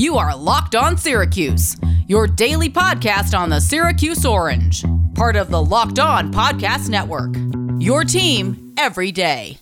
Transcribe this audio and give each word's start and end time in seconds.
You 0.00 0.16
are 0.16 0.36
Locked 0.36 0.76
On 0.76 0.96
Syracuse, 0.96 1.76
your 2.06 2.28
daily 2.28 2.70
podcast 2.70 3.36
on 3.36 3.50
the 3.50 3.60
Syracuse 3.60 4.24
Orange, 4.24 4.84
part 5.16 5.34
of 5.34 5.50
the 5.50 5.60
Locked 5.60 5.98
On 5.98 6.32
Podcast 6.32 6.88
Network. 6.88 7.34
Your 7.82 8.04
team 8.04 8.74
every 8.78 9.10
day. 9.10 9.58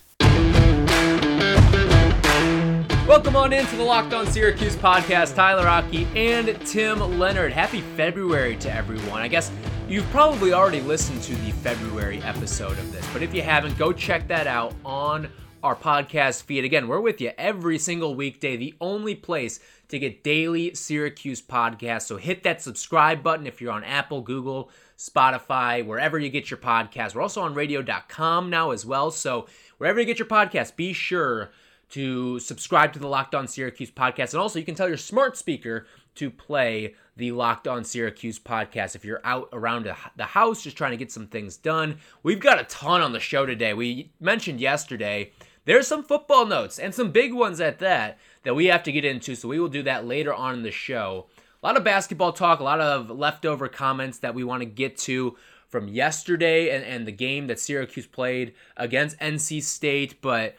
Welcome 3.07 3.35
on 3.35 3.51
into 3.51 3.77
the 3.77 3.83
Locked 3.83 4.13
On 4.13 4.27
Syracuse 4.27 4.75
podcast. 4.75 5.33
Tyler 5.33 5.67
Aki 5.67 6.07
and 6.15 6.55
Tim 6.67 7.17
Leonard. 7.17 7.51
Happy 7.51 7.81
February 7.81 8.57
to 8.57 8.71
everyone. 8.71 9.23
I 9.23 9.27
guess 9.27 9.51
you've 9.89 10.07
probably 10.11 10.53
already 10.53 10.81
listened 10.81 11.23
to 11.23 11.33
the 11.37 11.49
February 11.49 12.21
episode 12.21 12.77
of 12.77 12.91
this, 12.91 13.11
but 13.11 13.23
if 13.23 13.33
you 13.33 13.41
haven't, 13.41 13.75
go 13.79 13.91
check 13.91 14.27
that 14.27 14.45
out 14.45 14.75
on 14.85 15.29
our 15.67 15.75
podcast 15.75 16.43
feed. 16.43 16.63
Again, 16.63 16.87
we're 16.87 17.01
with 17.01 17.19
you 17.19 17.33
every 17.37 17.77
single 17.77 18.15
weekday, 18.15 18.55
the 18.55 18.73
only 18.79 19.13
place 19.13 19.59
to 19.89 19.99
get 19.99 20.23
daily 20.23 20.73
Syracuse 20.73 21.41
podcasts. 21.41 22.03
So 22.03 22.15
hit 22.15 22.43
that 22.43 22.61
subscribe 22.61 23.21
button 23.21 23.45
if 23.45 23.59
you're 23.59 23.73
on 23.73 23.83
Apple, 23.83 24.21
Google, 24.21 24.71
Spotify, 24.97 25.85
wherever 25.85 26.17
you 26.17 26.29
get 26.29 26.49
your 26.49 26.57
podcast. 26.57 27.15
We're 27.15 27.21
also 27.21 27.41
on 27.41 27.53
radio.com 27.53 28.49
now 28.49 28.71
as 28.71 28.85
well. 28.85 29.11
So 29.11 29.47
wherever 29.77 29.99
you 29.99 30.05
get 30.05 30.19
your 30.19 30.27
podcast, 30.29 30.77
be 30.77 30.93
sure 30.93 31.51
to 31.89 32.39
subscribe 32.39 32.93
to 32.93 32.99
the 32.99 33.07
Locked 33.09 33.35
On 33.35 33.45
Syracuse 33.45 33.91
podcast. 33.91 34.31
And 34.31 34.41
also, 34.41 34.59
you 34.59 34.65
can 34.65 34.75
tell 34.75 34.87
your 34.87 34.95
smart 34.95 35.35
speaker 35.35 35.85
to 36.15 36.29
play 36.29 36.95
the 37.17 37.33
Locked 37.33 37.67
On 37.67 37.83
Syracuse 37.83 38.39
podcast 38.39 38.95
if 38.95 39.03
you're 39.03 39.21
out 39.25 39.49
around 39.51 39.93
the 40.15 40.23
house 40.23 40.63
just 40.63 40.77
trying 40.77 40.91
to 40.91 40.97
get 40.97 41.11
some 41.11 41.27
things 41.27 41.57
done. 41.57 41.97
We've 42.23 42.39
got 42.39 42.61
a 42.61 42.63
ton 42.63 43.01
on 43.01 43.11
the 43.11 43.19
show 43.19 43.45
today. 43.45 43.73
We 43.73 44.11
mentioned 44.21 44.61
yesterday 44.61 45.31
there's 45.67 45.85
some 45.85 46.01
football 46.01 46.45
notes 46.45 46.79
and 46.79 46.95
some 46.95 47.11
big 47.11 47.33
ones 47.33 47.59
at 47.59 47.79
that 47.79 48.17
that 48.43 48.55
we 48.55 48.67
have 48.67 48.83
to 48.83 48.91
get 48.91 49.03
into. 49.03 49.35
So 49.35 49.49
we 49.49 49.59
will 49.59 49.67
do 49.67 49.83
that 49.83 50.07
later 50.07 50.33
on 50.33 50.55
in 50.55 50.63
the 50.63 50.71
show. 50.71 51.27
A 51.61 51.65
lot 51.67 51.75
of 51.75 51.83
basketball 51.83 52.31
talk, 52.31 52.61
a 52.61 52.63
lot 52.63 52.79
of 52.79 53.09
leftover 53.09 53.67
comments 53.67 54.19
that 54.19 54.33
we 54.33 54.45
want 54.45 54.61
to 54.61 54.65
get 54.65 54.97
to 54.99 55.35
from 55.67 55.89
yesterday 55.89 56.69
and, 56.73 56.85
and 56.85 57.05
the 57.05 57.11
game 57.11 57.47
that 57.47 57.59
Syracuse 57.59 58.07
played 58.07 58.53
against 58.77 59.19
NC 59.19 59.61
State. 59.61 60.21
But 60.21 60.55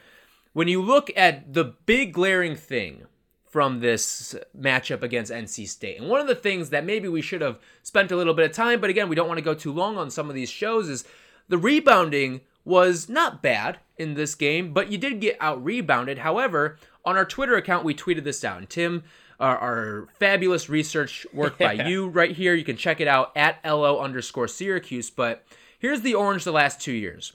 when 0.53 0.67
you 0.67 0.79
look 0.79 1.09
at 1.17 1.55
the 1.55 1.63
big 1.63 2.13
glaring 2.13 2.55
thing 2.55 3.07
from 3.47 3.79
this 3.79 4.35
matchup 4.55 5.01
against 5.01 5.31
NC 5.31 5.67
State, 5.67 5.99
and 5.99 6.07
one 6.07 6.21
of 6.21 6.27
the 6.27 6.35
things 6.35 6.69
that 6.69 6.85
maybe 6.85 7.07
we 7.07 7.23
should 7.23 7.41
have 7.41 7.57
spent 7.81 8.11
a 8.11 8.15
little 8.15 8.35
bit 8.35 8.47
of 8.47 8.55
time, 8.55 8.79
but 8.79 8.91
again, 8.91 9.09
we 9.09 9.15
don't 9.15 9.27
want 9.27 9.39
to 9.39 9.43
go 9.43 9.55
too 9.55 9.73
long 9.73 9.97
on 9.97 10.11
some 10.11 10.29
of 10.29 10.35
these 10.35 10.51
shows, 10.51 10.87
is 10.87 11.03
the 11.47 11.57
rebounding 11.57 12.41
was 12.69 13.09
not 13.09 13.41
bad 13.41 13.79
in 13.97 14.13
this 14.13 14.35
game, 14.35 14.73
but 14.73 14.91
you 14.91 14.97
did 14.97 15.19
get 15.19 15.35
out 15.39 15.61
rebounded. 15.65 16.19
However, 16.19 16.77
on 17.03 17.17
our 17.17 17.25
Twitter 17.25 17.55
account, 17.55 17.83
we 17.83 17.95
tweeted 17.95 18.23
this 18.23 18.43
out. 18.43 18.59
And 18.59 18.69
Tim, 18.69 19.03
our, 19.39 19.57
our 19.57 20.07
fabulous 20.19 20.69
research 20.69 21.25
work 21.33 21.57
by 21.57 21.73
you 21.87 22.07
right 22.07 22.35
here. 22.35 22.53
You 22.53 22.63
can 22.63 22.77
check 22.77 23.01
it 23.01 23.07
out 23.07 23.35
at 23.35 23.59
LO 23.65 23.99
underscore 23.99 24.47
Syracuse. 24.47 25.09
But 25.09 25.43
here's 25.79 26.01
the 26.01 26.13
orange 26.13 26.43
the 26.43 26.51
last 26.51 26.79
two 26.79 26.91
years. 26.91 27.33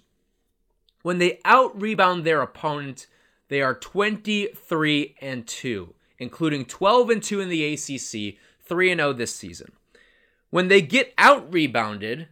When 1.03 1.19
they 1.19 1.41
out 1.45 1.79
rebound 1.81 2.25
their 2.25 2.41
opponent, 2.41 3.09
they 3.49 3.61
are 3.61 3.75
23 3.75 5.17
and 5.21 5.47
2, 5.47 5.95
including 6.19 6.65
12 6.65 7.11
and 7.11 7.23
2 7.23 7.41
in 7.41 7.49
the 7.49 7.75
ACC, 7.75 8.39
3 8.65 8.91
and 8.93 9.01
0 9.01 9.13
this 9.15 9.35
season. 9.35 9.73
When 10.51 10.69
they 10.69 10.81
get 10.81 11.13
out 11.19 11.53
rebounded, 11.53 12.29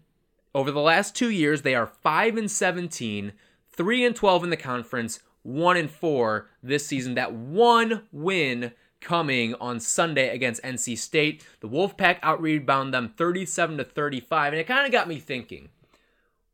over 0.55 0.71
the 0.71 0.81
last 0.81 1.15
two 1.15 1.31
years, 1.31 1.63
they 1.63 1.75
are 1.75 1.87
5 1.87 2.37
and 2.37 2.51
17, 2.51 3.33
3 3.71 4.05
and 4.05 4.17
12 4.17 4.45
in 4.45 4.51
the 4.51 4.57
conference, 4.57 5.21
1 5.43 5.77
and 5.77 5.91
4 5.91 6.49
this 6.63 6.87
season. 6.87 7.15
That 7.15 7.33
one 7.33 8.03
win 8.13 8.73
coming 9.01 9.55
on 9.55 9.81
Sunday 9.81 10.29
against 10.29 10.63
NC 10.63 10.97
State. 10.99 11.47
The 11.61 11.69
Wolfpack 11.69 12.19
out 12.23 12.41
rebound 12.41 12.95
them 12.95 13.13
37 13.17 13.79
to 13.79 13.85
35, 13.85 14.53
and 14.53 14.61
it 14.61 14.67
kind 14.67 14.87
of 14.87 14.93
got 14.93 15.09
me 15.09 15.19
thinking 15.19 15.71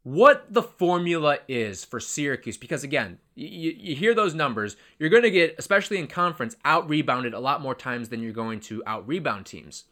what 0.09 0.47
the 0.55 0.63
formula 0.63 1.39
is 1.49 1.85
for 1.85 2.01
Syracuse 2.01 2.57
because 2.57 2.83
again, 2.83 3.19
you, 3.35 3.75
you 3.77 3.95
hear 3.95 4.15
those 4.15 4.35
numbers, 4.35 4.75
you're 4.99 5.11
going 5.11 5.23
to 5.23 5.31
get 5.31 5.55
especially 5.59 5.99
in 5.99 6.07
conference 6.07 6.57
out 6.65 6.89
rebounded 6.89 7.35
a 7.35 7.39
lot 7.39 7.61
more 7.61 7.75
times 7.75 8.09
than 8.09 8.23
you're 8.23 8.33
going 8.33 8.59
to 8.61 8.83
out 8.87 9.07
rebound 9.07 9.45
teams. 9.45 9.85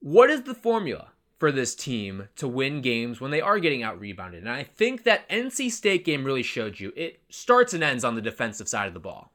What 0.00 0.28
is 0.28 0.42
the 0.42 0.54
formula? 0.54 1.12
For 1.40 1.50
this 1.50 1.74
team 1.74 2.28
to 2.36 2.46
win 2.46 2.82
games 2.82 3.18
when 3.18 3.30
they 3.30 3.40
are 3.40 3.58
getting 3.58 3.82
out 3.82 3.98
rebounded. 3.98 4.42
And 4.42 4.50
I 4.50 4.62
think 4.62 5.04
that 5.04 5.26
NC 5.30 5.72
State 5.72 6.04
game 6.04 6.22
really 6.22 6.42
showed 6.42 6.78
you 6.78 6.92
it 6.94 7.22
starts 7.30 7.72
and 7.72 7.82
ends 7.82 8.04
on 8.04 8.14
the 8.14 8.20
defensive 8.20 8.68
side 8.68 8.86
of 8.86 8.94
the 8.94 9.00
ball. 9.00 9.32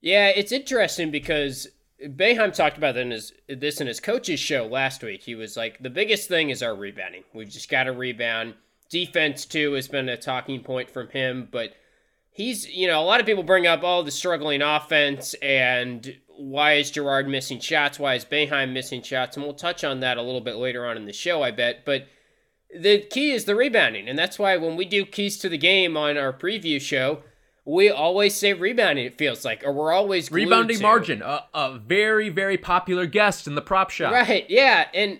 Yeah, 0.00 0.28
it's 0.28 0.50
interesting 0.50 1.12
because 1.12 1.68
Boeheim 2.02 2.52
talked 2.52 2.76
about 2.76 2.96
in 2.96 3.12
his, 3.12 3.32
this 3.48 3.80
in 3.80 3.86
his 3.86 4.00
coach's 4.00 4.40
show 4.40 4.66
last 4.66 5.02
week. 5.04 5.22
He 5.22 5.36
was 5.36 5.56
like, 5.56 5.80
the 5.80 5.90
biggest 5.90 6.28
thing 6.28 6.50
is 6.50 6.60
our 6.60 6.74
rebounding. 6.74 7.22
We've 7.32 7.48
just 7.48 7.70
got 7.70 7.84
to 7.84 7.92
rebound. 7.92 8.54
Defense, 8.90 9.44
too, 9.44 9.74
has 9.74 9.86
been 9.86 10.08
a 10.08 10.16
talking 10.16 10.60
point 10.60 10.90
from 10.90 11.08
him, 11.10 11.46
but 11.52 11.74
he's, 12.32 12.68
you 12.68 12.88
know, 12.88 13.00
a 13.00 13.04
lot 13.04 13.20
of 13.20 13.26
people 13.26 13.44
bring 13.44 13.66
up 13.66 13.84
all 13.84 14.00
oh, 14.00 14.02
the 14.02 14.10
struggling 14.10 14.62
offense 14.62 15.34
and 15.34 16.16
why 16.38 16.74
is 16.74 16.90
Girard 16.90 17.28
missing 17.28 17.58
shots? 17.58 17.98
Why 17.98 18.14
is 18.14 18.24
Boeheim 18.24 18.72
missing 18.72 19.02
shots? 19.02 19.36
And 19.36 19.44
we'll 19.44 19.54
touch 19.54 19.82
on 19.82 20.00
that 20.00 20.18
a 20.18 20.22
little 20.22 20.40
bit 20.40 20.56
later 20.56 20.86
on 20.86 20.96
in 20.96 21.04
the 21.04 21.12
show, 21.12 21.42
I 21.42 21.50
bet. 21.50 21.84
But 21.84 22.06
the 22.74 23.00
key 23.00 23.32
is 23.32 23.44
the 23.44 23.56
rebounding. 23.56 24.08
And 24.08 24.18
that's 24.18 24.38
why 24.38 24.56
when 24.56 24.76
we 24.76 24.84
do 24.84 25.04
keys 25.04 25.38
to 25.38 25.48
the 25.48 25.58
game 25.58 25.96
on 25.96 26.16
our 26.16 26.32
preview 26.32 26.80
show, 26.80 27.22
we 27.64 27.90
always 27.90 28.36
say 28.36 28.54
rebounding, 28.54 29.04
it 29.04 29.18
feels 29.18 29.44
like, 29.44 29.62
or 29.64 29.72
we're 29.72 29.92
always 29.92 30.30
rebounding 30.30 30.76
to. 30.78 30.82
margin, 30.82 31.22
a, 31.22 31.44
a 31.52 31.78
very, 31.78 32.28
very 32.28 32.56
popular 32.56 33.06
guest 33.06 33.46
in 33.46 33.56
the 33.56 33.60
prop 33.60 33.90
shop. 33.90 34.12
Right, 34.12 34.48
yeah. 34.48 34.86
And 34.94 35.18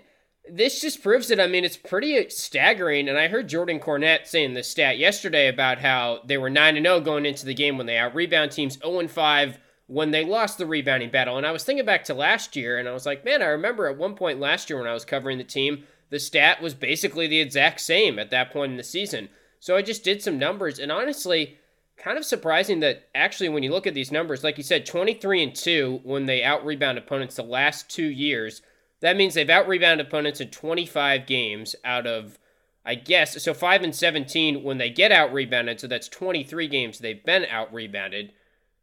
this 0.50 0.80
just 0.80 1.02
proves 1.02 1.30
it. 1.30 1.40
I 1.40 1.48
mean, 1.48 1.64
it's 1.64 1.76
pretty 1.76 2.30
staggering. 2.30 3.08
And 3.08 3.18
I 3.18 3.26
heard 3.28 3.48
Jordan 3.48 3.80
Cornette 3.80 4.26
saying 4.26 4.54
this 4.54 4.68
stat 4.68 4.98
yesterday 4.98 5.48
about 5.48 5.78
how 5.78 6.20
they 6.24 6.38
were 6.38 6.48
9 6.48 6.82
0 6.82 7.00
going 7.00 7.26
into 7.26 7.44
the 7.44 7.54
game 7.54 7.76
when 7.76 7.86
they 7.86 7.98
out 7.98 8.14
rebound 8.14 8.52
teams 8.52 8.78
0 8.78 9.08
5 9.08 9.58
when 9.88 10.10
they 10.10 10.24
lost 10.24 10.58
the 10.58 10.66
rebounding 10.66 11.10
battle. 11.10 11.36
And 11.36 11.46
I 11.46 11.50
was 11.50 11.64
thinking 11.64 11.84
back 11.84 12.04
to 12.04 12.14
last 12.14 12.54
year, 12.54 12.78
and 12.78 12.88
I 12.88 12.92
was 12.92 13.06
like, 13.06 13.24
man, 13.24 13.42
I 13.42 13.46
remember 13.46 13.86
at 13.86 13.96
one 13.96 14.14
point 14.14 14.38
last 14.38 14.70
year 14.70 14.78
when 14.78 14.88
I 14.88 14.94
was 14.94 15.04
covering 15.04 15.38
the 15.38 15.44
team, 15.44 15.84
the 16.10 16.20
stat 16.20 16.62
was 16.62 16.74
basically 16.74 17.26
the 17.26 17.40
exact 17.40 17.80
same 17.80 18.18
at 18.18 18.30
that 18.30 18.52
point 18.52 18.70
in 18.70 18.76
the 18.76 18.84
season. 18.84 19.28
So 19.60 19.76
I 19.76 19.82
just 19.82 20.04
did 20.04 20.22
some 20.22 20.38
numbers, 20.38 20.78
and 20.78 20.92
honestly, 20.92 21.58
kind 21.96 22.16
of 22.16 22.24
surprising 22.24 22.80
that 22.80 23.08
actually 23.14 23.48
when 23.48 23.62
you 23.62 23.72
look 23.72 23.86
at 23.86 23.94
these 23.94 24.12
numbers, 24.12 24.44
like 24.44 24.56
you 24.56 24.62
said, 24.62 24.86
23 24.86 25.42
and 25.42 25.54
2 25.54 26.00
when 26.04 26.26
they 26.26 26.44
out 26.44 26.64
rebound 26.64 26.96
opponents 26.96 27.36
the 27.36 27.42
last 27.42 27.90
two 27.90 28.06
years. 28.06 28.62
That 29.00 29.16
means 29.16 29.34
they've 29.34 29.48
out 29.48 29.68
rebounded 29.68 30.06
opponents 30.06 30.40
in 30.40 30.50
25 30.50 31.26
games 31.26 31.74
out 31.84 32.06
of, 32.06 32.38
I 32.84 32.94
guess, 32.94 33.42
so 33.42 33.54
5 33.54 33.82
and 33.82 33.94
17 33.94 34.62
when 34.62 34.78
they 34.78 34.90
get 34.90 35.12
out 35.12 35.32
rebounded. 35.32 35.80
So 35.80 35.86
that's 35.86 36.08
23 36.08 36.68
games 36.68 36.98
they've 36.98 37.24
been 37.24 37.46
out 37.46 37.72
rebounded. 37.72 38.32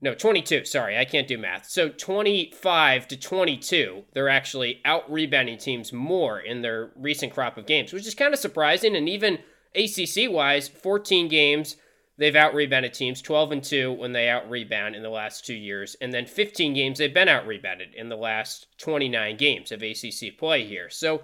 No, 0.01 0.13
22. 0.13 0.65
Sorry, 0.65 0.97
I 0.97 1.05
can't 1.05 1.27
do 1.27 1.37
math. 1.37 1.67
So 1.67 1.89
25 1.89 3.07
to 3.07 3.17
22, 3.17 4.03
they're 4.13 4.29
actually 4.29 4.81
out 4.83 5.09
rebounding 5.11 5.57
teams 5.57 5.93
more 5.93 6.39
in 6.39 6.61
their 6.61 6.91
recent 6.95 7.33
crop 7.33 7.57
of 7.57 7.65
games, 7.65 7.93
which 7.93 8.05
is 8.05 8.13
kind 8.13 8.33
of 8.33 8.39
surprising. 8.39 8.95
And 8.95 9.07
even 9.07 9.39
ACC 9.73 10.29
wise, 10.29 10.67
14 10.67 11.27
games, 11.29 11.77
they've 12.17 12.35
out 12.35 12.53
rebounded 12.53 12.93
teams, 12.93 13.21
12 13.21 13.51
and 13.53 13.63
2 13.63 13.93
when 13.93 14.11
they 14.11 14.29
out 14.29 14.49
rebound 14.49 14.95
in 14.95 15.03
the 15.03 15.09
last 15.09 15.45
two 15.45 15.55
years. 15.55 15.95
And 16.01 16.13
then 16.13 16.25
15 16.25 16.73
games, 16.73 16.97
they've 16.97 17.13
been 17.13 17.29
out 17.29 17.47
rebounded 17.47 17.95
in 17.95 18.09
the 18.09 18.15
last 18.17 18.67
29 18.77 19.37
games 19.37 19.71
of 19.71 19.81
ACC 19.81 20.37
play 20.37 20.65
here. 20.65 20.89
So 20.89 21.21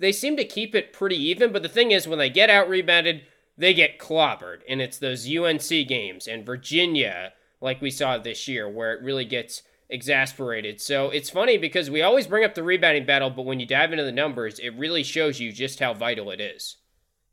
they 0.00 0.12
seem 0.12 0.36
to 0.38 0.44
keep 0.44 0.74
it 0.74 0.92
pretty 0.92 1.16
even. 1.16 1.52
But 1.52 1.62
the 1.62 1.68
thing 1.68 1.90
is, 1.90 2.08
when 2.08 2.18
they 2.18 2.30
get 2.30 2.50
out 2.50 2.68
rebounded, 2.68 3.22
they 3.56 3.74
get 3.74 3.98
clobbered. 3.98 4.60
And 4.68 4.80
it's 4.80 4.98
those 4.98 5.28
UNC 5.28 5.68
games 5.86 6.26
and 6.26 6.46
Virginia 6.46 7.32
like 7.64 7.80
we 7.80 7.90
saw 7.90 8.18
this 8.18 8.46
year, 8.46 8.68
where 8.68 8.92
it 8.92 9.02
really 9.02 9.24
gets 9.24 9.62
exasperated. 9.88 10.80
So 10.80 11.10
it's 11.10 11.30
funny 11.30 11.56
because 11.56 11.90
we 11.90 12.02
always 12.02 12.26
bring 12.26 12.44
up 12.44 12.54
the 12.54 12.62
rebounding 12.62 13.06
battle, 13.06 13.30
but 13.30 13.46
when 13.46 13.58
you 13.58 13.66
dive 13.66 13.90
into 13.90 14.04
the 14.04 14.12
numbers, 14.12 14.58
it 14.58 14.76
really 14.76 15.02
shows 15.02 15.40
you 15.40 15.50
just 15.50 15.80
how 15.80 15.94
vital 15.94 16.30
it 16.30 16.40
is. 16.40 16.76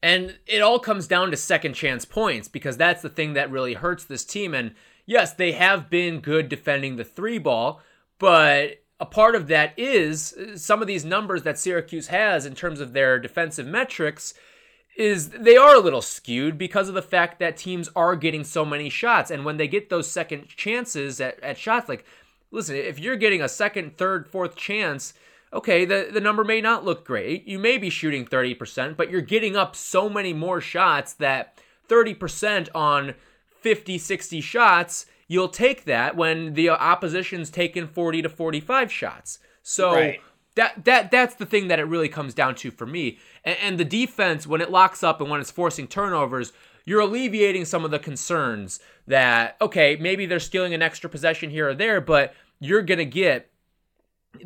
And 0.02 0.38
it 0.48 0.62
all 0.62 0.80
comes 0.80 1.08
down 1.08 1.32
to 1.32 1.38
second 1.38 1.74
chance 1.74 2.06
points 2.06 2.48
because 2.48 2.78
that's 2.78 3.02
the 3.02 3.10
thing 3.10 3.34
that 3.34 3.52
really 3.52 3.76
hurts 3.76 4.04
this 4.04 4.26
team. 4.26 4.54
And 4.54 4.74
yes, 5.06 5.34
they 5.34 5.52
have 5.52 5.90
been 5.90 6.22
good 6.22 6.50
defending 6.50 6.96
the 6.96 7.04
three 7.04 7.38
ball, 7.38 7.82
but 8.18 8.84
a 9.00 9.06
part 9.06 9.36
of 9.36 9.48
that 9.48 9.74
is 9.78 10.34
uh, 10.34 10.58
some 10.58 10.82
of 10.82 10.88
these 10.88 11.04
numbers 11.04 11.44
that 11.44 11.60
Syracuse 11.60 12.08
has 12.08 12.46
in 12.46 12.56
terms 12.56 12.80
of 12.80 12.94
their 12.94 13.20
defensive 13.20 13.68
metrics 13.68 14.34
is 15.02 15.30
they 15.30 15.58
are 15.58 15.76
a 15.76 15.80
little 15.80 16.02
skewed 16.02 16.58
because 16.58 16.88
of 16.88 16.94
the 16.94 17.02
fact 17.02 17.40
that 17.40 17.58
teams 17.58 17.90
are 17.96 18.16
getting 18.16 18.44
so 18.44 18.64
many 18.64 18.88
shots. 18.88 19.32
And 19.32 19.44
when 19.44 19.58
they 19.58 19.68
get 19.68 19.90
those 19.90 20.10
second 20.10 20.48
chances 20.48 21.20
at, 21.20 21.40
at 21.42 21.58
shots, 21.58 21.90
like, 21.90 22.06
listen, 22.52 22.76
if 22.76 23.00
you're 23.00 23.16
getting 23.16 23.42
a 23.42 23.50
second, 23.50 23.98
third, 23.98 24.28
fourth 24.28 24.56
chance, 24.56 25.16
okay, 25.52 25.86
the, 25.86 26.10
the 26.14 26.22
number 26.22 26.44
may 26.44 26.62
not 26.62 26.86
look 26.86 27.04
great. 27.04 27.48
You 27.48 27.58
may 27.58 27.80
be 27.80 27.90
shooting 27.90 28.26
30%, 28.26 28.96
but 28.96 29.10
you're 29.10 29.22
getting 29.22 29.56
up 29.56 29.76
so 29.76 30.08
many 30.08 30.34
more 30.34 30.62
shots 30.62 31.14
that 31.14 31.60
30% 31.90 32.70
on 32.76 33.16
50, 33.62 33.98
60 33.98 34.40
shots, 34.40 35.08
you'll 35.28 35.50
take 35.50 35.86
that 35.86 36.16
when 36.16 36.54
the 36.54 36.70
opposition's 36.70 37.50
taken 37.50 37.88
40 37.88 38.22
to 38.22 38.30
45 38.30 38.92
shots. 38.92 39.40
So 39.64 39.94
Right. 39.94 40.22
That 40.56 40.86
that 40.86 41.12
that's 41.12 41.36
the 41.36 41.46
thing 41.46 41.68
that 41.70 41.80
it 41.80 41.84
really 41.84 42.10
comes 42.10 42.34
down 42.34 42.56
to 42.56 42.72
for 42.72 42.86
me. 42.86 43.20
And, 43.44 43.58
and 43.62 43.78
the 43.78 43.86
defense, 43.86 44.46
when 44.46 44.62
it 44.62 44.72
locks 44.72 45.04
up 45.04 45.22
and 45.22 45.30
when 45.30 45.40
it's 45.40 45.52
forcing 45.52 45.88
turnovers, 45.88 46.54
you're 46.86 47.00
alleviating 47.02 47.66
some 47.66 47.86
of 47.86 47.92
the 47.92 48.00
concerns 48.00 48.80
that 49.08 49.58
okay, 49.62 49.98
maybe 50.00 50.26
they're 50.26 50.40
stealing 50.40 50.74
an 50.74 50.82
extra 50.82 51.10
possession 51.10 51.50
here 51.50 51.70
or 51.70 51.74
there, 51.74 52.02
but 52.02 52.34
you're 52.60 52.82
gonna 52.82 53.06
get 53.06 53.52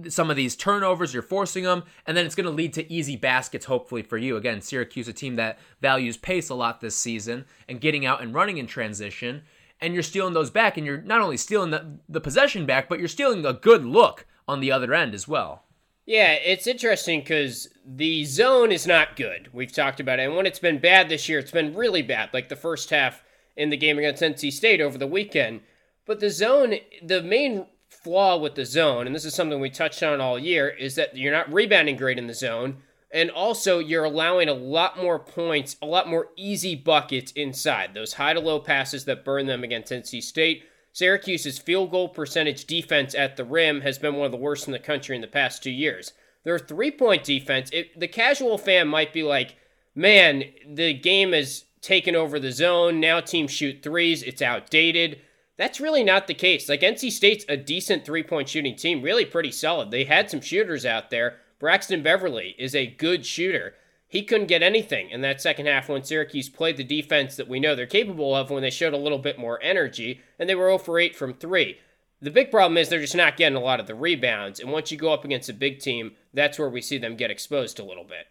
some 0.10 0.30
of 0.30 0.36
these 0.36 0.56
turnovers, 0.56 1.14
you're 1.14 1.24
forcing 1.24 1.64
them, 1.64 1.84
and 2.06 2.16
then 2.18 2.26
it's 2.26 2.36
going 2.36 2.46
to 2.46 2.52
lead 2.52 2.74
to 2.74 2.92
easy 2.92 3.16
baskets, 3.16 3.66
hopefully, 3.66 4.02
for 4.02 4.18
you. 4.18 4.36
Again, 4.36 4.62
Syracuse, 4.62 5.08
a 5.08 5.14
team 5.14 5.36
that 5.36 5.60
values 5.82 6.18
pace 6.18 6.50
a 6.50 6.56
lot 6.56 6.82
this 6.82 6.96
season 6.96 7.46
and 7.70 7.80
getting 7.82 8.06
out 8.06 8.22
and 8.22 8.34
running 8.34 8.58
in 8.58 8.68
transition, 8.68 9.44
and 9.80 9.94
you're 9.94 10.04
stealing 10.04 10.34
those 10.34 10.50
back, 10.50 10.78
and 10.78 10.86
you're 10.86 11.02
not 11.02 11.22
only 11.22 11.38
stealing 11.38 11.72
the, 11.72 12.00
the 12.10 12.22
possession 12.22 12.66
back, 12.66 12.90
but 12.90 13.00
you're 13.00 13.08
stealing 13.08 13.46
a 13.46 13.54
good 13.54 13.86
look 13.86 14.26
on 14.48 14.60
the 14.60 14.72
other 14.72 14.94
end 14.94 15.14
as 15.14 15.28
well. 15.28 15.64
Yeah, 16.06 16.34
it's 16.34 16.68
interesting 16.68 17.22
because 17.22 17.68
the 17.84 18.26
zone 18.26 18.72
is 18.72 18.86
not 18.86 19.16
good. 19.16 19.50
We've 19.52 19.72
talked 19.72 20.00
about 20.00 20.20
it. 20.20 20.24
And 20.24 20.36
when 20.36 20.46
it's 20.46 20.60
been 20.60 20.78
bad 20.78 21.10
this 21.10 21.28
year, 21.28 21.40
it's 21.40 21.52
been 21.52 21.74
really 21.74 22.04
bad, 22.04 22.30
like 22.32 22.50
the 22.50 22.56
first 22.56 22.92
half 22.92 23.24
in 23.58 23.72
the 23.72 23.78
game 23.78 23.98
against 23.98 24.22
NC 24.22 24.52
State 24.52 24.82
over 24.82 25.00
the 25.00 25.08
weekend. 25.08 25.62
But 26.06 26.20
the 26.20 26.30
zone, 26.30 26.76
the 27.02 27.24
main 27.24 27.66
flaw 27.90 28.38
with 28.38 28.54
the 28.54 28.66
zone, 28.66 29.08
and 29.08 29.16
this 29.16 29.26
is 29.26 29.34
something 29.34 29.60
we 29.60 29.72
touched 29.72 30.04
on 30.04 30.22
all 30.22 30.38
year, 30.38 30.70
is 30.70 30.94
that 30.96 31.18
you're 31.18 31.34
not 31.34 31.52
rebounding 31.52 31.96
great 31.96 32.20
in 32.20 32.28
the 32.28 32.34
zone. 32.36 32.78
And 33.12 33.32
also, 33.32 33.80
you're 33.80 34.04
allowing 34.04 34.50
a 34.50 34.54
lot 34.54 35.02
more 35.02 35.18
points, 35.18 35.78
a 35.82 35.86
lot 35.86 36.08
more 36.08 36.28
easy 36.36 36.76
buckets 36.76 37.32
inside. 37.32 37.94
Those 37.94 38.14
high 38.14 38.34
to 38.34 38.40
low 38.40 38.60
passes 38.60 39.06
that 39.06 39.26
burn 39.26 39.48
them 39.48 39.64
against 39.64 39.92
NC 39.92 40.22
State. 40.22 40.66
Syracuse's 40.96 41.60
field 41.60 41.92
goal 41.92 42.08
percentage 42.08 42.64
defense 42.64 43.14
at 43.14 43.36
the 43.36 43.44
rim 43.44 43.82
has 43.82 44.00
been 44.00 44.16
one 44.16 44.28
of 44.28 44.32
the 44.32 44.38
worst 44.38 44.66
in 44.66 44.72
the 44.72 44.80
country 44.80 45.14
in 45.14 45.22
the 45.22 45.28
past 45.28 45.62
two 45.62 45.70
years. 45.70 46.14
Their 46.46 46.58
three 46.58 46.90
point 46.90 47.26
defense, 47.26 47.70
it, 47.74 48.00
the 48.00 48.08
casual 48.08 48.58
fan 48.58 48.88
might 48.88 49.12
be 49.12 49.22
like, 49.22 49.58
man, 49.94 50.46
the 50.66 50.94
game 50.94 51.34
has 51.34 51.66
taken 51.82 52.16
over 52.16 52.40
the 52.40 52.54
zone. 52.54 53.02
Now 53.02 53.20
teams 53.20 53.52
shoot 53.52 53.84
threes. 53.84 54.24
It's 54.24 54.42
outdated. 54.42 55.20
That's 55.58 55.82
really 55.82 56.02
not 56.02 56.28
the 56.28 56.34
case. 56.34 56.70
Like 56.70 56.80
NC 56.80 57.12
State's 57.12 57.44
a 57.50 57.58
decent 57.58 58.06
three 58.06 58.24
point 58.24 58.48
shooting 58.48 58.78
team, 58.78 59.02
really 59.02 59.26
pretty 59.26 59.52
solid. 59.52 59.92
They 59.92 60.06
had 60.06 60.32
some 60.32 60.40
shooters 60.40 60.86
out 60.86 61.10
there. 61.10 61.40
Braxton 61.60 62.04
Beverly 62.04 62.56
is 62.58 62.74
a 62.74 62.88
good 62.88 63.26
shooter. 63.26 63.74
He 64.08 64.24
couldn't 64.24 64.48
get 64.48 64.64
anything 64.64 65.10
in 65.10 65.22
that 65.22 65.42
second 65.42 65.66
half 65.66 65.90
when 65.90 66.04
Syracuse 66.04 66.48
played 66.48 66.78
the 66.78 66.84
defense 66.84 67.36
that 67.36 67.48
we 67.48 67.60
know 67.60 67.76
they're 67.76 67.86
capable 67.86 68.36
of 68.36 68.50
when 68.50 68.62
they 68.62 68.70
showed 68.70 68.94
a 68.94 68.98
little 68.98 69.18
bit 69.18 69.40
more 69.40 69.62
energy, 69.62 70.22
and 70.38 70.48
they 70.48 70.56
were 70.56 70.68
0 70.68 70.78
for 70.78 71.00
8 71.00 71.16
from 71.16 71.34
3. 71.34 71.78
The 72.22 72.32
big 72.32 72.50
problem 72.50 72.78
is 72.78 72.88
they're 72.88 73.00
just 73.00 73.16
not 73.16 73.38
getting 73.38 73.58
a 73.58 73.62
lot 73.62 73.80
of 73.80 73.88
the 73.88 73.96
rebounds, 73.96 74.60
and 74.60 74.72
once 74.72 74.92
you 74.92 74.98
go 74.98 75.12
up 75.12 75.26
against 75.26 75.50
a 75.50 75.54
big 75.54 75.80
team, 75.80 76.14
that's 76.34 76.58
where 76.58 76.70
we 76.70 76.82
see 76.82 76.98
them 76.98 77.16
get 77.16 77.32
exposed 77.32 77.80
a 77.80 77.84
little 77.84 78.04
bit. 78.04 78.28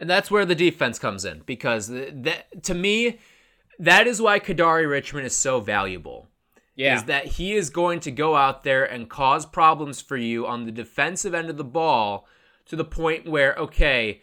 And 0.00 0.08
that's 0.08 0.30
where 0.30 0.44
the 0.44 0.54
defense 0.54 0.98
comes 0.98 1.24
in 1.24 1.42
because 1.44 1.88
th- 1.88 2.12
that 2.14 2.62
to 2.64 2.74
me, 2.74 3.18
that 3.78 4.06
is 4.06 4.22
why 4.22 4.38
Kadari 4.38 4.88
Richmond 4.88 5.26
is 5.26 5.36
so 5.36 5.60
valuable. 5.60 6.28
Yeah. 6.76 6.96
Is 6.96 7.04
that 7.04 7.26
he 7.26 7.54
is 7.54 7.70
going 7.70 7.98
to 8.00 8.12
go 8.12 8.36
out 8.36 8.62
there 8.62 8.84
and 8.84 9.10
cause 9.10 9.44
problems 9.44 10.00
for 10.00 10.16
you 10.16 10.46
on 10.46 10.64
the 10.64 10.70
defensive 10.70 11.34
end 11.34 11.50
of 11.50 11.56
the 11.56 11.64
ball 11.64 12.28
to 12.66 12.76
the 12.76 12.84
point 12.84 13.28
where, 13.28 13.56
okay, 13.56 14.20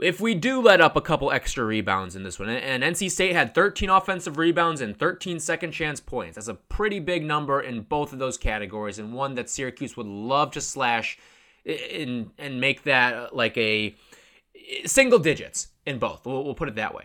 if 0.00 0.20
we 0.20 0.34
do 0.34 0.60
let 0.60 0.80
up 0.80 0.96
a 0.96 1.00
couple 1.00 1.30
extra 1.30 1.64
rebounds 1.64 2.16
in 2.16 2.22
this 2.22 2.38
one, 2.38 2.48
and 2.48 2.82
NC 2.82 3.10
State 3.10 3.34
had 3.34 3.54
13 3.54 3.90
offensive 3.90 4.38
rebounds 4.38 4.80
and 4.80 4.96
13 4.96 5.40
second 5.40 5.72
chance 5.72 6.00
points, 6.00 6.36
that's 6.36 6.48
a 6.48 6.54
pretty 6.54 7.00
big 7.00 7.24
number 7.24 7.60
in 7.60 7.82
both 7.82 8.12
of 8.12 8.18
those 8.18 8.38
categories, 8.38 8.98
and 8.98 9.12
one 9.12 9.34
that 9.34 9.50
Syracuse 9.50 9.96
would 9.96 10.06
love 10.06 10.52
to 10.52 10.60
slash 10.60 11.18
in 11.64 12.30
and 12.38 12.60
make 12.60 12.84
that 12.84 13.14
uh, 13.14 13.28
like 13.32 13.56
a 13.56 13.94
single 14.86 15.18
digits 15.18 15.68
in 15.86 15.98
both. 15.98 16.24
We'll, 16.24 16.44
we'll 16.44 16.54
put 16.54 16.68
it 16.68 16.76
that 16.76 16.94
way. 16.94 17.04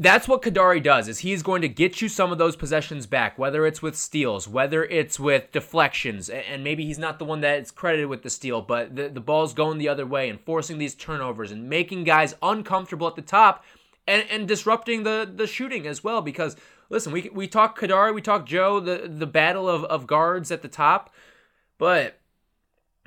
That's 0.00 0.26
what 0.26 0.40
Kadari 0.40 0.82
does 0.82 1.08
is 1.08 1.18
he's 1.18 1.42
going 1.42 1.60
to 1.60 1.68
get 1.68 2.00
you 2.00 2.08
some 2.08 2.32
of 2.32 2.38
those 2.38 2.56
possessions 2.56 3.06
back, 3.06 3.38
whether 3.38 3.66
it's 3.66 3.82
with 3.82 3.94
steals, 3.94 4.48
whether 4.48 4.82
it's 4.82 5.20
with 5.20 5.52
deflections, 5.52 6.30
and 6.30 6.64
maybe 6.64 6.86
he's 6.86 6.98
not 6.98 7.18
the 7.18 7.26
one 7.26 7.42
that's 7.42 7.70
credited 7.70 8.08
with 8.08 8.22
the 8.22 8.30
steal, 8.30 8.62
but 8.62 8.96
the, 8.96 9.10
the 9.10 9.20
ball's 9.20 9.52
going 9.52 9.76
the 9.76 9.90
other 9.90 10.06
way 10.06 10.30
and 10.30 10.40
forcing 10.40 10.78
these 10.78 10.94
turnovers 10.94 11.50
and 11.50 11.68
making 11.68 12.04
guys 12.04 12.34
uncomfortable 12.40 13.08
at 13.08 13.14
the 13.14 13.20
top 13.20 13.62
and, 14.08 14.24
and 14.30 14.48
disrupting 14.48 15.02
the, 15.02 15.30
the 15.30 15.46
shooting 15.46 15.86
as 15.86 16.02
well. 16.02 16.22
Because 16.22 16.56
listen, 16.88 17.12
we 17.12 17.28
we 17.34 17.46
talk 17.46 17.78
Kadari, 17.78 18.14
we 18.14 18.22
talk 18.22 18.46
Joe, 18.46 18.80
the, 18.80 19.06
the 19.06 19.26
battle 19.26 19.68
of, 19.68 19.84
of 19.84 20.06
guards 20.06 20.50
at 20.50 20.62
the 20.62 20.68
top, 20.68 21.12
but 21.76 22.19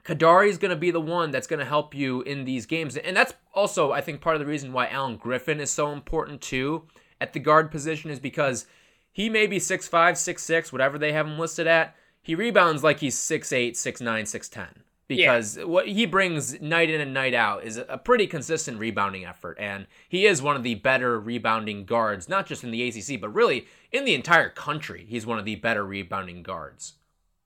Kadari 0.05 0.49
is 0.49 0.57
going 0.57 0.71
to 0.71 0.77
be 0.77 0.91
the 0.91 0.99
one 0.99 1.31
that's 1.31 1.47
going 1.47 1.59
to 1.59 1.65
help 1.65 1.95
you 1.95 2.21
in 2.21 2.43
these 2.43 2.65
games. 2.65 2.97
And 2.97 3.15
that's 3.15 3.33
also, 3.53 3.91
I 3.91 4.01
think, 4.01 4.21
part 4.21 4.35
of 4.35 4.41
the 4.41 4.45
reason 4.45 4.73
why 4.73 4.87
Alan 4.87 5.17
Griffin 5.17 5.59
is 5.59 5.71
so 5.71 5.91
important 5.91 6.41
too 6.41 6.83
at 7.21 7.33
the 7.33 7.39
guard 7.39 7.71
position 7.71 8.11
is 8.11 8.19
because 8.19 8.65
he 9.11 9.29
may 9.29 9.47
be 9.47 9.59
6'5, 9.59 9.89
6'6, 9.89 10.71
whatever 10.71 10.97
they 10.97 11.13
have 11.13 11.27
him 11.27 11.39
listed 11.39 11.67
at. 11.67 11.95
He 12.21 12.35
rebounds 12.35 12.83
like 12.83 12.99
he's 12.99 13.15
6'8, 13.15 13.71
6'9, 13.71 14.01
6'10. 14.01 14.67
Because 15.07 15.57
yeah. 15.57 15.65
what 15.65 15.87
he 15.87 16.05
brings 16.05 16.59
night 16.61 16.89
in 16.89 16.99
and 16.99 17.13
night 17.13 17.33
out 17.33 17.63
is 17.63 17.77
a 17.77 17.97
pretty 17.97 18.25
consistent 18.25 18.79
rebounding 18.79 19.25
effort. 19.25 19.57
And 19.59 19.85
he 20.09 20.25
is 20.25 20.41
one 20.41 20.55
of 20.55 20.63
the 20.63 20.75
better 20.75 21.19
rebounding 21.19 21.85
guards, 21.85 22.27
not 22.27 22.47
just 22.47 22.63
in 22.63 22.71
the 22.71 22.87
ACC, 22.87 23.21
but 23.21 23.33
really 23.33 23.67
in 23.91 24.05
the 24.05 24.15
entire 24.15 24.49
country. 24.49 25.05
He's 25.07 25.25
one 25.25 25.39
of 25.39 25.45
the 25.45 25.55
better 25.55 25.85
rebounding 25.85 26.41
guards. 26.41 26.93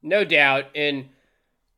No 0.02 0.24
doubt. 0.24 0.66
And 0.76 1.10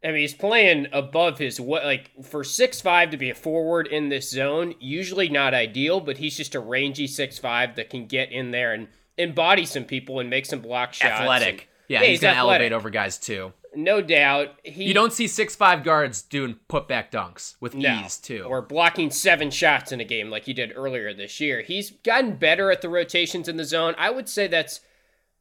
I 0.03 0.07
mean, 0.07 0.21
he's 0.21 0.33
playing 0.33 0.87
above 0.93 1.39
his 1.39 1.59
what 1.59 1.83
like 1.83 2.11
for 2.23 2.43
six 2.43 2.79
five 2.79 3.09
to 3.11 3.17
be 3.17 3.29
a 3.29 3.35
forward 3.35 3.87
in 3.87 4.09
this 4.09 4.29
zone. 4.29 4.75
Usually 4.79 5.27
not 5.27 5.53
ideal, 5.53 5.99
but 5.99 6.17
he's 6.17 6.37
just 6.37 6.55
a 6.55 6.59
rangy 6.59 7.07
six 7.07 7.37
five 7.37 7.75
that 7.75 7.89
can 7.89 8.05
get 8.05 8.31
in 8.31 8.51
there 8.51 8.73
and 8.73 8.87
embody 9.17 9.65
some 9.65 9.83
people 9.83 10.19
and 10.19 10.29
make 10.29 10.45
some 10.45 10.61
block 10.61 10.93
shots. 10.93 11.19
Athletic, 11.19 11.49
and, 11.49 11.63
yeah, 11.89 11.99
he's, 11.99 12.07
he's 12.09 12.21
gonna 12.21 12.37
athletic. 12.37 12.61
elevate 12.61 12.73
over 12.73 12.89
guys 12.89 13.17
too. 13.17 13.51
No 13.75 14.01
doubt. 14.01 14.59
He, 14.63 14.85
you 14.85 14.93
don't 14.93 15.13
see 15.13 15.27
six 15.27 15.55
five 15.55 15.83
guards 15.83 16.21
doing 16.21 16.57
putback 16.69 17.11
dunks 17.11 17.55
with 17.59 17.75
no, 17.75 18.01
ease 18.03 18.17
too, 18.17 18.43
or 18.43 18.61
blocking 18.61 19.11
seven 19.11 19.51
shots 19.51 19.91
in 19.91 19.99
a 19.99 20.05
game 20.05 20.29
like 20.29 20.45
he 20.45 20.53
did 20.53 20.71
earlier 20.75 21.13
this 21.13 21.39
year. 21.41 21.61
He's 21.61 21.91
gotten 21.91 22.37
better 22.37 22.71
at 22.71 22.81
the 22.81 22.89
rotations 22.89 23.49
in 23.49 23.57
the 23.57 23.65
zone. 23.65 23.95
I 23.97 24.11
would 24.11 24.29
say 24.29 24.47
that's 24.47 24.79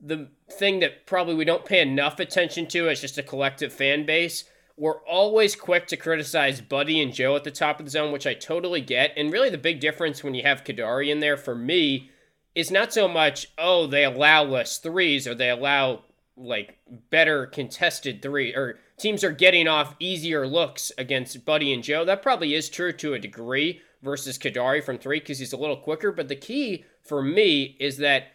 the 0.01 0.29
thing 0.51 0.81
that 0.81 1.07
probably 1.07 1.35
we 1.35 1.45
don't 1.45 1.65
pay 1.65 1.81
enough 1.81 2.21
attention 2.21 2.67
to 2.69 2.89
as 2.89 3.01
just 3.01 3.19
a 3.19 3.23
collective 3.23 3.73
fan 3.73 4.07
base. 4.07 4.45
We're 4.77 5.03
always 5.05 5.57
quick 5.57 5.89
to 5.89 5.97
criticize 5.97 6.61
Buddy 6.61 7.03
and 7.03 7.13
Joe 7.13 7.35
at 7.35 7.43
the 7.43 7.51
top 7.51 7.81
of 7.81 7.87
the 7.87 7.91
zone, 7.91 8.13
which 8.13 8.27
I 8.27 8.35
totally 8.35 8.81
get. 8.81 9.13
And 9.17 9.33
really, 9.33 9.51
the 9.51 9.59
big 9.59 9.81
difference 9.81 10.23
when 10.23 10.35
you 10.35 10.45
have 10.45 10.63
Kadari 10.63 11.11
in 11.11 11.19
there 11.19 11.37
for 11.37 11.55
me 11.55 12.11
is 12.55 12.71
not 12.71 12.93
so 12.93 13.09
much, 13.09 13.49
oh, 13.59 13.87
they 13.87 14.05
allow 14.05 14.45
less 14.45 14.79
threes 14.79 15.27
or 15.27 15.35
they 15.35 15.51
allow 15.51 16.05
like 16.37 16.79
better 17.11 17.47
contested 17.47 18.23
three 18.23 18.55
or 18.55 18.79
teams 18.97 19.25
are 19.25 19.33
getting 19.33 19.67
off 19.67 19.97
easier 19.99 20.47
looks 20.47 20.93
against 20.97 21.45
Buddy 21.45 21.73
and 21.73 21.83
Joe. 21.83 22.05
That 22.05 22.23
probably 22.23 22.55
is 22.55 22.69
true 22.69 22.93
to 22.93 23.15
a 23.15 23.19
degree 23.19 23.81
versus 24.03 24.39
Kadari 24.39 24.83
from 24.83 24.99
three 24.99 25.19
because 25.19 25.39
he's 25.41 25.53
a 25.53 25.57
little 25.57 25.77
quicker. 25.77 26.13
But 26.13 26.29
the 26.29 26.37
key 26.37 26.85
for 27.03 27.23
me 27.23 27.77
is 27.81 27.97
that 27.99 28.29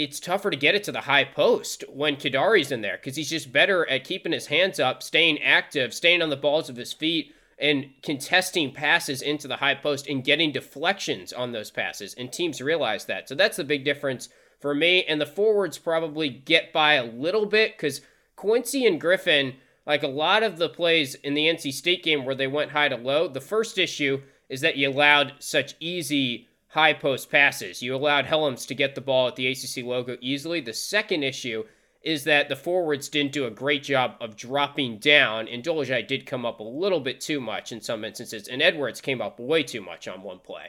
it's 0.00 0.18
tougher 0.18 0.50
to 0.50 0.56
get 0.56 0.74
it 0.74 0.82
to 0.84 0.92
the 0.92 1.02
high 1.02 1.24
post 1.24 1.84
when 1.92 2.16
Kadari's 2.16 2.72
in 2.72 2.80
there 2.80 2.96
because 2.96 3.16
he's 3.16 3.28
just 3.28 3.52
better 3.52 3.88
at 3.90 4.02
keeping 4.02 4.32
his 4.32 4.46
hands 4.46 4.80
up, 4.80 5.02
staying 5.02 5.42
active, 5.42 5.92
staying 5.92 6.22
on 6.22 6.30
the 6.30 6.36
balls 6.36 6.70
of 6.70 6.76
his 6.76 6.94
feet, 6.94 7.34
and 7.58 7.90
contesting 8.02 8.72
passes 8.72 9.20
into 9.20 9.46
the 9.46 9.56
high 9.56 9.74
post 9.74 10.08
and 10.08 10.24
getting 10.24 10.52
deflections 10.52 11.34
on 11.34 11.52
those 11.52 11.70
passes. 11.70 12.14
And 12.14 12.32
teams 12.32 12.62
realize 12.62 13.04
that. 13.04 13.28
So 13.28 13.34
that's 13.34 13.58
the 13.58 13.64
big 13.64 13.84
difference 13.84 14.30
for 14.58 14.74
me. 14.74 15.04
And 15.04 15.20
the 15.20 15.26
forwards 15.26 15.76
probably 15.76 16.30
get 16.30 16.72
by 16.72 16.94
a 16.94 17.04
little 17.04 17.44
bit 17.44 17.76
because 17.76 18.00
Quincy 18.36 18.86
and 18.86 18.98
Griffin, 18.98 19.56
like 19.86 20.02
a 20.02 20.08
lot 20.08 20.42
of 20.42 20.56
the 20.56 20.70
plays 20.70 21.14
in 21.16 21.34
the 21.34 21.46
NC 21.46 21.74
State 21.74 22.02
game 22.02 22.24
where 22.24 22.34
they 22.34 22.46
went 22.46 22.70
high 22.70 22.88
to 22.88 22.96
low, 22.96 23.28
the 23.28 23.38
first 23.38 23.76
issue 23.76 24.22
is 24.48 24.62
that 24.62 24.78
you 24.78 24.88
allowed 24.88 25.34
such 25.40 25.74
easy 25.78 26.48
high 26.70 26.92
post 26.92 27.30
passes. 27.30 27.82
You 27.82 27.94
allowed 27.94 28.26
Helms 28.26 28.66
to 28.66 28.74
get 28.74 28.94
the 28.94 29.00
ball 29.00 29.28
at 29.28 29.36
the 29.36 29.46
ACC 29.48 29.84
logo 29.84 30.16
easily. 30.20 30.60
The 30.60 30.72
second 30.72 31.22
issue 31.22 31.64
is 32.02 32.24
that 32.24 32.48
the 32.48 32.56
forwards 32.56 33.08
didn't 33.08 33.32
do 33.32 33.46
a 33.46 33.50
great 33.50 33.82
job 33.82 34.14
of 34.20 34.36
dropping 34.36 34.98
down, 34.98 35.46
and 35.48 35.62
Dolezaj 35.62 36.06
did 36.06 36.24
come 36.24 36.46
up 36.46 36.60
a 36.60 36.64
little 36.64 37.00
bit 37.00 37.20
too 37.20 37.40
much 37.40 37.72
in 37.72 37.80
some 37.80 38.04
instances, 38.04 38.48
and 38.48 38.62
Edwards 38.62 39.00
came 39.00 39.20
up 39.20 39.38
way 39.38 39.62
too 39.62 39.82
much 39.82 40.08
on 40.08 40.22
one 40.22 40.38
play. 40.38 40.68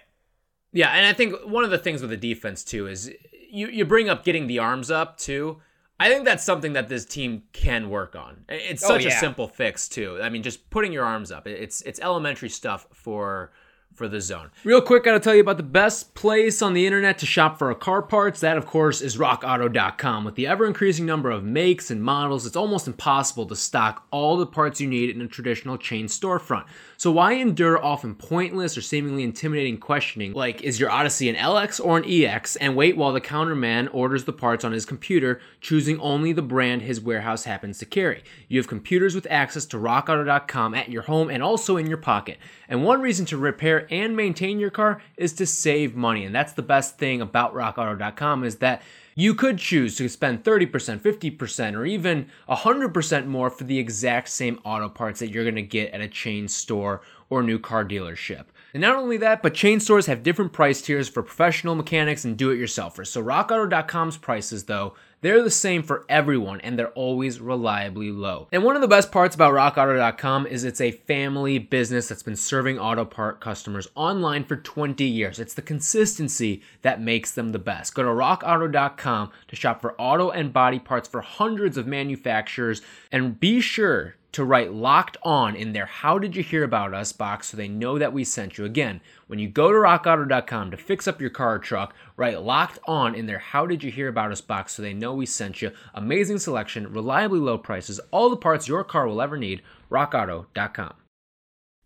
Yeah, 0.73 0.89
and 0.89 1.05
I 1.05 1.13
think 1.13 1.35
one 1.45 1.63
of 1.63 1.71
the 1.71 1.77
things 1.77 2.01
with 2.01 2.09
the 2.09 2.17
defense 2.17 2.63
too 2.63 2.87
is 2.87 3.11
you 3.49 3.67
you 3.67 3.85
bring 3.85 4.09
up 4.09 4.23
getting 4.23 4.47
the 4.47 4.59
arms 4.59 4.89
up 4.89 5.17
too. 5.17 5.61
I 5.99 6.09
think 6.09 6.25
that's 6.25 6.43
something 6.43 6.73
that 6.73 6.89
this 6.89 7.05
team 7.05 7.43
can 7.53 7.89
work 7.89 8.15
on. 8.15 8.45
It's 8.49 8.83
oh, 8.83 8.87
such 8.87 9.05
oh, 9.05 9.09
yeah. 9.09 9.15
a 9.15 9.19
simple 9.19 9.47
fix 9.47 9.87
too. 9.87 10.19
I 10.21 10.29
mean, 10.29 10.41
just 10.41 10.69
putting 10.69 10.91
your 10.91 11.05
arms 11.05 11.31
up. 11.31 11.47
It's 11.47 11.81
it's 11.81 11.99
elementary 11.99 12.49
stuff 12.49 12.87
for 12.91 13.51
for 13.93 14.07
the 14.07 14.21
zone. 14.21 14.51
Real 14.63 14.81
quick, 14.81 15.03
gotta 15.03 15.19
tell 15.19 15.35
you 15.35 15.41
about 15.41 15.57
the 15.57 15.63
best 15.63 16.13
place 16.15 16.61
on 16.61 16.73
the 16.73 16.85
internet 16.85 17.19
to 17.19 17.25
shop 17.25 17.57
for 17.57 17.73
car 17.75 18.01
parts. 18.01 18.39
That, 18.39 18.57
of 18.57 18.65
course, 18.65 19.01
is 19.01 19.17
rockauto.com. 19.17 20.23
With 20.23 20.35
the 20.35 20.47
ever 20.47 20.65
increasing 20.65 21.05
number 21.05 21.29
of 21.29 21.43
makes 21.43 21.91
and 21.91 22.01
models, 22.01 22.45
it's 22.45 22.55
almost 22.55 22.87
impossible 22.87 23.45
to 23.47 23.55
stock 23.55 24.05
all 24.11 24.37
the 24.37 24.45
parts 24.45 24.81
you 24.81 24.87
need 24.87 25.09
in 25.09 25.21
a 25.21 25.27
traditional 25.27 25.77
chain 25.77 26.07
storefront. 26.07 26.65
So, 26.97 27.11
why 27.11 27.33
endure 27.33 27.83
often 27.83 28.15
pointless 28.15 28.77
or 28.77 28.81
seemingly 28.81 29.23
intimidating 29.23 29.77
questioning 29.77 30.33
like, 30.33 30.61
is 30.61 30.79
your 30.79 30.89
Odyssey 30.89 31.29
an 31.29 31.35
LX 31.35 31.83
or 31.83 31.97
an 31.97 32.05
EX, 32.05 32.55
and 32.57 32.75
wait 32.75 32.95
while 32.97 33.13
the 33.13 33.21
counterman 33.21 33.89
orders 33.91 34.25
the 34.25 34.33
parts 34.33 34.63
on 34.63 34.71
his 34.71 34.85
computer, 34.85 35.41
choosing 35.59 35.99
only 35.99 36.33
the 36.33 36.41
brand 36.41 36.81
his 36.81 37.01
warehouse 37.01 37.43
happens 37.43 37.79
to 37.79 37.85
carry? 37.85 38.23
You 38.47 38.59
have 38.59 38.67
computers 38.67 39.15
with 39.15 39.27
access 39.29 39.65
to 39.65 39.77
rockauto.com 39.77 40.75
at 40.75 40.89
your 40.89 41.03
home 41.03 41.29
and 41.29 41.41
also 41.43 41.77
in 41.77 41.87
your 41.87 41.97
pocket. 41.97 42.37
And 42.67 42.83
one 42.83 43.01
reason 43.01 43.25
to 43.27 43.37
repair 43.37 43.80
and 43.89 44.15
maintain 44.15 44.59
your 44.59 44.69
car 44.69 45.01
is 45.17 45.33
to 45.33 45.45
save 45.45 45.95
money. 45.95 46.25
And 46.25 46.35
that's 46.35 46.53
the 46.53 46.61
best 46.61 46.97
thing 46.97 47.21
about 47.21 47.53
rockauto.com 47.53 48.43
is 48.43 48.57
that 48.57 48.81
you 49.15 49.35
could 49.35 49.57
choose 49.57 49.95
to 49.97 50.07
spend 50.07 50.43
30%, 50.43 50.99
50%, 50.99 51.75
or 51.75 51.85
even 51.85 52.27
100% 52.49 53.25
more 53.25 53.49
for 53.49 53.63
the 53.63 53.77
exact 53.77 54.29
same 54.29 54.59
auto 54.63 54.89
parts 54.89 55.19
that 55.19 55.29
you're 55.29 55.43
going 55.43 55.55
to 55.55 55.61
get 55.61 55.91
at 55.93 56.01
a 56.01 56.07
chain 56.07 56.47
store 56.47 57.01
or 57.29 57.43
new 57.43 57.59
car 57.59 57.83
dealership. 57.85 58.45
And 58.73 58.81
not 58.81 58.95
only 58.95 59.17
that, 59.17 59.41
but 59.41 59.53
chain 59.53 59.79
stores 59.79 60.05
have 60.05 60.23
different 60.23 60.53
price 60.53 60.81
tiers 60.81 61.09
for 61.09 61.23
professional 61.23 61.75
mechanics 61.75 62.23
and 62.23 62.37
do 62.37 62.51
it 62.51 62.57
yourselfers. 62.57 63.07
So 63.07 63.21
rockauto.com's 63.21 64.17
prices, 64.17 64.63
though, 64.63 64.95
they're 65.21 65.43
the 65.43 65.51
same 65.51 65.83
for 65.83 66.05
everyone 66.09 66.61
and 66.61 66.77
they're 66.77 66.89
always 66.89 67.39
reliably 67.39 68.11
low. 68.11 68.47
And 68.51 68.63
one 68.63 68.75
of 68.75 68.81
the 68.81 68.87
best 68.87 69.11
parts 69.11 69.35
about 69.35 69.53
rockauto.com 69.53 70.47
is 70.47 70.63
it's 70.63 70.81
a 70.81 70.91
family 70.91 71.59
business 71.59 72.07
that's 72.07 72.23
been 72.23 72.35
serving 72.35 72.79
auto 72.79 73.05
part 73.05 73.39
customers 73.39 73.87
online 73.95 74.43
for 74.43 74.55
20 74.55 75.03
years. 75.03 75.39
It's 75.39 75.53
the 75.53 75.61
consistency 75.61 76.61
that 76.81 77.01
makes 77.01 77.31
them 77.31 77.51
the 77.51 77.59
best. 77.59 77.93
Go 77.93 78.03
to 78.03 78.09
rockauto.com 78.09 79.31
to 79.47 79.55
shop 79.55 79.81
for 79.81 79.93
auto 79.99 80.29
and 80.29 80.51
body 80.51 80.79
parts 80.79 81.07
for 81.07 81.21
hundreds 81.21 81.77
of 81.77 81.87
manufacturers 81.87 82.81
and 83.11 83.39
be 83.39 83.61
sure 83.61 84.15
to 84.31 84.43
write 84.45 84.73
locked 84.73 85.17
on 85.23 85.55
in 85.55 85.73
their 85.73 85.85
How 85.85 86.17
Did 86.17 86.35
You 86.35 86.43
Hear 86.43 86.63
About 86.63 86.93
Us 86.93 87.11
box 87.11 87.47
so 87.47 87.57
they 87.57 87.67
know 87.67 87.97
that 87.97 88.13
we 88.13 88.23
sent 88.23 88.57
you. 88.57 88.65
Again, 88.65 89.01
when 89.27 89.39
you 89.39 89.49
go 89.49 89.71
to 89.71 89.77
rockauto.com 89.77 90.71
to 90.71 90.77
fix 90.77 91.07
up 91.07 91.19
your 91.19 91.29
car 91.29 91.55
or 91.55 91.59
truck, 91.59 91.93
write 92.15 92.41
locked 92.41 92.79
on 92.85 93.13
in 93.13 93.25
their 93.25 93.39
How 93.39 93.65
Did 93.65 93.83
You 93.83 93.91
Hear 93.91 94.07
About 94.07 94.31
Us 94.31 94.41
box 94.41 94.73
so 94.73 94.81
they 94.81 94.93
know 94.93 95.13
we 95.13 95.25
sent 95.25 95.61
you. 95.61 95.71
Amazing 95.93 96.39
selection, 96.39 96.91
reliably 96.93 97.39
low 97.39 97.57
prices, 97.57 97.99
all 98.11 98.29
the 98.29 98.37
parts 98.37 98.67
your 98.67 98.83
car 98.83 99.07
will 99.07 99.21
ever 99.21 99.37
need. 99.37 99.61
rockauto.com. 99.89 100.93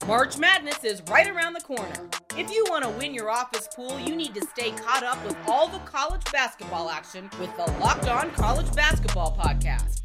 March 0.05 0.37
Madness 0.37 0.83
is 0.83 1.01
right 1.09 1.27
around 1.27 1.53
the 1.53 1.61
corner. 1.61 2.09
If 2.37 2.51
you 2.51 2.65
want 2.69 2.83
to 2.83 2.89
win 2.91 3.13
your 3.13 3.31
office 3.31 3.67
pool, 3.75 3.97
you 3.99 4.15
need 4.15 4.35
to 4.35 4.45
stay 4.45 4.71
caught 4.71 5.03
up 5.03 5.23
with 5.25 5.37
all 5.47 5.67
the 5.67 5.79
college 5.79 6.23
basketball 6.31 6.89
action 6.89 7.29
with 7.39 7.55
the 7.55 7.71
Locked 7.79 8.07
On 8.07 8.29
College 8.31 8.71
Basketball 8.75 9.35
Podcast. 9.35 10.04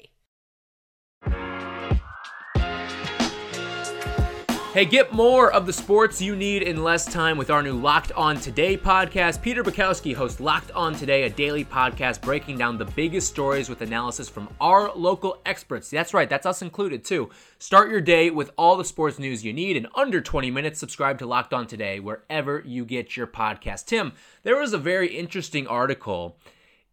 Hey, 4.73 4.85
get 4.85 5.11
more 5.11 5.51
of 5.51 5.65
the 5.65 5.73
sports 5.73 6.21
you 6.21 6.33
need 6.33 6.61
in 6.63 6.81
less 6.81 7.03
time 7.03 7.37
with 7.37 7.49
our 7.49 7.61
new 7.61 7.73
Locked 7.73 8.13
On 8.13 8.39
Today 8.39 8.77
podcast. 8.77 9.41
Peter 9.41 9.65
Bukowski 9.65 10.15
hosts 10.15 10.39
Locked 10.39 10.71
On 10.71 10.95
Today, 10.95 11.23
a 11.23 11.29
daily 11.29 11.65
podcast 11.65 12.21
breaking 12.21 12.57
down 12.57 12.77
the 12.77 12.85
biggest 12.85 13.27
stories 13.27 13.67
with 13.67 13.81
analysis 13.81 14.29
from 14.29 14.47
our 14.61 14.95
local 14.95 15.41
experts. 15.45 15.89
That's 15.89 16.13
right, 16.13 16.29
that's 16.29 16.45
us 16.45 16.61
included 16.61 17.03
too. 17.03 17.29
Start 17.59 17.89
your 17.91 17.99
day 17.99 18.29
with 18.29 18.51
all 18.57 18.77
the 18.77 18.85
sports 18.85 19.19
news 19.19 19.43
you 19.43 19.51
need 19.51 19.75
in 19.75 19.87
under 19.93 20.21
20 20.21 20.49
minutes. 20.51 20.79
Subscribe 20.79 21.19
to 21.19 21.25
Locked 21.25 21.53
On 21.53 21.67
Today 21.67 21.99
wherever 21.99 22.63
you 22.65 22.85
get 22.85 23.17
your 23.17 23.27
podcast. 23.27 23.87
Tim, 23.87 24.13
there 24.43 24.55
was 24.57 24.71
a 24.71 24.77
very 24.77 25.07
interesting 25.09 25.67
article 25.67 26.37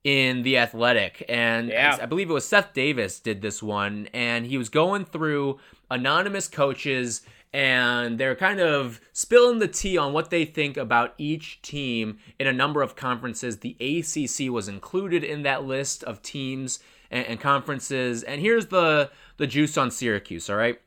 in 0.02 0.42
the 0.42 0.56
athletic 0.56 1.24
and 1.28 1.68
Yeah. 1.70 1.98
i 2.00 2.06
believe 2.06 2.30
it 2.30 2.32
was 2.32 2.46
seth 2.46 2.72
davis 2.72 3.18
did 3.18 3.42
this 3.42 3.60
one 3.60 4.08
and 4.14 4.46
he 4.46 4.56
was 4.56 4.68
going 4.68 5.04
through 5.04 5.58
anonymous 5.90 6.46
coaches 6.46 7.22
and 7.52 8.18
they're 8.18 8.36
kind 8.36 8.60
of 8.60 9.00
spilling 9.12 9.58
the 9.58 9.68
tea 9.68 9.96
on 9.96 10.12
what 10.12 10.30
they 10.30 10.44
think 10.44 10.76
about 10.76 11.14
each 11.18 11.62
team 11.62 12.18
in 12.38 12.46
a 12.46 12.52
number 12.52 12.82
of 12.82 12.96
conferences 12.96 13.58
the 13.58 13.76
acc 13.80 14.50
was 14.52 14.68
included 14.68 15.24
in 15.24 15.42
that 15.42 15.64
list 15.64 16.04
of 16.04 16.20
teams 16.22 16.78
and, 17.10 17.26
and 17.26 17.40
conferences 17.40 18.22
and 18.22 18.40
here's 18.40 18.66
the 18.66 19.10
the 19.38 19.46
juice 19.46 19.78
on 19.78 19.90
syracuse 19.90 20.50
all 20.50 20.56
right 20.56 20.80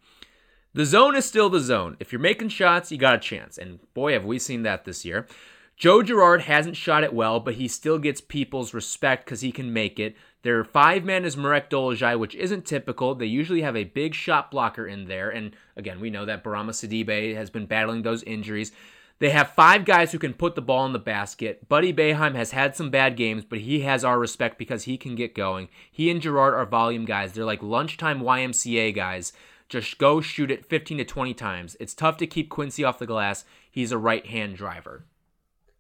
the 0.74 0.86
zone 0.86 1.15
is 1.15 1.25
still 1.25 1.50
the 1.50 1.60
zone. 1.60 1.98
If 2.00 2.13
you're 2.13 2.22
making 2.22 2.50
shots, 2.50 2.91
you 2.91 2.98
got 2.98 3.15
a 3.15 3.20
chance. 3.20 3.58
And 3.58 3.80
boy, 3.94 4.13
have 4.13 4.24
we 4.24 4.39
seen 4.39 4.63
that 4.63 4.86
this 4.86 5.03
year. 5.03 5.27
Joe 5.75 6.01
Girard 6.01 6.44
hasn't 6.44 6.77
shot 6.77 7.03
it 7.03 7.13
well, 7.13 7.39
but 7.39 7.56
he 7.56 7.68
still 7.68 7.98
gets 7.98 8.22
people's 8.22 8.74
respect 8.74 9.25
because 9.25 9.41
he 9.41 9.51
can 9.51 9.74
make 9.74 10.00
it. 10.00 10.15
Their 10.43 10.63
five 10.63 11.03
man 11.05 11.24
is 11.24 11.38
Marek 11.38 11.69
Dolezaj, 11.69 12.17
which 12.17 12.36
isn't 12.36 12.65
typical. 12.65 13.13
They 13.13 13.27
usually 13.27 13.62
have 13.62 13.75
a 13.77 13.83
big 13.83 14.15
shot 14.15 14.50
blocker 14.50 14.88
in 14.88 15.05
there. 15.05 15.29
And 15.29 15.55
again, 15.75 16.00
we 16.00 16.10
know 16.10 16.25
that 16.25 16.43
Bourama 16.43 16.71
Sidibe 16.71 17.36
has 17.36 17.50
been 17.51 17.67
battling 17.67 18.01
those 18.01 18.24
injuries. 18.24 18.71
They 19.19 19.29
have 19.29 19.51
five 19.51 19.86
guys 19.86 20.12
who 20.12 20.17
can 20.17 20.33
put 20.33 20.55
the 20.55 20.63
ball 20.63 20.83
in 20.88 20.93
the 20.93 20.98
basket. 21.00 21.69
Buddy 21.69 21.93
Boeheim 21.93 22.33
has 22.33 22.51
had 22.51 22.75
some 22.75 22.89
bad 22.89 23.15
games, 23.15 23.45
but 23.45 23.60
he 23.60 23.81
has 23.81 24.03
our 24.03 24.17
respect 24.17 24.57
because 24.57 24.86
he 24.86 24.98
can 24.98 25.13
get 25.13 25.36
going. 25.36 25.69
He 25.91 26.10
and 26.10 26.19
Girard 26.19 26.55
are 26.55 26.65
volume 26.65 27.05
guys. 27.05 27.33
They're 27.33 27.45
like 27.45 27.62
lunchtime 27.62 28.21
YMCA 28.21 28.95
guys. 28.95 29.31
Just 29.69 30.00
go 30.00 30.21
shoot 30.21 30.50
it 30.50 30.65
15 30.65 30.98
to 30.98 31.05
20 31.05 31.36
times. 31.36 31.77
It's 31.79 31.93
tough 31.93 32.17
to 32.17 32.25
keep 32.25 32.50
Quincy 32.50 32.83
off 32.83 32.98
the 32.98 33.05
glass. 33.05 33.45
He's 33.69 33.91
a 33.91 33.98
right 34.00 34.25
hand 34.25 34.55
driver. 34.57 35.05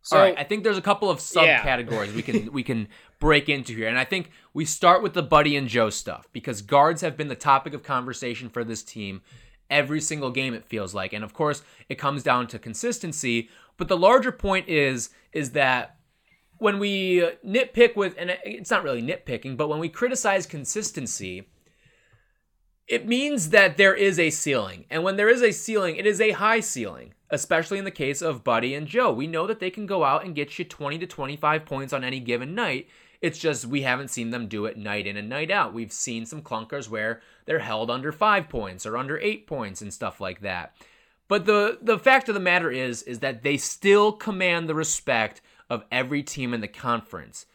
So, 0.03 0.17
All 0.17 0.23
right, 0.23 0.35
I 0.37 0.43
think 0.43 0.63
there's 0.63 0.77
a 0.77 0.81
couple 0.81 1.09
of 1.09 1.19
Yeah. 1.35 1.63
subcategories 1.63 2.13
we 2.13 2.21
can 2.21 2.51
we 2.53 2.61
can 2.63 2.87
break 3.21 3.47
into 3.47 3.73
here, 3.73 3.87
and 3.87 3.97
I 3.97 4.03
think 4.03 4.31
we 4.53 4.65
start 4.65 5.01
with 5.01 5.13
the 5.13 5.23
Buddy 5.23 5.55
and 5.55 5.69
Joe 5.69 5.89
stuff 5.89 6.27
because 6.33 6.61
guards 6.61 7.01
have 7.01 7.15
been 7.15 7.29
the 7.29 7.35
topic 7.35 7.73
of 7.73 7.83
conversation 7.83 8.49
for 8.49 8.65
this 8.65 8.83
team 8.83 9.21
every 9.69 10.01
single 10.01 10.31
game. 10.31 10.53
It 10.53 10.65
feels 10.65 10.93
like, 10.93 11.13
and 11.13 11.23
of 11.23 11.33
course, 11.33 11.63
it 11.87 11.95
comes 11.95 12.23
down 12.23 12.47
to 12.47 12.59
consistency. 12.59 13.49
But 13.77 13.87
the 13.87 13.97
larger 13.97 14.33
point 14.33 14.67
is 14.67 15.11
is 15.31 15.51
that 15.51 15.95
when 16.57 16.77
we 16.77 17.23
uh, 17.23 17.31
nitpick 17.45 17.95
with, 17.95 18.13
and 18.17 18.37
it's 18.43 18.69
not 18.69 18.83
really 18.83 19.01
nitpicking, 19.01 19.55
but 19.55 19.69
when 19.69 19.79
we 19.79 19.89
criticize 19.89 20.45
consistency, 20.45 21.47
it 22.87 23.07
means 23.07 23.49
that 23.49 23.77
there 23.77 23.95
is 23.95 24.19
a 24.19 24.29
ceiling. 24.29 24.85
And 24.89 25.03
when 25.03 25.15
there 25.15 25.29
is 25.29 25.41
a 25.41 25.53
ceiling, 25.53 25.95
it 25.95 26.05
is 26.05 26.19
a 26.19 26.31
high 26.31 26.59
ceiling, 26.59 27.13
especially 27.29 27.79
in 27.79 27.85
the 27.85 27.89
case 27.89 28.21
of 28.21 28.43
Buddy 28.43 28.75
and 28.75 28.85
Joe. 28.85 29.11
We 29.11 29.27
know 29.27 29.47
that 29.47 29.59
they 29.59 29.69
can 29.69 29.85
go 29.85 30.03
out 30.03 30.25
and 30.25 30.35
get 30.35 30.59
you 30.59 30.65
20 30.65 30.99
to 30.99 31.07
25 31.07 31.65
points 31.65 31.93
on 31.93 32.03
any 32.03 32.19
given 32.19 32.53
night. 32.53 32.89
It's 33.21 33.37
just 33.37 33.65
we 33.65 33.83
haven't 33.83 34.09
seen 34.09 34.31
them 34.31 34.47
do 34.47 34.65
it 34.65 34.77
night 34.77 35.05
in 35.05 35.15
and 35.15 35.29
night 35.29 35.51
out. 35.51 35.73
We've 35.73 35.91
seen 35.91 36.25
some 36.25 36.41
clunkers 36.41 36.89
where 36.89 37.21
they're 37.45 37.59
held 37.59 37.91
under 37.91 38.11
5 38.11 38.49
points 38.49 38.85
or 38.85 38.97
under 38.97 39.19
8 39.19 39.45
points 39.45 39.81
and 39.81 39.93
stuff 39.93 40.19
like 40.19 40.41
that. 40.41 40.75
But 41.27 41.45
the 41.45 41.77
the 41.81 41.99
fact 41.99 42.27
of 42.27 42.33
the 42.33 42.41
matter 42.41 42.71
is 42.71 43.03
is 43.03 43.19
that 43.19 43.43
they 43.43 43.57
still 43.57 44.11
command 44.11 44.67
the 44.67 44.75
respect 44.75 45.41
of 45.69 45.85
every 45.91 46.23
team 46.23 46.53
in 46.53 46.61
the 46.61 46.67
conference. 46.67 47.45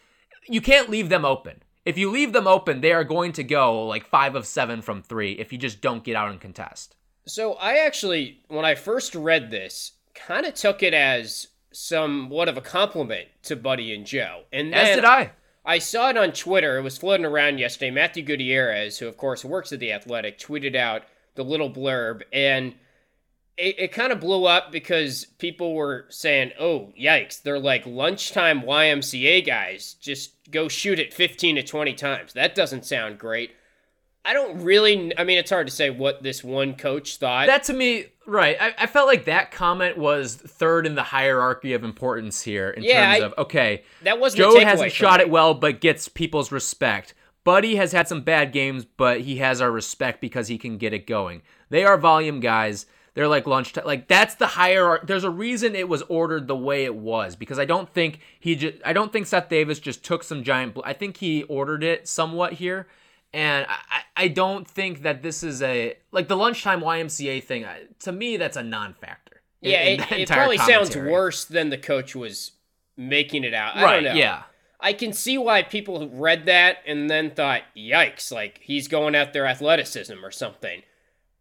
You 0.49 0.61
can't 0.61 0.89
leave 0.89 1.09
them 1.09 1.25
open. 1.25 1.63
If 1.85 1.99
you 1.99 2.11
leave 2.11 2.33
them 2.33 2.47
open, 2.47 2.81
they 2.81 2.93
are 2.93 3.05
going 3.05 3.33
to 3.33 3.45
go 3.45 3.85
like 3.87 4.07
5 4.07 4.35
of 4.37 4.47
7 4.47 4.83
from 4.83 5.03
3 5.03 5.33
if 5.33 5.53
you 5.53 5.59
just 5.59 5.81
don't 5.81 6.05
get 6.05 6.17
out 6.17 6.31
and 6.31 6.41
contest. 6.41 6.97
so 7.27 7.55
I 7.55 7.79
actually, 7.79 8.41
when 8.49 8.65
I 8.65 8.75
first 8.77 9.15
read 9.15 9.51
this, 9.51 9.93
kind 10.15 10.47
of 10.47 10.55
took 10.55 10.83
it 10.83 10.95
as 10.95 11.49
somewhat 11.73 12.49
of 12.49 12.57
a 12.57 12.61
compliment 12.63 13.29
to 13.43 13.57
Buddy 13.57 13.95
and 13.95 14.07
Joe. 14.07 14.45
And 14.53 14.73
then 14.73 14.87
As 14.87 14.97
did 14.97 15.05
I. 15.05 15.33
I 15.67 15.81
saw 15.81 16.11
it 16.11 16.17
on 16.17 16.33
Twitter. 16.33 16.79
It 16.79 16.83
was 16.83 16.97
floating 16.97 17.27
around 17.27 17.59
yesterday. 17.59 17.91
Matthew 17.91 18.23
Gutierrez, 18.23 18.99
who 18.99 19.09
of 19.09 19.17
course 19.17 19.45
works 19.45 19.73
at 19.73 19.81
the 19.81 19.93
Athletic, 19.93 20.39
tweeted 20.39 20.77
out 20.77 21.03
the 21.35 21.45
little 21.45 21.71
blurb, 21.71 22.23
and 22.33 22.75
it, 23.57 23.79
it 23.79 23.93
kind 23.93 24.13
of 24.13 24.21
blew 24.21 24.45
up 24.45 24.71
because 24.71 25.25
people 25.39 25.75
were 25.75 26.07
saying, 26.09 26.53
"Oh, 26.59 26.93
yikes! 26.99 27.43
They're 27.43 27.59
like 27.59 27.85
lunchtime 27.85 28.63
YMCA 28.63 29.45
guys. 29.45 29.95
Just 29.95 30.51
go 30.53 30.69
shoot 30.69 31.01
it 31.01 31.13
15 31.13 31.57
to 31.57 31.63
20 31.65 31.95
times. 31.95 32.33
That 32.33 32.55
doesn't 32.55 32.87
sound 32.87 33.19
great." 33.19 33.53
I 34.27 34.33
don't 34.33 34.63
really. 34.63 35.17
I 35.19 35.25
mean, 35.25 35.39
it's 35.39 35.51
hard 35.51 35.67
to 35.69 35.73
say 35.73 35.91
what 35.91 36.23
this 36.23 36.43
one 36.43 36.75
coach 36.75 37.17
thought. 37.19 37.47
That 37.47 37.65
to 37.65 37.73
me, 37.73 38.07
right? 38.27 38.57
I, 38.61 38.75
I 38.79 38.87
felt 38.87 39.07
like 39.07 39.27
that 39.27 39.51
comment 39.53 39.97
was 39.97 40.35
third 40.35 40.87
in 40.87 40.95
the 40.97 41.03
hierarchy 41.03 41.73
of 41.75 41.85
importance 41.85 42.43
here 42.43 42.71
in 42.71 42.83
Yeah, 42.83 43.13
terms 43.13 43.23
I- 43.23 43.27
of 43.27 43.35
okay, 43.47 43.85
that 44.03 44.19
wasn't. 44.19 44.39
Joe 44.41 44.59
hasn't 44.61 44.93
shot 44.93 45.19
me. 45.21 45.25
it 45.25 45.31
well, 45.31 45.55
but 45.55 45.81
gets 45.81 46.09
people's 46.09 46.51
respect. 46.53 47.15
Buddy 47.45 47.77
has 47.77 47.93
had 47.93 48.09
some 48.09 48.23
bad 48.23 48.51
games, 48.53 48.85
but 48.85 49.21
he 49.21 49.37
has 49.37 49.61
our 49.61 49.71
respect 49.71 50.21
because 50.21 50.49
he 50.49 50.59
can 50.59 50.79
get 50.79 50.93
it 50.93 51.07
going. 51.07 51.43
They 51.71 51.85
are 51.85 51.97
volume 51.97 52.41
guys. 52.41 52.87
They're 53.15 53.29
like 53.29 53.47
lunchtime. 53.47 53.85
Like 53.87 54.09
that's 54.09 54.35
the 54.35 54.47
hierarchy. 54.49 55.07
There's 55.07 55.25
a 55.25 55.31
reason 55.31 55.75
it 55.77 55.89
was 55.89 56.03
ordered 56.03 56.49
the 56.49 56.57
way 56.57 56.85
it 56.85 56.95
was 56.97 57.37
because 57.37 57.59
I 57.59 57.65
don't 57.65 57.89
think 57.89 58.19
he 58.41 58.57
just. 58.57 58.79
I 58.85 58.93
don't 58.93 59.13
think 59.13 59.27
Seth 59.27 59.49
Davis 59.49 59.79
just 59.79 60.05
took 60.05 60.23
some 60.25 60.43
giant. 60.43 60.75
Bl- 60.75 60.81
I 60.85 60.93
think 60.93 61.19
he 61.19 61.45
ordered 61.45 61.83
it 61.85 62.09
somewhat 62.09 62.55
here, 62.55 62.89
and 63.33 63.67
I, 63.69 64.25
I 64.25 64.29
don't 64.29 64.67
think 64.67 65.03
that 65.03 65.23
this 65.23 65.43
is 65.43 65.63
a 65.63 65.97
like 66.13 66.29
the 66.29 66.37
lunchtime 66.37 66.81
YMCA 66.81 67.43
thing. 67.45 67.65
I, 67.65 67.83
to 68.01 68.13
me, 68.13 68.37
that's 68.37 68.57
a 68.57 68.63
non-factor. 68.63 69.43
in- 69.63 69.71
Yeah, 69.71 69.81
it, 69.83 70.13
it 70.13 70.29
probably 70.29 70.59
sounds 70.59 70.97
worse 70.97 71.45
than 71.45 71.71
the 71.71 71.79
coach 71.79 72.15
was 72.17 72.53
making 72.97 73.45
it 73.45 73.55
out. 73.55 73.77
I 73.77 73.83
Right? 73.83 73.95
don't 74.03 74.05
know. 74.15 74.19
Yeah. 74.21 74.43
I 74.79 74.93
can 74.93 75.13
see 75.15 75.39
why 75.39 75.63
people 75.63 76.09
read 76.11 76.47
that 76.47 76.79
and 76.87 77.09
then 77.11 77.31
thought, 77.31 77.63
"Yikes!" 77.77 78.31
Like 78.31 78.61
he's 78.63 78.89
going 78.89 79.15
at 79.15 79.33
their 79.33 79.47
athleticism 79.47 80.23
or 80.25 80.31
something. 80.31 80.83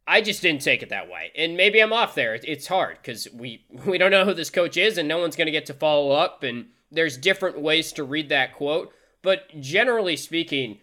I 0.08 0.22
just 0.22 0.42
didn't 0.42 0.62
take 0.62 0.84
it 0.84 0.90
that 0.90 1.10
way, 1.10 1.32
and 1.36 1.58
maybe 1.58 1.80
I'm 1.82 1.92
off 1.92 2.14
there. 2.16 2.36
It's 2.36 2.68
hard 2.68 2.98
because 3.02 3.28
we 3.34 3.66
we 3.86 3.98
don't 3.98 4.12
know 4.12 4.24
who 4.26 4.34
this 4.34 4.50
coach 4.50 4.78
is, 4.78 4.98
and 4.98 5.08
no 5.08 5.18
one's 5.20 5.36
going 5.36 5.48
to 5.48 5.52
get 5.52 5.66
to 5.68 5.74
follow 5.74 6.12
up. 6.12 6.44
And 6.44 6.68
there's 6.92 7.18
different 7.18 7.60
ways 7.60 7.92
to 7.94 8.04
read 8.06 8.30
that 8.30 8.54
quote, 8.56 8.94
but 9.22 9.50
generally 9.60 10.16
speaking, 10.16 10.80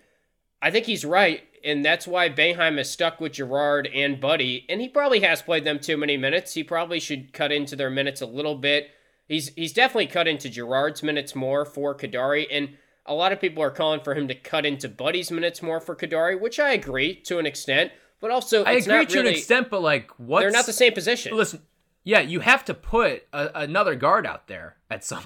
I 0.62 0.70
think 0.70 0.86
he's 0.86 1.04
right, 1.04 1.42
and 1.64 1.84
that's 1.84 2.06
why 2.06 2.30
Boeheim 2.30 2.78
is 2.78 2.88
stuck 2.88 3.20
with 3.20 3.32
Girard 3.32 3.88
and 3.92 4.20
Buddy, 4.20 4.64
and 4.68 4.80
he 4.80 4.88
probably 4.88 5.20
has 5.20 5.42
played 5.42 5.64
them 5.64 5.80
too 5.80 5.96
many 5.96 6.16
minutes. 6.16 6.54
He 6.54 6.62
probably 6.62 7.00
should 7.00 7.32
cut 7.32 7.50
into 7.50 7.74
their 7.74 7.90
minutes 7.90 8.20
a 8.20 8.26
little 8.26 8.54
bit. 8.54 8.90
He's 9.26 9.48
he's 9.54 9.72
definitely 9.72 10.06
cut 10.06 10.28
into 10.28 10.48
Girard's 10.48 11.02
minutes 11.02 11.34
more 11.34 11.64
for 11.64 11.96
Kadari, 11.96 12.46
and 12.50 12.76
a 13.04 13.14
lot 13.14 13.32
of 13.32 13.40
people 13.40 13.62
are 13.62 13.70
calling 13.70 14.00
for 14.00 14.14
him 14.14 14.28
to 14.28 14.34
cut 14.34 14.64
into 14.64 14.88
Buddy's 14.88 15.30
minutes 15.30 15.62
more 15.62 15.80
for 15.80 15.96
Kadari, 15.96 16.40
which 16.40 16.60
I 16.60 16.72
agree 16.72 17.16
to 17.22 17.38
an 17.38 17.46
extent, 17.46 17.90
but 18.20 18.30
also 18.30 18.62
I 18.64 18.72
agree 18.72 19.06
to 19.06 19.18
really, 19.18 19.30
an 19.30 19.34
extent, 19.34 19.68
but 19.68 19.82
like, 19.82 20.10
what's 20.18 20.44
They're 20.44 20.52
not 20.52 20.66
the 20.66 20.72
same 20.72 20.92
position. 20.92 21.36
Listen, 21.36 21.62
yeah, 22.04 22.20
you 22.20 22.40
have 22.40 22.64
to 22.66 22.74
put 22.74 23.24
a, 23.32 23.50
another 23.62 23.94
guard 23.94 24.26
out 24.26 24.46
there 24.46 24.76
at 24.90 25.04
some 25.04 25.24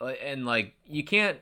Uh, 0.00 0.06
and 0.06 0.46
like 0.46 0.74
you 0.86 1.04
can't. 1.04 1.38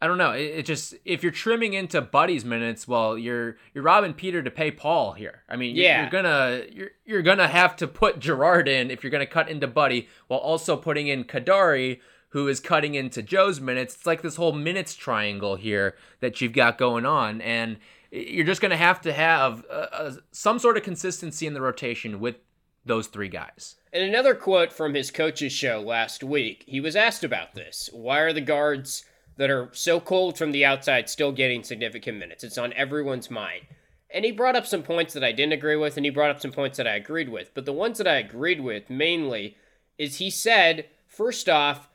I 0.00 0.06
don't 0.06 0.18
know. 0.18 0.30
It, 0.32 0.42
it 0.58 0.66
just 0.66 0.94
if 1.04 1.22
you're 1.22 1.32
trimming 1.32 1.74
into 1.74 2.00
Buddy's 2.00 2.44
minutes, 2.44 2.86
well, 2.86 3.18
you're 3.18 3.56
you're 3.74 3.82
robbing 3.84 4.14
Peter 4.14 4.42
to 4.42 4.50
pay 4.50 4.70
Paul 4.70 5.12
here. 5.14 5.42
I 5.48 5.56
mean, 5.56 5.74
you're, 5.74 5.84
Yeah. 5.86 6.02
you're 6.02 6.10
gonna 6.10 6.62
you're 6.72 6.90
you're 7.04 7.22
gonna 7.22 7.48
have 7.48 7.74
to 7.76 7.88
put 7.88 8.18
Girard 8.20 8.68
in 8.68 8.90
if 8.90 9.02
you're 9.02 9.10
gonna 9.10 9.26
cut 9.26 9.48
into 9.48 9.66
Buddy 9.66 10.08
while 10.28 10.40
also 10.40 10.76
putting 10.76 11.08
in 11.08 11.24
Kadari, 11.24 11.98
who 12.30 12.46
is 12.46 12.60
cutting 12.60 12.94
into 12.94 13.22
Joe's 13.22 13.60
minutes. 13.60 13.94
It's 13.96 14.06
like 14.06 14.22
this 14.22 14.36
whole 14.36 14.52
minutes 14.52 14.94
triangle 14.94 15.56
here 15.56 15.96
that 16.20 16.40
you've 16.40 16.52
got 16.52 16.78
going 16.78 17.04
on, 17.04 17.40
and 17.40 17.78
you're 18.12 18.46
just 18.46 18.60
gonna 18.60 18.76
have 18.76 19.00
to 19.00 19.12
have 19.12 19.64
uh 19.68 20.12
some 20.30 20.58
sort 20.60 20.76
of 20.76 20.84
consistency 20.84 21.46
in 21.46 21.54
the 21.54 21.60
rotation 21.60 22.20
with 22.20 22.36
those 22.84 23.08
three 23.08 23.28
guys. 23.28 23.74
And 23.92 24.04
another 24.04 24.34
quote 24.34 24.72
from 24.72 24.94
his 24.94 25.10
coach's 25.10 25.52
show 25.52 25.80
last 25.80 26.22
week, 26.22 26.64
he 26.66 26.78
was 26.80 26.94
asked 26.94 27.24
about 27.24 27.54
this. 27.54 27.90
Why 27.92 28.20
are 28.20 28.32
the 28.32 28.40
guards 28.40 29.04
that 29.38 29.50
are 29.50 29.70
so 29.72 29.98
cold 29.98 30.36
from 30.36 30.52
the 30.52 30.64
outside 30.64 31.08
still 31.08 31.32
getting 31.32 31.62
significant 31.62 32.18
minutes? 32.18 32.44
It's 32.44 32.58
on 32.58 32.74
everyone's 32.74 33.30
mind. 33.30 33.62
And 34.10 34.24
he 34.24 34.32
brought 34.32 34.56
up 34.56 34.66
some 34.66 34.82
points 34.82 35.14
that 35.14 35.24
I 35.24 35.32
didn't 35.32 35.52
agree 35.52 35.76
with, 35.76 35.96
and 35.96 36.04
he 36.04 36.10
brought 36.10 36.30
up 36.30 36.40
some 36.40 36.52
points 36.52 36.76
that 36.76 36.86
I 36.86 36.96
agreed 36.96 37.30
with. 37.30 37.52
But 37.54 37.64
the 37.64 37.72
ones 37.72 37.98
that 37.98 38.06
I 38.06 38.16
agreed 38.16 38.60
with 38.60 38.90
mainly 38.90 39.56
is 39.96 40.16
he 40.16 40.30
said, 40.30 40.86
first 41.06 41.48
off, 41.48 41.88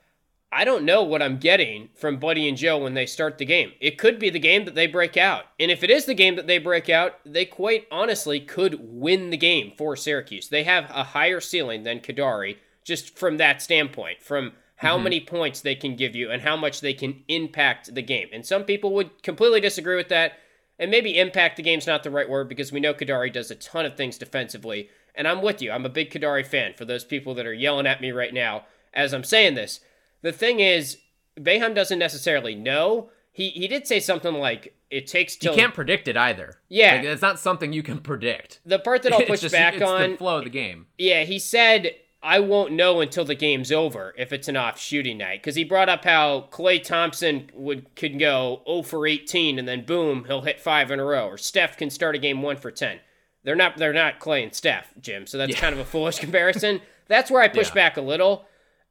I 0.51 0.65
don't 0.65 0.85
know 0.85 1.01
what 1.01 1.23
I'm 1.23 1.37
getting 1.37 1.89
from 1.95 2.17
Buddy 2.17 2.47
and 2.47 2.55
Joe 2.55 2.77
when 2.77 2.93
they 2.93 3.07
start 3.07 3.39
the 3.39 3.45
game. 3.45 3.71
It 3.81 3.97
could 3.97 4.19
be 4.19 4.29
the 4.29 4.37
game 4.37 4.65
that 4.65 4.75
they 4.75 4.85
break 4.85 5.17
out. 5.17 5.45
And 5.59 5.71
if 5.71 5.83
it 5.83 5.89
is 5.89 6.05
the 6.05 6.13
game 6.13 6.35
that 6.35 6.45
they 6.45 6.59
break 6.59 6.89
out, 6.89 7.15
they 7.25 7.45
quite 7.45 7.87
honestly 7.89 8.39
could 8.39 8.77
win 8.79 9.31
the 9.31 9.37
game 9.37 9.73
for 9.75 9.95
Syracuse. 9.95 10.49
They 10.49 10.63
have 10.63 10.91
a 10.91 11.03
higher 11.03 11.39
ceiling 11.39 11.81
than 11.81 12.01
Kadari 12.01 12.57
just 12.83 13.17
from 13.17 13.37
that 13.37 13.63
standpoint, 13.63 14.21
from 14.21 14.51
how 14.75 14.95
mm-hmm. 14.95 15.03
many 15.03 15.19
points 15.19 15.61
they 15.61 15.75
can 15.75 15.95
give 15.95 16.15
you 16.15 16.31
and 16.31 16.41
how 16.41 16.57
much 16.57 16.81
they 16.81 16.93
can 16.93 17.23
impact 17.27 17.93
the 17.93 18.01
game. 18.01 18.27
And 18.33 18.45
some 18.45 18.63
people 18.63 18.93
would 18.93 19.23
completely 19.23 19.61
disagree 19.61 19.95
with 19.95 20.09
that. 20.09 20.33
And 20.79 20.89
maybe 20.89 21.19
impact 21.19 21.57
the 21.57 21.63
game's 21.63 21.85
not 21.85 22.01
the 22.01 22.09
right 22.09 22.27
word 22.27 22.49
because 22.49 22.71
we 22.71 22.79
know 22.79 22.95
Kadari 22.95 23.31
does 23.31 23.51
a 23.51 23.55
ton 23.55 23.85
of 23.85 23.95
things 23.95 24.17
defensively. 24.17 24.89
And 25.13 25.27
I'm 25.27 25.43
with 25.43 25.61
you. 25.61 25.71
I'm 25.71 25.85
a 25.85 25.89
big 25.89 26.09
Kadari 26.09 26.45
fan 26.45 26.73
for 26.73 26.83
those 26.83 27.03
people 27.03 27.35
that 27.35 27.45
are 27.45 27.53
yelling 27.53 27.85
at 27.85 28.01
me 28.01 28.11
right 28.11 28.33
now 28.33 28.65
as 28.93 29.13
I'm 29.13 29.23
saying 29.23 29.55
this. 29.55 29.79
The 30.21 30.31
thing 30.31 30.59
is, 30.59 30.97
Boeheim 31.37 31.75
doesn't 31.75 31.99
necessarily 31.99 32.55
know. 32.55 33.09
He 33.31 33.49
he 33.49 33.67
did 33.67 33.87
say 33.87 33.99
something 33.99 34.33
like 34.33 34.75
it 34.89 35.07
takes 35.07 35.37
You 35.41 35.53
can't 35.53 35.73
predict 35.73 36.07
it 36.07 36.15
either. 36.15 36.59
Yeah. 36.69 36.95
like, 36.95 37.05
it's 37.05 37.21
not 37.21 37.39
something 37.39 37.73
you 37.73 37.83
can 37.83 37.99
predict. 37.99 38.59
the 38.65 38.79
part 38.79 39.01
that 39.03 39.13
I'll 39.13 39.21
push 39.25 39.41
just- 39.41 39.53
back 39.53 39.75
it's 39.75 39.83
on. 39.83 40.11
the 40.11 40.17
flow 40.17 40.37
of 40.37 40.43
the 40.43 40.49
game. 40.49 40.87
Yeah, 40.97 41.23
he 41.23 41.39
said 41.39 41.95
I 42.25 42.39
won't 42.39 42.71
know 42.71 43.01
until 43.01 43.25
the 43.25 43.35
game's 43.35 43.71
over 43.71 44.13
if 44.17 44.31
it's 44.31 44.47
an 44.47 44.55
off 44.55 44.79
shooting 44.79 45.17
night 45.17 45.41
because 45.41 45.55
he 45.55 45.63
brought 45.65 45.89
up 45.89 46.05
how 46.05 46.47
Klay 46.51 46.81
Thompson 46.81 47.49
would 47.53 47.93
could 47.95 48.17
go 48.17 48.61
0 48.65 48.83
for 48.83 49.05
18 49.05 49.59
and 49.59 49.67
then 49.67 49.83
boom 49.85 50.23
he'll 50.25 50.41
hit 50.41 50.59
five 50.61 50.89
in 50.89 50.99
a 50.99 51.03
row 51.03 51.27
or 51.27 51.37
Steph 51.37 51.75
can 51.77 51.89
start 51.89 52.15
a 52.15 52.19
game 52.19 52.41
one 52.41 52.55
for 52.55 52.71
10. 52.71 52.99
They're 53.43 53.55
not 53.57 53.77
they're 53.77 53.91
not 53.91 54.19
Klay 54.21 54.41
and 54.43 54.53
Steph, 54.55 54.93
Jim. 55.01 55.27
So 55.27 55.37
that's 55.37 55.51
Yeah. 55.51 55.59
kind 55.59 55.73
of 55.73 55.79
a 55.79 55.85
foolish 55.85 56.19
comparison. 56.25 56.81
That's 57.07 57.29
where 57.29 57.41
I 57.41 57.49
push 57.49 57.67
Yeah. 57.69 57.73
back 57.75 57.97
a 57.97 58.01
little. 58.01 58.45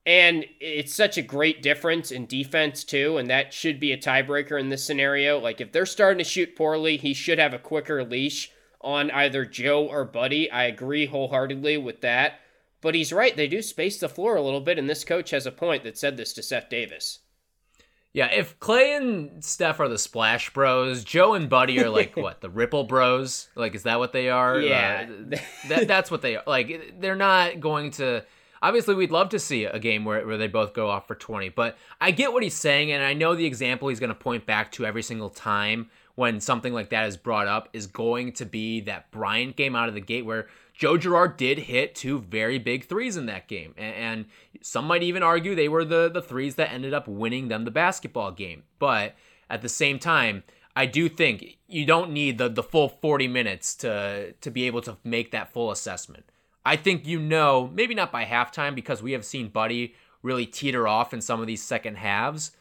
And 0.04 0.44
it's 0.60 0.92
such 0.94 1.16
a 1.16 1.22
great 1.22 1.62
difference 1.62 2.10
in 2.10 2.26
defense 2.26 2.82
too, 2.84 3.16
and 3.18 3.30
that 3.30 3.54
should 3.54 3.78
be 3.80 3.92
a 3.92 3.96
tiebreaker 3.96 4.58
in 4.60 4.68
this 4.68 4.84
scenario. 4.84 5.38
Like 5.38 5.60
if 5.60 5.72
they're 5.72 5.86
starting 5.86 6.18
to 6.18 6.24
shoot 6.28 6.54
poorly, 6.56 6.96
he 6.98 7.14
should 7.14 7.38
have 7.38 7.54
a 7.54 7.58
quicker 7.58 8.04
leash 8.04 8.50
on 8.80 9.10
either 9.12 9.44
Joe 9.46 9.86
or 9.86 10.04
Buddy. 10.04 10.50
I 10.50 10.64
agree 10.64 11.06
wholeheartedly 11.06 11.78
with 11.78 12.00
that. 12.02 12.40
But 12.82 12.94
he's 12.94 13.12
right, 13.12 13.34
they 13.34 13.46
do 13.46 13.62
space 13.62 13.98
the 13.98 14.08
floor 14.08 14.36
a 14.36 14.42
little 14.42 14.60
bit, 14.60 14.78
and 14.78 14.90
this 14.90 15.04
coach 15.04 15.30
has 15.30 15.46
a 15.46 15.52
point 15.52 15.84
that 15.84 15.96
said 15.96 16.18
this 16.18 16.34
to 16.34 16.42
Seth 16.42 16.68
Davis. 16.68 17.20
Yeah, 18.12 18.26
if 18.26 18.58
Klay 18.58 18.96
and 18.96 19.42
Steph 19.42 19.80
are 19.80 19.88
the 19.88 19.96
Splash 19.96 20.52
Bros, 20.52 21.02
Joe 21.02 21.32
and 21.32 21.48
Buddy 21.48 21.82
are 21.82 21.88
like 21.88 22.14
what 22.16 22.42
the 22.42 22.50
Ripple 22.50 22.84
Bros? 22.84 23.48
Like, 23.54 23.74
is 23.74 23.84
that 23.84 23.98
what 23.98 24.12
they 24.12 24.28
are? 24.28 24.60
Yeah. 24.60 25.06
Uh, 25.08 25.36
that 25.68 25.88
that's 25.88 26.10
what 26.10 26.20
they 26.20 26.36
are. 26.36 26.42
Like, 26.46 26.96
they're 27.00 27.16
not 27.16 27.60
going 27.60 27.92
to. 27.92 28.24
Obviously, 28.60 28.94
we'd 28.94 29.10
love 29.10 29.30
to 29.30 29.38
see 29.38 29.64
a 29.64 29.78
game 29.78 30.04
where, 30.04 30.24
where 30.26 30.36
they 30.36 30.46
both 30.46 30.72
go 30.72 30.88
off 30.88 31.08
for 31.08 31.16
20, 31.16 31.48
but 31.48 31.76
I 32.00 32.12
get 32.12 32.32
what 32.32 32.44
he's 32.44 32.54
saying, 32.54 32.92
and 32.92 33.02
I 33.02 33.12
know 33.12 33.34
the 33.34 33.46
example 33.46 33.88
he's 33.88 33.98
going 33.98 34.08
to 34.10 34.14
point 34.14 34.46
back 34.46 34.70
to 34.72 34.86
every 34.86 35.02
single 35.02 35.30
time 35.30 35.90
when 36.14 36.40
something 36.40 36.72
like 36.72 36.90
that 36.90 37.08
is 37.08 37.16
brought 37.16 37.48
up 37.48 37.70
is 37.72 37.86
going 37.86 38.32
to 38.34 38.46
be 38.46 38.82
that 38.82 39.10
Bryant 39.10 39.56
game 39.56 39.74
out 39.74 39.88
of 39.88 39.94
the 39.94 40.00
gate 40.00 40.24
where 40.24 40.46
Joe 40.74 40.96
Girard 40.96 41.36
did 41.36 41.58
hit 41.58 41.94
two 41.94 42.20
very 42.20 42.58
big 42.58 42.86
threes 42.86 43.16
in 43.16 43.26
that 43.26 43.48
game. 43.48 43.74
And, 43.76 44.26
some 44.64 44.84
might 44.84 45.02
even 45.02 45.24
argue 45.24 45.56
they 45.56 45.68
were 45.68 45.84
the, 45.84 46.08
the 46.08 46.22
threes 46.22 46.54
that 46.54 46.72
ended 46.72 46.94
up 46.94 47.08
winning 47.08 47.48
them 47.48 47.64
the 47.64 47.72
basketball 47.72 48.30
game. 48.30 48.62
But 48.78 49.16
at 49.50 49.60
the 49.60 49.68
same 49.68 49.98
time, 49.98 50.44
I 50.76 50.86
do 50.86 51.08
think 51.08 51.58
you 51.66 51.84
don't 51.84 52.12
need 52.12 52.38
the, 52.38 52.48
the 52.48 52.62
full 52.62 52.88
40 52.88 53.26
minutes 53.26 53.74
to, 53.76 54.32
to 54.40 54.50
be 54.52 54.68
able 54.68 54.80
to 54.82 54.98
make 55.02 55.32
that 55.32 55.52
full 55.52 55.72
assessment. 55.72 56.26
I 56.64 56.76
think 56.76 57.06
you 57.06 57.18
know, 57.18 57.70
maybe 57.74 57.94
not 57.94 58.12
by 58.12 58.24
halftime 58.24 58.74
because 58.74 59.02
we 59.02 59.12
have 59.12 59.24
seen 59.24 59.48
Buddy 59.48 59.94
really 60.22 60.46
teeter 60.46 60.86
off 60.86 61.12
in 61.12 61.20
some 61.20 61.40
of 61.40 61.48
these 61.48 61.62
second 61.62 61.96
halves. 61.96 62.52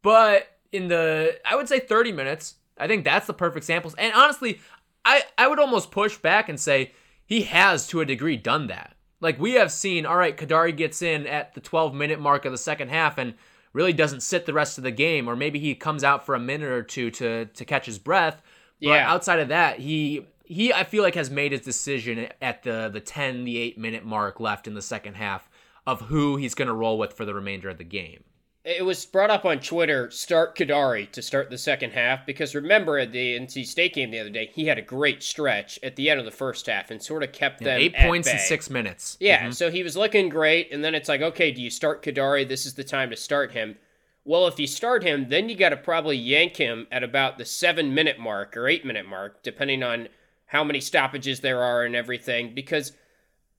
But 0.00 0.56
in 0.72 0.88
the, 0.88 1.38
I 1.44 1.54
would 1.54 1.68
say 1.68 1.80
30 1.80 2.12
minutes, 2.12 2.54
I 2.78 2.86
think 2.86 3.04
that's 3.04 3.26
the 3.26 3.34
perfect 3.34 3.66
samples. 3.66 3.94
And 3.96 4.14
honestly, 4.14 4.60
I, 5.04 5.22
I 5.36 5.48
would 5.48 5.58
almost 5.58 5.90
push 5.90 6.16
back 6.16 6.48
and 6.48 6.58
say 6.58 6.92
he 7.26 7.42
has 7.42 7.86
to 7.88 8.00
a 8.00 8.04
degree 8.06 8.36
done 8.36 8.66
that. 8.68 8.94
Like 9.20 9.38
we 9.38 9.52
have 9.52 9.70
seen, 9.70 10.04
all 10.04 10.16
right, 10.16 10.36
Kadari 10.36 10.76
gets 10.76 11.00
in 11.02 11.26
at 11.26 11.54
the 11.54 11.60
12 11.60 11.94
minute 11.94 12.20
mark 12.20 12.44
of 12.44 12.52
the 12.52 12.58
second 12.58 12.88
half 12.88 13.18
and 13.18 13.34
really 13.72 13.92
doesn't 13.92 14.20
sit 14.22 14.44
the 14.46 14.52
rest 14.52 14.76
of 14.78 14.84
the 14.84 14.90
game, 14.90 15.28
or 15.28 15.36
maybe 15.36 15.58
he 15.58 15.74
comes 15.74 16.04
out 16.04 16.26
for 16.26 16.34
a 16.34 16.40
minute 16.40 16.68
or 16.70 16.82
two 16.82 17.10
to 17.12 17.46
to 17.46 17.64
catch 17.64 17.86
his 17.86 17.98
breath. 17.98 18.42
But 18.80 18.88
Yeah. 18.88 19.10
outside 19.12 19.38
of 19.38 19.48
that, 19.48 19.78
he 19.78 20.26
he 20.44 20.72
I 20.72 20.84
feel 20.84 21.02
like 21.02 21.14
has 21.14 21.30
made 21.30 21.52
his 21.52 21.60
decision 21.62 22.28
at 22.42 22.64
the 22.64 22.90
the 22.92 23.00
10, 23.00 23.44
the 23.44 23.58
8 23.58 23.78
minute 23.78 24.04
mark 24.04 24.40
left 24.40 24.66
in 24.66 24.74
the 24.74 24.82
second 24.82 25.14
half 25.14 25.48
of 25.86 26.02
who 26.02 26.36
he's 26.36 26.54
going 26.54 26.68
to 26.68 26.74
roll 26.74 26.98
with 26.98 27.12
for 27.12 27.24
the 27.24 27.34
remainder 27.34 27.68
of 27.68 27.78
the 27.78 27.84
game. 27.84 28.24
It 28.64 28.84
was 28.84 29.04
brought 29.04 29.30
up 29.30 29.44
on 29.44 29.58
Twitter, 29.58 30.08
start 30.12 30.56
Kadari 30.56 31.10
to 31.10 31.20
start 31.20 31.50
the 31.50 31.58
second 31.58 31.90
half, 31.90 32.24
because 32.24 32.54
remember 32.54 32.96
at 32.96 33.10
the 33.10 33.36
NC 33.36 33.66
State 33.66 33.94
game 33.94 34.12
the 34.12 34.20
other 34.20 34.30
day, 34.30 34.50
he 34.54 34.66
had 34.66 34.78
a 34.78 34.82
great 34.82 35.20
stretch 35.22 35.80
at 35.82 35.96
the 35.96 36.08
end 36.08 36.20
of 36.20 36.26
the 36.26 36.30
first 36.30 36.66
half 36.66 36.92
and 36.92 37.02
sort 37.02 37.24
of 37.24 37.32
kept 37.32 37.60
them 37.60 37.80
Eight 37.80 37.96
points 37.96 38.30
in 38.30 38.38
six 38.38 38.70
minutes. 38.70 39.16
Yeah, 39.18 39.42
mm-hmm. 39.42 39.50
so 39.50 39.68
he 39.68 39.82
was 39.82 39.96
looking 39.96 40.28
great, 40.28 40.70
and 40.72 40.84
then 40.84 40.94
it's 40.94 41.08
like, 41.08 41.22
okay, 41.22 41.50
do 41.50 41.60
you 41.60 41.70
start 41.70 42.04
Kadari? 42.04 42.48
This 42.48 42.64
is 42.64 42.74
the 42.74 42.84
time 42.84 43.10
to 43.10 43.16
start 43.16 43.50
him. 43.50 43.78
Well, 44.24 44.46
if 44.46 44.60
you 44.60 44.68
start 44.68 45.02
him, 45.02 45.28
then 45.28 45.48
you 45.48 45.56
got 45.56 45.70
to 45.70 45.76
probably 45.76 46.16
yank 46.16 46.56
him 46.56 46.86
at 46.92 47.02
about 47.02 47.38
the 47.38 47.44
seven 47.44 47.92
minute 47.92 48.20
mark 48.20 48.56
or 48.56 48.68
eight 48.68 48.84
minute 48.84 49.08
mark, 49.08 49.42
depending 49.42 49.82
on 49.82 50.08
how 50.46 50.62
many 50.62 50.80
stoppages 50.80 51.40
there 51.40 51.62
are 51.62 51.82
and 51.82 51.96
everything 51.96 52.54
because 52.54 52.92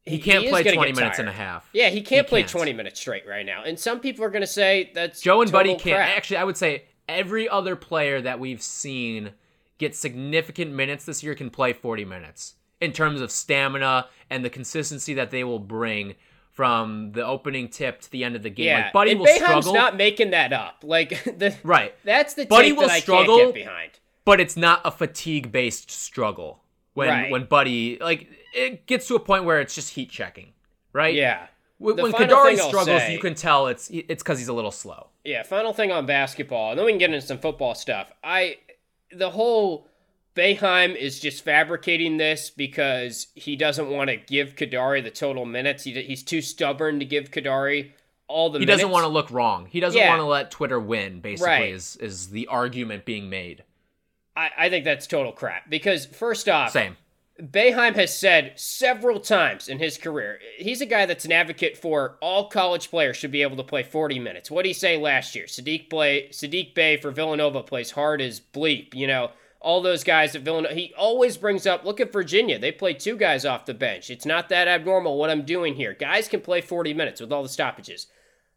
he 0.05 0.19
can't 0.19 0.43
is 0.43 0.49
play 0.49 0.63
20 0.63 0.77
minutes 0.93 0.99
tired. 1.17 1.19
and 1.19 1.29
a 1.29 1.31
half. 1.31 1.69
Yeah, 1.73 1.89
he 1.89 2.01
can't 2.01 2.27
play 2.27 2.41
can't. 2.41 2.51
20 2.51 2.73
minutes 2.73 2.99
straight 2.99 3.27
right 3.27 3.45
now. 3.45 3.63
And 3.63 3.79
some 3.79 3.99
people 3.99 4.23
are 4.25 4.29
going 4.29 4.41
to 4.41 4.47
say 4.47 4.91
that's 4.93 5.21
Joe 5.21 5.41
and 5.41 5.51
Buddy 5.51 5.71
can't. 5.75 5.97
crap. 5.97 6.09
Actually, 6.17 6.37
I 6.37 6.43
would 6.43 6.57
say 6.57 6.83
every 7.07 7.47
other 7.47 7.75
player 7.75 8.21
that 8.21 8.39
we've 8.39 8.61
seen 8.61 9.31
get 9.77 9.95
significant 9.95 10.71
minutes 10.71 11.05
this 11.05 11.23
year 11.23 11.35
can 11.35 11.49
play 11.49 11.73
40 11.73 12.05
minutes 12.05 12.55
in 12.81 12.91
terms 12.91 13.21
of 13.21 13.31
stamina 13.31 14.07
and 14.29 14.43
the 14.43 14.49
consistency 14.49 15.13
that 15.15 15.31
they 15.31 15.43
will 15.43 15.59
bring 15.59 16.15
from 16.51 17.11
the 17.13 17.25
opening 17.25 17.67
tip 17.67 17.99
to 18.01 18.11
the 18.11 18.23
end 18.23 18.35
of 18.35 18.43
the 18.43 18.49
game. 18.49 18.67
Yeah, 18.67 18.83
Like 18.85 18.93
Buddy 18.93 19.11
and 19.11 19.19
will 19.19 19.27
Boeheim's 19.27 19.37
struggle, 19.37 19.73
not 19.73 19.97
making 19.97 20.31
that 20.31 20.53
up. 20.53 20.83
Like 20.83 21.09
the 21.23 21.55
right? 21.63 21.95
that's 22.03 22.35
the 22.35 22.45
Buddy 22.45 22.71
will 22.71 22.83
that 22.83 22.91
I 22.91 22.99
struggle, 22.99 23.51
behind. 23.51 23.91
But 24.25 24.39
it's 24.39 24.55
not 24.55 24.81
a 24.85 24.91
fatigue-based 24.91 25.89
struggle. 25.89 26.61
When 26.93 27.09
Right. 27.09 27.31
when 27.31 27.45
Buddy 27.45 27.97
like 27.99 28.27
it 28.53 28.85
gets 28.85 29.07
to 29.07 29.15
a 29.15 29.19
point 29.19 29.43
where 29.45 29.59
it's 29.59 29.75
just 29.75 29.91
heat 29.95 30.09
checking, 30.09 30.53
right? 30.93 31.13
Yeah. 31.13 31.47
When, 31.79 31.95
The 31.97 32.03
when 32.03 32.13
Kadari 32.13 32.57
struggles, 32.57 32.85
say- 33.01 33.11
you 33.13 33.19
can 33.19 33.35
tell 33.35 33.67
it's 33.67 33.89
it's 33.89 34.23
because 34.23 34.39
he's 34.39 34.47
a 34.47 34.53
little 34.53 34.71
slow. 34.71 35.07
Yeah, 35.25 35.43
final 35.43 35.73
thing 35.73 35.91
on 35.91 36.05
basketball, 36.05 36.71
and 36.71 36.79
then 36.79 36.85
we 36.85 36.91
can 36.93 36.99
get 36.99 37.11
into 37.13 37.25
some 37.25 37.39
football 37.39 37.75
stuff. 37.75 38.11
I 38.23 38.57
the 39.11 39.31
whole 39.31 39.87
Boeheim 40.35 40.95
is 40.95 41.19
just 41.19 41.43
fabricating 41.43 42.17
this 42.17 42.49
because 42.49 43.27
he 43.35 43.55
doesn't 43.55 43.89
want 43.89 44.09
to 44.09 44.15
give 44.17 44.55
Kadari 44.55 45.03
the 45.03 45.11
total 45.11 45.45
minutes. 45.45 45.83
He, 45.83 45.93
he's 46.01 46.23
too 46.23 46.41
stubborn 46.41 46.99
to 46.99 47.05
give 47.05 47.29
Kadari 47.31 47.91
all 48.27 48.49
the 48.49 48.57
He 48.59 48.65
minutes. 48.65 48.79
doesn't 48.81 48.91
want 48.91 49.03
to 49.03 49.09
look 49.09 49.29
wrong. 49.29 49.67
He 49.69 49.79
doesn't 49.79 49.99
Yeah. 49.99 50.09
want 50.09 50.21
to 50.21 50.25
let 50.25 50.49
Twitter 50.51 50.79
win. 50.79 51.19
Basically, 51.19 51.51
Right. 51.51 51.69
is 51.73 51.95
is 51.97 52.29
the 52.29 52.47
argument 52.47 53.05
being 53.05 53.29
made? 53.29 53.63
I, 54.35 54.49
I 54.57 54.69
think 54.69 54.85
that's 54.85 55.05
total 55.05 55.31
crap 55.31 55.69
because 55.69 56.05
first 56.07 56.49
off, 56.49 56.71
Same. 56.71 56.97
Boeheim 57.43 57.95
has 57.95 58.17
said 58.17 58.53
several 58.55 59.19
times 59.19 59.67
in 59.67 59.79
his 59.79 59.97
career, 59.97 60.39
he's 60.57 60.79
a 60.79 60.85
guy 60.85 61.05
that's 61.05 61.25
an 61.25 61.33
advocate 61.33 61.75
for 61.75 62.17
all 62.21 62.47
college 62.47 62.89
players 62.89 63.17
should 63.17 63.31
be 63.31 63.41
able 63.41 63.57
to 63.57 63.63
play 63.63 63.83
40 63.83 64.17
minutes. 64.19 64.49
What 64.49 64.63
did 64.63 64.69
he 64.69 64.73
say 64.73 64.97
last 64.97 65.35
year? 65.35 65.45
Saddiq 65.45 65.89
play 65.89 66.29
Saddiq 66.31 66.73
Bey 66.73 66.95
for 66.95 67.11
Villanova 67.11 67.61
plays 67.61 67.91
hard 67.91 68.21
as 68.21 68.39
bleep. 68.39 68.93
You 68.93 69.07
know, 69.07 69.31
all 69.59 69.81
those 69.81 70.05
guys 70.05 70.35
at 70.35 70.43
Villanova. 70.43 70.73
He 70.73 70.93
always 70.97 71.35
brings 71.35 71.65
up, 71.67 71.83
look 71.83 71.99
at 71.99 72.13
Virginia. 72.13 72.57
They 72.57 72.71
play 72.71 72.93
two 72.93 73.17
guys 73.17 73.45
off 73.45 73.65
the 73.65 73.73
bench. 73.73 74.09
It's 74.09 74.25
not 74.25 74.47
that 74.49 74.69
abnormal 74.69 75.17
what 75.17 75.29
I'm 75.29 75.43
doing 75.43 75.75
here. 75.75 75.93
Guys 75.93 76.29
can 76.29 76.41
play 76.41 76.61
40 76.61 76.93
minutes 76.93 77.19
with 77.19 77.33
all 77.33 77.43
the 77.43 77.49
stoppages. 77.49 78.07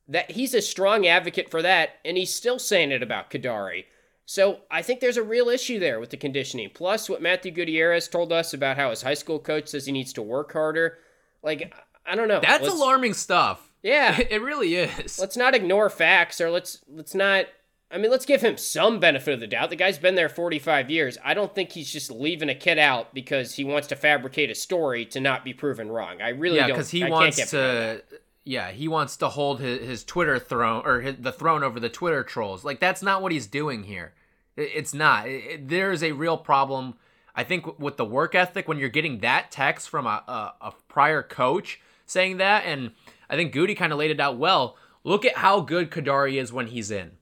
That 0.07 0.31
he's 0.31 0.55
a 0.55 0.63
strong 0.63 1.09
advocate 1.09 1.51
for 1.51 1.63
that, 1.63 1.97
and 2.05 2.17
he's 2.17 2.33
still 2.33 2.61
saying 2.61 2.93
it 2.93 3.03
about 3.03 3.31
Kadari. 3.31 3.87
So 4.27 4.59
I 4.71 4.83
think 4.83 4.99
there's 4.99 5.17
a 5.17 5.23
real 5.23 5.49
issue 5.49 5.79
there 5.79 6.01
with 6.01 6.11
the 6.11 6.17
conditioning. 6.17 6.71
Plus, 6.75 7.09
what 7.09 7.23
Matthew 7.23 7.53
Gutierrez 7.53 8.09
told 8.09 8.33
us 8.33 8.53
about 8.53 8.77
how 8.77 8.91
his 8.91 9.03
high 9.03 9.15
school 9.15 9.39
coach 9.39 9.69
says 9.69 9.87
he 9.87 9.93
needs 9.93 10.13
to 10.15 10.23
work 10.23 10.53
harder. 10.53 10.99
Like, 11.45 11.73
I 12.05 12.17
don't 12.17 12.27
know. 12.29 12.41
That's 12.41 12.65
Let's- 12.65 12.75
alarming 12.75 13.15
stuff. 13.15 13.71
Yeah. 13.83 14.19
It 14.31 14.43
really 14.43 14.75
is. 14.75 15.19
Let's 15.21 15.37
not 15.37 15.55
ignore 15.55 15.89
facts, 15.89 16.41
or 16.41 16.51
let's 16.51 16.81
let's 16.89 17.15
not. 17.15 17.47
I 17.89 17.99
mean, 17.99 18.11
let's 18.11 18.27
give 18.27 18.41
him 18.41 18.57
some 18.57 18.99
benefit 18.99 19.35
of 19.35 19.39
the 19.39 19.47
doubt. 19.47 19.71
The 19.71 19.77
guy's 19.77 19.97
been 19.97 20.17
there 20.17 20.29
45 20.29 20.91
years. 20.91 21.19
I 21.25 21.35
don't 21.35 21.55
think 21.55 21.71
he's 21.71 21.93
just 21.93 22.11
leaving 22.11 22.49
a 22.49 22.55
kid 22.57 22.81
out 22.81 23.15
because 23.15 23.55
he 23.55 23.63
wants 23.63 23.87
to 23.89 23.95
fabricate 23.95 24.51
a 24.51 24.57
story 24.57 25.05
to 25.07 25.21
not 25.21 25.45
be 25.45 25.55
proven 25.55 25.89
wrong. 25.89 26.21
I 26.21 26.31
really 26.31 26.57
yeah, 26.57 26.63
don't. 26.63 26.71
Yeah, 26.71 26.75
because 26.75 26.91
he 26.91 27.05
I 27.05 27.11
wants 27.11 27.37
can't 27.37 27.51
get 27.51 27.57
behind 27.57 28.03
to. 28.11 28.17
Yeah, 28.49 28.71
he 28.71 28.87
wants 28.87 29.17
to 29.17 29.29
hold 29.29 29.61
his, 29.61 29.81
his 29.81 30.05
Twitter 30.05 30.39
throne 30.39 30.83
or 30.87 31.01
his, 31.01 31.17
the 31.17 31.33
throne 31.33 31.65
over 31.65 31.81
the 31.81 31.89
Twitter 31.89 32.23
trolls. 32.23 32.65
Like 32.65 32.79
that's 32.79 33.03
not 33.03 33.21
what 33.21 33.33
he's 33.33 33.49
doing 33.49 33.83
here. 33.83 34.15
It- 34.57 34.71
it's 34.73 34.95
not. 34.95 35.27
It- 35.29 35.45
it- 35.45 35.69
there 35.69 35.91
is 35.91 36.03
a 36.05 36.13
real 36.13 36.39
problem. 36.39 36.95
I 37.35 37.43
think 37.43 37.79
with 37.81 37.97
the 37.97 38.05
work 38.05 38.37
ethic 38.37 38.69
when 38.69 38.79
you're 38.79 38.89
getting 38.89 39.19
that 39.19 39.51
text 39.51 39.89
from 39.91 40.07
a, 40.07 40.23
a, 40.29 40.69
a 40.69 40.73
prior 40.89 41.23
coach 41.25 41.81
saying 42.07 42.37
that, 42.37 42.65
and 42.65 42.93
I 43.29 43.35
think 43.35 43.53
Goody 43.53 43.75
kind 43.75 43.93
of 43.93 43.99
laid 43.99 44.13
it 44.13 44.21
out 44.21 44.39
well. 44.39 44.77
Look 45.03 45.25
at 45.25 45.37
how 45.39 45.61
good 45.61 45.91
Kadari 45.91 46.41
is 46.41 46.53
when 46.53 46.69
he's 46.69 46.91
in. 46.93 47.13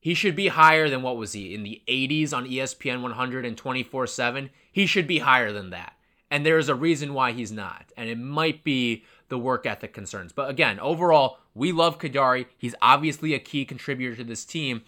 He 0.00 0.14
should 0.14 0.36
be 0.36 0.48
higher 0.48 0.88
than 0.88 1.02
what 1.02 1.16
was 1.18 1.32
he 1.34 1.54
in 1.54 1.64
the 1.64 1.82
80s 1.86 2.32
on 2.32 2.46
ESPN 2.48 3.02
100 3.02 3.44
and 3.44 3.56
24 3.58 4.06
7. 4.06 4.50
He 4.72 4.86
should 4.86 5.06
be 5.06 5.18
higher 5.18 5.52
than 5.52 5.68
that. 5.70 5.92
And 6.30 6.44
there's 6.44 6.68
a 6.68 6.74
reason 6.74 7.12
why 7.14 7.32
he's 7.32 7.52
not. 7.52 7.92
And 7.96 8.08
it 8.08 8.18
might 8.18 8.64
be 8.64 9.04
the 9.28 9.38
work 9.38 9.66
ethic 9.66 9.92
concerns. 9.92 10.32
But 10.32 10.50
again, 10.50 10.78
overall, 10.80 11.38
we 11.54 11.72
love 11.72 11.98
Kadari. 11.98 12.46
He's 12.56 12.74
obviously 12.80 13.34
a 13.34 13.38
key 13.38 13.64
contributor 13.64 14.16
to 14.16 14.24
this 14.24 14.44
team. 14.44 14.82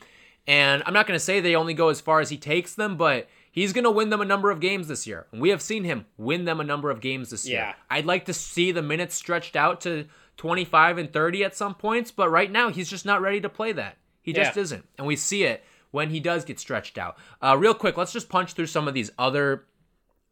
And 0.47 0.83
I'm 0.87 0.95
not 0.95 1.07
going 1.07 1.17
to 1.19 1.25
say 1.25 1.41
they 1.41 1.55
only 1.57 1.75
go 1.75 1.89
as 1.89 2.01
far 2.01 2.21
as 2.21 2.31
he 2.31 2.39
takes 2.39 2.75
them, 2.75 2.97
but 2.97 3.29
he's 3.51 3.73
going 3.73 3.85
to 3.85 3.91
win 3.91 4.09
them 4.11 4.21
a 4.21 4.25
number 4.25 4.51
of 4.51 4.61
games 4.61 4.89
this 4.89 5.07
year. 5.07 5.27
And 5.33 5.41
we 5.43 5.51
have 5.51 5.61
seen 5.61 5.85
him 5.85 6.07
win 6.17 6.45
them 6.47 6.61
a 6.61 6.65
number 6.65 6.91
of 6.91 7.01
games 7.01 7.31
this 7.31 7.47
year. 7.47 7.61
I'd 7.91 8.07
like 8.07 8.25
to 8.27 8.33
see 8.33 8.73
the 8.73 8.81
minutes 8.83 9.15
stretched 9.15 9.57
out 9.57 9.81
to 9.83 10.07
25 10.39 10.99
and 10.99 11.13
30 11.13 11.45
at 11.45 11.57
some 11.57 11.75
points, 11.75 12.11
but 12.11 12.31
right 12.31 12.51
now 12.51 12.71
he's 12.71 12.89
just 12.89 13.05
not 13.05 13.21
ready 13.21 13.41
to 13.41 13.49
play 13.49 13.73
that. 13.73 13.97
He 14.23 14.33
just 14.33 14.57
Yeah. 14.57 14.63
isn't. 14.63 14.85
And 14.97 15.07
we 15.07 15.17
see 15.17 15.43
it 15.45 15.65
when 15.91 16.11
he 16.11 16.21
does 16.21 16.45
get 16.45 16.61
stretched 16.61 16.97
out. 16.97 17.19
Uh, 17.43 17.57
real 17.59 17.75
quick, 17.75 17.97
let's 17.97 18.13
just 18.13 18.29
punch 18.29 18.53
through 18.53 18.67
some 18.67 18.87
of 18.89 18.95
these 18.95 19.11
other 19.19 19.67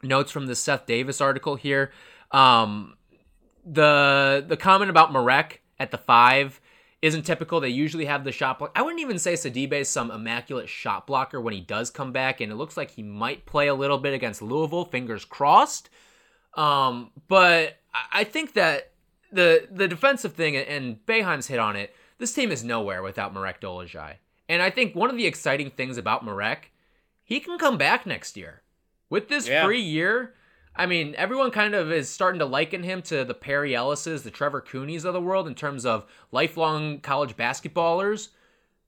notes 0.03 0.31
from 0.31 0.47
the 0.47 0.55
Seth 0.55 0.87
Davis 0.87 1.21
article 1.21 1.57
here. 1.57 1.91
Um, 2.31 2.96
the 3.67 4.45
the 4.47 4.57
comment 4.57 4.91
about 4.91 5.13
Marek 5.13 5.63
at 5.79 5.91
the 5.91 5.99
five 5.99 6.61
isn't 7.03 7.23
typical. 7.25 7.61
They 7.61 7.69
usually 7.69 8.07
have 8.07 8.25
the 8.25 8.33
shot 8.33 8.59
block. 8.59 8.73
I 8.75 8.83
wouldn't 8.83 9.01
even 9.03 9.19
say 9.19 9.35
Sidibe 9.35 9.73
is 9.73 9.89
some 9.89 10.11
immaculate 10.11 10.69
shot 10.69 11.07
blocker 11.07 11.41
when 11.41 11.53
he 11.53 11.61
does 11.61 11.91
come 11.91 12.13
back, 12.13 12.41
and 12.41 12.51
it 12.51 12.55
looks 12.57 12.77
like 12.77 12.93
he 12.93 13.03
might 13.03 13.45
play 13.45 13.67
a 13.67 13.75
little 13.75 13.99
bit 13.99 14.15
against 14.15 14.41
Louisville. 14.41 14.85
Fingers 14.87 15.25
crossed. 15.25 15.91
Um, 16.55 17.11
but 17.29 17.77
I- 18.13 18.25
think 18.25 18.55
that 18.55 18.93
the 19.33 19.69
the 19.71 19.89
defensive 19.89 20.33
thing 20.35 20.57
and 20.57 21.05
Boeheim's 21.05 21.49
hit 21.49 21.59
on 21.59 21.77
it. 21.77 21.95
This 22.19 22.33
team 22.33 22.51
is 22.51 22.65
nowhere 22.65 23.03
without 23.03 23.35
Marek 23.35 23.61
Dolezaj. 23.61 24.15
And 24.49 24.63
I 24.63 24.71
think 24.71 24.95
one 24.95 25.11
of 25.11 25.17
the 25.17 25.27
exciting 25.27 25.71
things 25.71 25.99
about 25.99 26.25
Marek, 26.25 26.73
he 27.25 27.41
can 27.41 27.59
come 27.59 27.77
back 27.77 28.07
next 28.07 28.37
year. 28.37 28.63
With 29.11 29.29
this 29.29 29.47
Yeah. 29.49 29.65
free 29.65 29.81
year, 29.83 30.35
I 30.79 30.87
mean, 30.87 31.15
everyone 31.17 31.51
kind 31.51 31.75
of 31.75 31.91
is 31.91 32.09
starting 32.09 32.39
to 32.41 32.45
liken 32.45 32.83
him 32.83 33.03
to 33.03 33.25
the 33.25 33.35
Perry 33.35 33.73
Ellises, 33.73 34.23
the 34.23 34.31
Trevor 34.31 34.61
Cooneys 34.61 35.05
of 35.05 35.15
the 35.15 35.21
world 35.21 35.47
in 35.47 35.55
terms 35.55 35.87
of 35.87 36.05
lifelong 36.33 37.01
college 37.01 37.37
basketballers. 37.37 38.29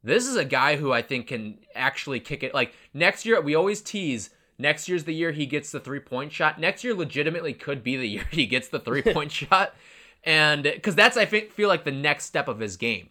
This 0.05 0.27
is 0.27 0.37
a 0.37 0.45
guy 0.45 0.77
who 0.77 0.93
I 0.93 1.03
think 1.03 1.29
can 1.29 1.59
actually 1.75 2.21
kick 2.21 2.43
it. 2.43 2.55
Like 2.55 2.75
next 2.93 3.25
year, 3.25 3.41
we 3.41 3.55
always 3.55 3.81
tease 3.81 4.31
next 4.59 4.89
year's 4.89 5.05
the 5.05 5.15
year 5.15 5.33
he 5.33 5.47
gets 5.47 5.73
the 5.73 5.81
three 5.81 6.01
point 6.01 6.33
shot. 6.33 6.61
Next 6.61 6.85
year 6.85 6.95
legitimately 6.95 7.55
could 7.55 7.83
be 7.83 7.97
the 7.97 8.09
year 8.09 8.27
he 8.31 8.47
gets 8.47 8.69
the 8.69 8.81
three 8.81 9.03
point 9.03 9.33
shot. 9.33 9.75
And 10.25 10.65
because 10.65 10.95
that's, 10.95 11.17
I 11.17 11.25
think, 11.25 11.53
feel 11.53 11.69
like 11.69 11.85
the 11.85 11.93
next 11.93 12.27
step 12.27 12.49
of 12.49 12.59
his 12.59 12.77
game. 12.77 13.09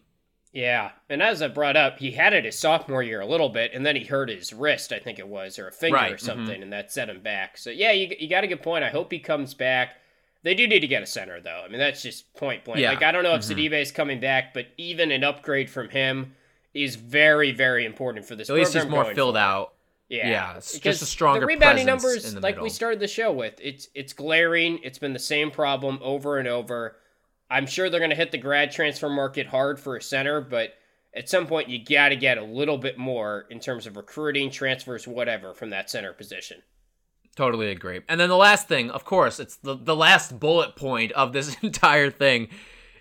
Yeah, 0.58 0.90
and 1.08 1.22
as 1.22 1.40
I 1.40 1.46
brought 1.46 1.76
up, 1.76 2.00
he 2.00 2.10
had 2.10 2.32
it 2.32 2.44
his 2.44 2.58
sophomore 2.58 3.00
year 3.00 3.20
a 3.20 3.26
little 3.26 3.48
bit, 3.48 3.70
and 3.74 3.86
then 3.86 3.94
he 3.94 4.02
hurt 4.02 4.28
his 4.28 4.52
wrist, 4.52 4.92
I 4.92 4.98
think 4.98 5.20
it 5.20 5.28
was, 5.28 5.56
or 5.56 5.68
a 5.68 5.72
finger 5.72 5.94
Right, 5.94 6.10
or 6.10 6.16
mhm. 6.16 6.20
something, 6.20 6.60
and 6.60 6.72
that 6.72 6.90
set 6.90 7.08
him 7.08 7.20
back. 7.20 7.56
So 7.56 7.70
yeah, 7.70 7.92
you, 7.92 8.12
you 8.18 8.28
got 8.28 8.42
a 8.42 8.48
good 8.48 8.60
point. 8.60 8.82
I 8.82 8.90
hope 8.90 9.12
he 9.12 9.20
comes 9.20 9.54
back. 9.54 9.98
They 10.42 10.56
do 10.56 10.66
need 10.66 10.80
to 10.80 10.88
get 10.88 11.00
a 11.00 11.06
center 11.06 11.40
though. 11.40 11.62
I 11.64 11.68
mean, 11.68 11.78
that's 11.78 12.02
just 12.02 12.34
point 12.34 12.64
blank. 12.64 12.80
Yeah, 12.80 12.90
Like 12.90 13.04
I 13.04 13.12
don't 13.12 13.22
know 13.22 13.34
if. 13.34 13.42
Sidibe 13.42 13.80
is 13.80 13.92
coming 13.92 14.18
back, 14.18 14.52
but 14.52 14.66
even 14.78 15.12
an 15.12 15.22
upgrade 15.22 15.70
from 15.70 15.90
him 15.90 16.34
is 16.74 16.96
very, 16.96 17.52
very 17.52 17.84
important 17.86 18.26
for 18.26 18.34
this. 18.34 18.50
At 18.50 18.56
least 18.56 18.74
he's 18.74 18.84
more 18.86 19.04
filled 19.04 19.34
forward. 19.34 19.38
out. 19.38 19.74
Yeah, 20.08 20.28
Yeah, 20.28 20.56
it's 20.56 20.76
just 20.80 21.02
a 21.02 21.06
stronger 21.06 21.40
the 21.40 21.46
rebounding 21.46 21.86
numbers, 21.86 22.34
the 22.34 22.40
like 22.40 22.54
middle. 22.54 22.64
we 22.64 22.70
started 22.70 22.98
the 22.98 23.06
show 23.06 23.30
with, 23.30 23.54
it's 23.62 23.86
it's 23.94 24.12
glaring. 24.12 24.80
It's 24.82 24.98
been 24.98 25.12
the 25.12 25.20
same 25.20 25.52
problem 25.52 26.00
over 26.02 26.38
and 26.38 26.48
over. 26.48 26.96
I'm 27.50 27.66
sure 27.66 27.88
they're 27.88 28.00
going 28.00 28.10
to 28.10 28.16
hit 28.16 28.30
the 28.32 28.38
grad 28.38 28.70
transfer 28.72 29.08
market 29.08 29.46
hard 29.46 29.80
for 29.80 29.96
a 29.96 30.02
center, 30.02 30.40
but 30.40 30.74
at 31.14 31.28
some 31.28 31.46
point 31.46 31.68
you 31.68 31.82
got 31.84 32.10
to 32.10 32.16
get 32.16 32.38
a 32.38 32.44
little 32.44 32.76
bit 32.78 32.98
more 32.98 33.46
in 33.50 33.58
terms 33.60 33.86
of 33.86 33.96
recruiting, 33.96 34.50
transfers, 34.50 35.06
whatever 35.08 35.54
from 35.54 35.70
that 35.70 35.88
center 35.90 36.12
position. 36.12 36.62
Totally 37.36 37.70
agree. 37.70 38.00
And 38.08 38.20
then 38.20 38.28
the 38.28 38.36
last 38.36 38.68
thing, 38.68 38.90
of 38.90 39.04
course, 39.04 39.38
it's 39.40 39.56
the, 39.56 39.76
the 39.76 39.94
last 39.96 40.38
bullet 40.40 40.76
point 40.76 41.12
of 41.12 41.32
this 41.32 41.56
entire 41.62 42.10
thing. 42.10 42.48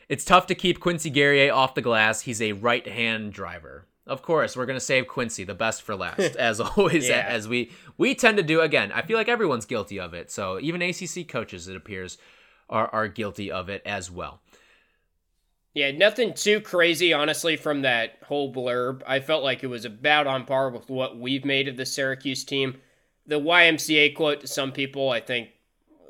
It's 0.09 0.23
tough 0.23 0.47
to 0.47 0.55
keep 0.55 0.79
Quincy 0.79 1.09
Guerrier 1.09 1.51
off 1.53 1.75
the 1.75 1.81
glass. 1.81 2.21
He's 2.21 2.41
a 2.41 2.53
right 2.53 2.87
hand 2.87 3.33
driver. 3.33 3.87
Of 4.05 4.21
course, 4.21 4.55
we're 4.55 4.65
gonna 4.65 4.79
save 4.79 5.07
Quincy, 5.09 5.43
the 5.43 5.53
best 5.53 5.81
for 5.81 5.93
last, 5.95 6.19
as 6.37 6.61
always, 6.61 7.09
Yeah. 7.09 7.25
as 7.27 7.45
we 7.49 7.71
we 7.97 8.15
tend 8.15 8.37
to 8.37 8.43
do. 8.43 8.61
Again, 8.61 8.93
I 8.93 9.01
feel 9.01 9.17
like 9.17 9.27
everyone's 9.27 9.65
guilty 9.65 9.99
of 9.99 10.13
it. 10.13 10.31
So 10.31 10.59
even 10.61 10.81
ACC 10.81 11.27
coaches, 11.27 11.67
it 11.67 11.75
appears, 11.75 12.17
are 12.69 12.89
are 12.93 13.07
guilty 13.07 13.51
of 13.51 13.69
it 13.69 13.81
as 13.85 14.11
well. 14.11 14.39
Yeah, 15.73 15.91
nothing 15.91 16.33
too 16.33 16.59
crazy, 16.59 17.13
honestly, 17.13 17.55
from 17.55 17.83
that 17.83 18.17
whole 18.23 18.51
blurb. 18.51 19.03
I 19.05 19.19
felt 19.19 19.43
like 19.43 19.63
it 19.63 19.67
was 19.67 19.85
about 19.85 20.25
on 20.25 20.45
par 20.45 20.71
with 20.71 20.89
what 20.89 21.19
we've 21.19 21.45
made 21.45 21.67
of 21.67 21.77
the 21.77 21.85
Syracuse 21.85 22.43
team. 22.43 22.77
The 23.27 23.39
YMCA 23.39 24.15
quote 24.15 24.41
to 24.41 24.47
some 24.47 24.71
people, 24.71 25.11
I 25.11 25.19
think 25.19 25.49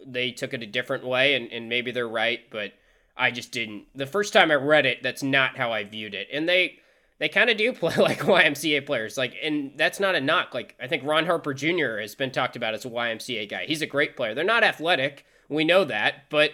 they 0.06 0.32
took 0.32 0.54
it 0.54 0.64
a 0.64 0.68
different 0.68 1.06
way, 1.06 1.36
and, 1.36 1.52
and 1.52 1.68
maybe 1.68 1.92
they're 1.92 2.08
right, 2.08 2.40
but 2.50 2.72
I 3.18 3.32
just 3.32 3.52
didn't. 3.52 3.88
The 3.94 4.06
first 4.06 4.32
time 4.32 4.52
I 4.52 4.56
read 4.56 4.86
it, 4.86 5.04
that's 5.04 5.24
not 5.24 5.58
how 5.58 5.74
I 5.74 5.84
viewed 5.84 6.14
it. 6.14 6.30
And 6.32 6.48
they 6.48 6.80
they 7.20 7.28
kind 7.28 7.50
of 7.50 7.58
do 7.58 7.74
play 7.74 7.96
like 7.98 8.20
YMCA 8.20 8.86
players. 8.86 9.18
Like, 9.18 9.36
and 9.42 9.74
that's 9.76 10.00
not 10.00 10.16
a 10.16 10.22
knock. 10.22 10.54
Like, 10.54 10.76
I 10.80 10.88
think 10.88 11.04
Ron 11.04 11.26
Harper 11.26 11.54
Jr. 11.54 11.98
has 11.98 12.16
been 12.16 12.32
talked 12.32 12.56
about 12.56 12.74
as 12.74 12.86
a 12.86 12.90
YMCA 12.90 13.50
guy. 13.50 13.66
He's 13.66 13.82
a 13.82 13.88
great 13.88 14.16
player. 14.16 14.34
They're 14.34 14.44
not 14.44 14.64
athletic. 14.64 15.26
We 15.50 15.64
know 15.64 15.84
that, 15.86 16.30
but 16.30 16.52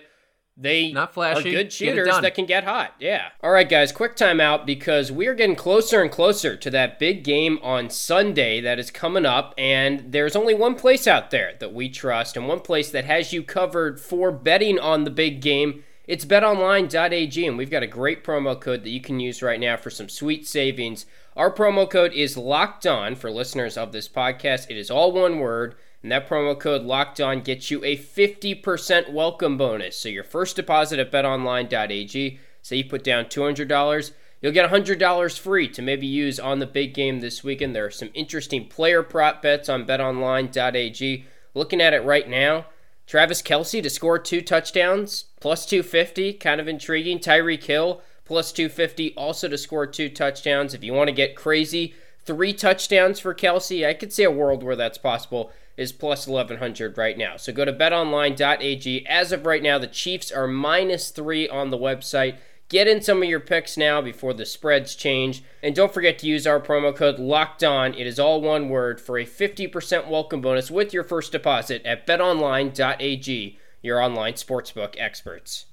they 0.55 0.91
not 0.91 1.13
flashy. 1.13 1.49
are 1.49 1.51
good 1.51 1.73
shooters 1.73 2.19
that 2.19 2.35
can 2.35 2.45
get 2.45 2.63
hot. 2.63 2.93
Yeah. 2.99 3.29
All 3.41 3.51
right, 3.51 3.67
guys, 3.67 3.91
quick 3.91 4.15
timeout 4.15 4.65
because 4.65 5.11
we're 5.11 5.33
getting 5.33 5.55
closer 5.55 6.01
and 6.01 6.11
closer 6.11 6.55
to 6.55 6.69
that 6.69 6.99
big 6.99 7.23
game 7.23 7.57
on 7.63 7.89
Sunday 7.89 8.61
that 8.61 8.77
is 8.77 8.91
coming 8.91 9.25
up, 9.25 9.55
and 9.57 10.11
there's 10.11 10.35
only 10.35 10.53
one 10.53 10.75
place 10.75 11.07
out 11.07 11.31
there 11.31 11.53
that 11.59 11.73
we 11.73 11.89
trust 11.89 12.37
and 12.37 12.47
one 12.47 12.59
place 12.59 12.91
that 12.91 13.05
has 13.05 13.33
you 13.33 13.41
covered 13.41 13.99
for 13.99 14.31
betting 14.31 14.77
on 14.77 15.05
the 15.05 15.09
big 15.11 15.41
game. 15.41 15.83
It's 16.05 16.25
betonline.ag, 16.25 17.47
and 17.47 17.57
we've 17.57 17.71
got 17.71 17.81
a 17.81 17.87
great 17.87 18.23
promo 18.23 18.59
code 18.59 18.83
that 18.83 18.89
you 18.89 19.01
can 19.01 19.19
use 19.19 19.41
right 19.41 19.59
now 19.59 19.77
for 19.77 19.89
some 19.89 20.09
sweet 20.09 20.45
savings. 20.45 21.05
Our 21.35 21.51
promo 21.51 21.89
code 21.89 22.13
is 22.13 22.37
locked 22.37 22.85
on 22.85 23.15
for 23.15 23.31
listeners 23.31 23.77
of 23.77 23.91
this 23.91 24.07
podcast. 24.07 24.69
It 24.69 24.77
is 24.77 24.91
all 24.91 25.11
one 25.13 25.39
word. 25.39 25.75
And 26.03 26.11
that 26.11 26.27
promo 26.27 26.59
code 26.59 26.83
locked 26.83 27.21
on 27.21 27.41
gets 27.41 27.71
you 27.71 27.83
a 27.83 27.97
50% 27.97 29.11
welcome 29.11 29.57
bonus. 29.57 29.97
So 29.97 30.09
your 30.09 30.25
first 30.25 30.57
deposit 30.57 30.99
at 30.99 31.11
betonline.ag, 31.11 32.39
say 32.61 32.75
you 32.75 32.85
put 32.85 33.05
down 33.05 33.25
$200, 33.25 34.11
you'll 34.41 34.51
get 34.51 34.69
$100 34.69 35.39
free 35.39 35.69
to 35.69 35.81
maybe 35.81 36.05
use 36.05 36.41
on 36.41 36.59
the 36.59 36.65
big 36.65 36.93
game 36.93 37.21
this 37.21 37.41
weekend. 37.41 37.73
There 37.73 37.85
are 37.85 37.91
some 37.91 38.09
interesting 38.13 38.67
player 38.67 39.01
prop 39.01 39.41
bets 39.41 39.69
on 39.69 39.85
betonline.ag. 39.85 41.25
Looking 41.53 41.81
at 41.81 41.93
it 41.93 42.03
right 42.03 42.27
now, 42.27 42.65
Travis 43.07 43.41
Kelce 43.41 43.81
to 43.81 43.89
score 43.89 44.19
two 44.19 44.41
touchdowns, 44.41 45.25
plus 45.39 45.65
250, 45.65 46.33
kind 46.33 46.59
of 46.59 46.67
intriguing. 46.67 47.19
Tyreek 47.19 47.63
Hill, 47.63 48.01
plus 48.25 48.51
250, 48.51 49.13
also 49.15 49.47
to 49.47 49.57
score 49.57 49.87
two 49.87 50.09
touchdowns. 50.09 50.73
If 50.73 50.83
you 50.83 50.93
want 50.93 51.07
to 51.07 51.13
get 51.13 51.37
crazy, 51.37 51.93
three 52.25 52.53
touchdowns 52.53 53.19
for 53.19 53.33
Kelce. 53.33 53.87
I 53.87 53.93
could 53.93 54.11
see 54.11 54.23
a 54.23 54.31
world 54.31 54.63
where 54.63 54.75
that's 54.75 54.97
possible 54.97 55.51
is 55.77 55.91
plus 55.91 56.27
1100 56.27 56.97
right 56.97 57.17
now. 57.17 57.37
So 57.37 57.51
go 57.51 57.65
to 57.65 57.73
betonline.ag. 57.73 59.07
As 59.07 59.31
of 59.31 59.45
right 59.45 59.63
now, 59.63 59.77
the 59.77 59.87
Chiefs 59.87 60.31
are 60.31 60.47
minus 60.47 61.09
three 61.09 61.47
on 61.47 61.71
the 61.71 61.77
website. 61.77 62.37
Get 62.69 62.87
in 62.87 63.01
some 63.01 63.21
of 63.21 63.29
your 63.29 63.39
picks 63.39 63.77
now 63.77 64.01
before 64.01 64.33
the 64.33 64.45
spreads 64.45 64.95
change. 64.95 65.43
And 65.61 65.75
don't 65.75 65.93
forget 65.93 66.17
to 66.19 66.27
use 66.27 66.47
our 66.47 66.59
promo 66.59 66.95
code 66.95 67.19
LOCKED 67.19 67.63
ON. 67.63 67.93
It 67.93 68.07
is 68.07 68.19
all 68.19 68.41
one 68.41 68.69
word 68.69 68.99
for 68.99 69.17
a 69.17 69.25
50% 69.25 70.07
welcome 70.07 70.41
bonus 70.41 70.71
with 70.71 70.93
your 70.93 71.03
first 71.03 71.31
deposit 71.31 71.85
at 71.85 72.07
betonline.ag, 72.07 73.59
your 73.81 74.01
online 74.01 74.33
sportsbook 74.33 74.95
experts. 74.97 75.65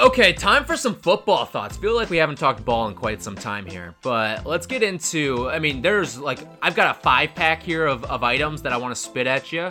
Okay, 0.00 0.32
time 0.32 0.64
for 0.64 0.78
some 0.78 0.94
football 0.94 1.44
thoughts. 1.44 1.76
Feel 1.76 1.94
like 1.94 2.08
we 2.08 2.16
haven't 2.16 2.38
talked 2.38 2.64
ball 2.64 2.88
in 2.88 2.94
quite 2.94 3.22
some 3.22 3.36
time 3.36 3.66
here, 3.66 3.94
but 4.00 4.46
let's 4.46 4.66
get 4.66 4.82
into. 4.82 5.50
I 5.50 5.58
mean, 5.58 5.82
there's 5.82 6.16
like 6.16 6.38
I've 6.62 6.74
got 6.74 6.96
a 6.96 6.98
five 6.98 7.34
pack 7.34 7.62
here 7.62 7.84
of, 7.84 8.02
of 8.04 8.24
items 8.24 8.62
that 8.62 8.72
I 8.72 8.78
want 8.78 8.94
to 8.94 9.00
spit 9.00 9.26
at 9.26 9.52
you, 9.52 9.68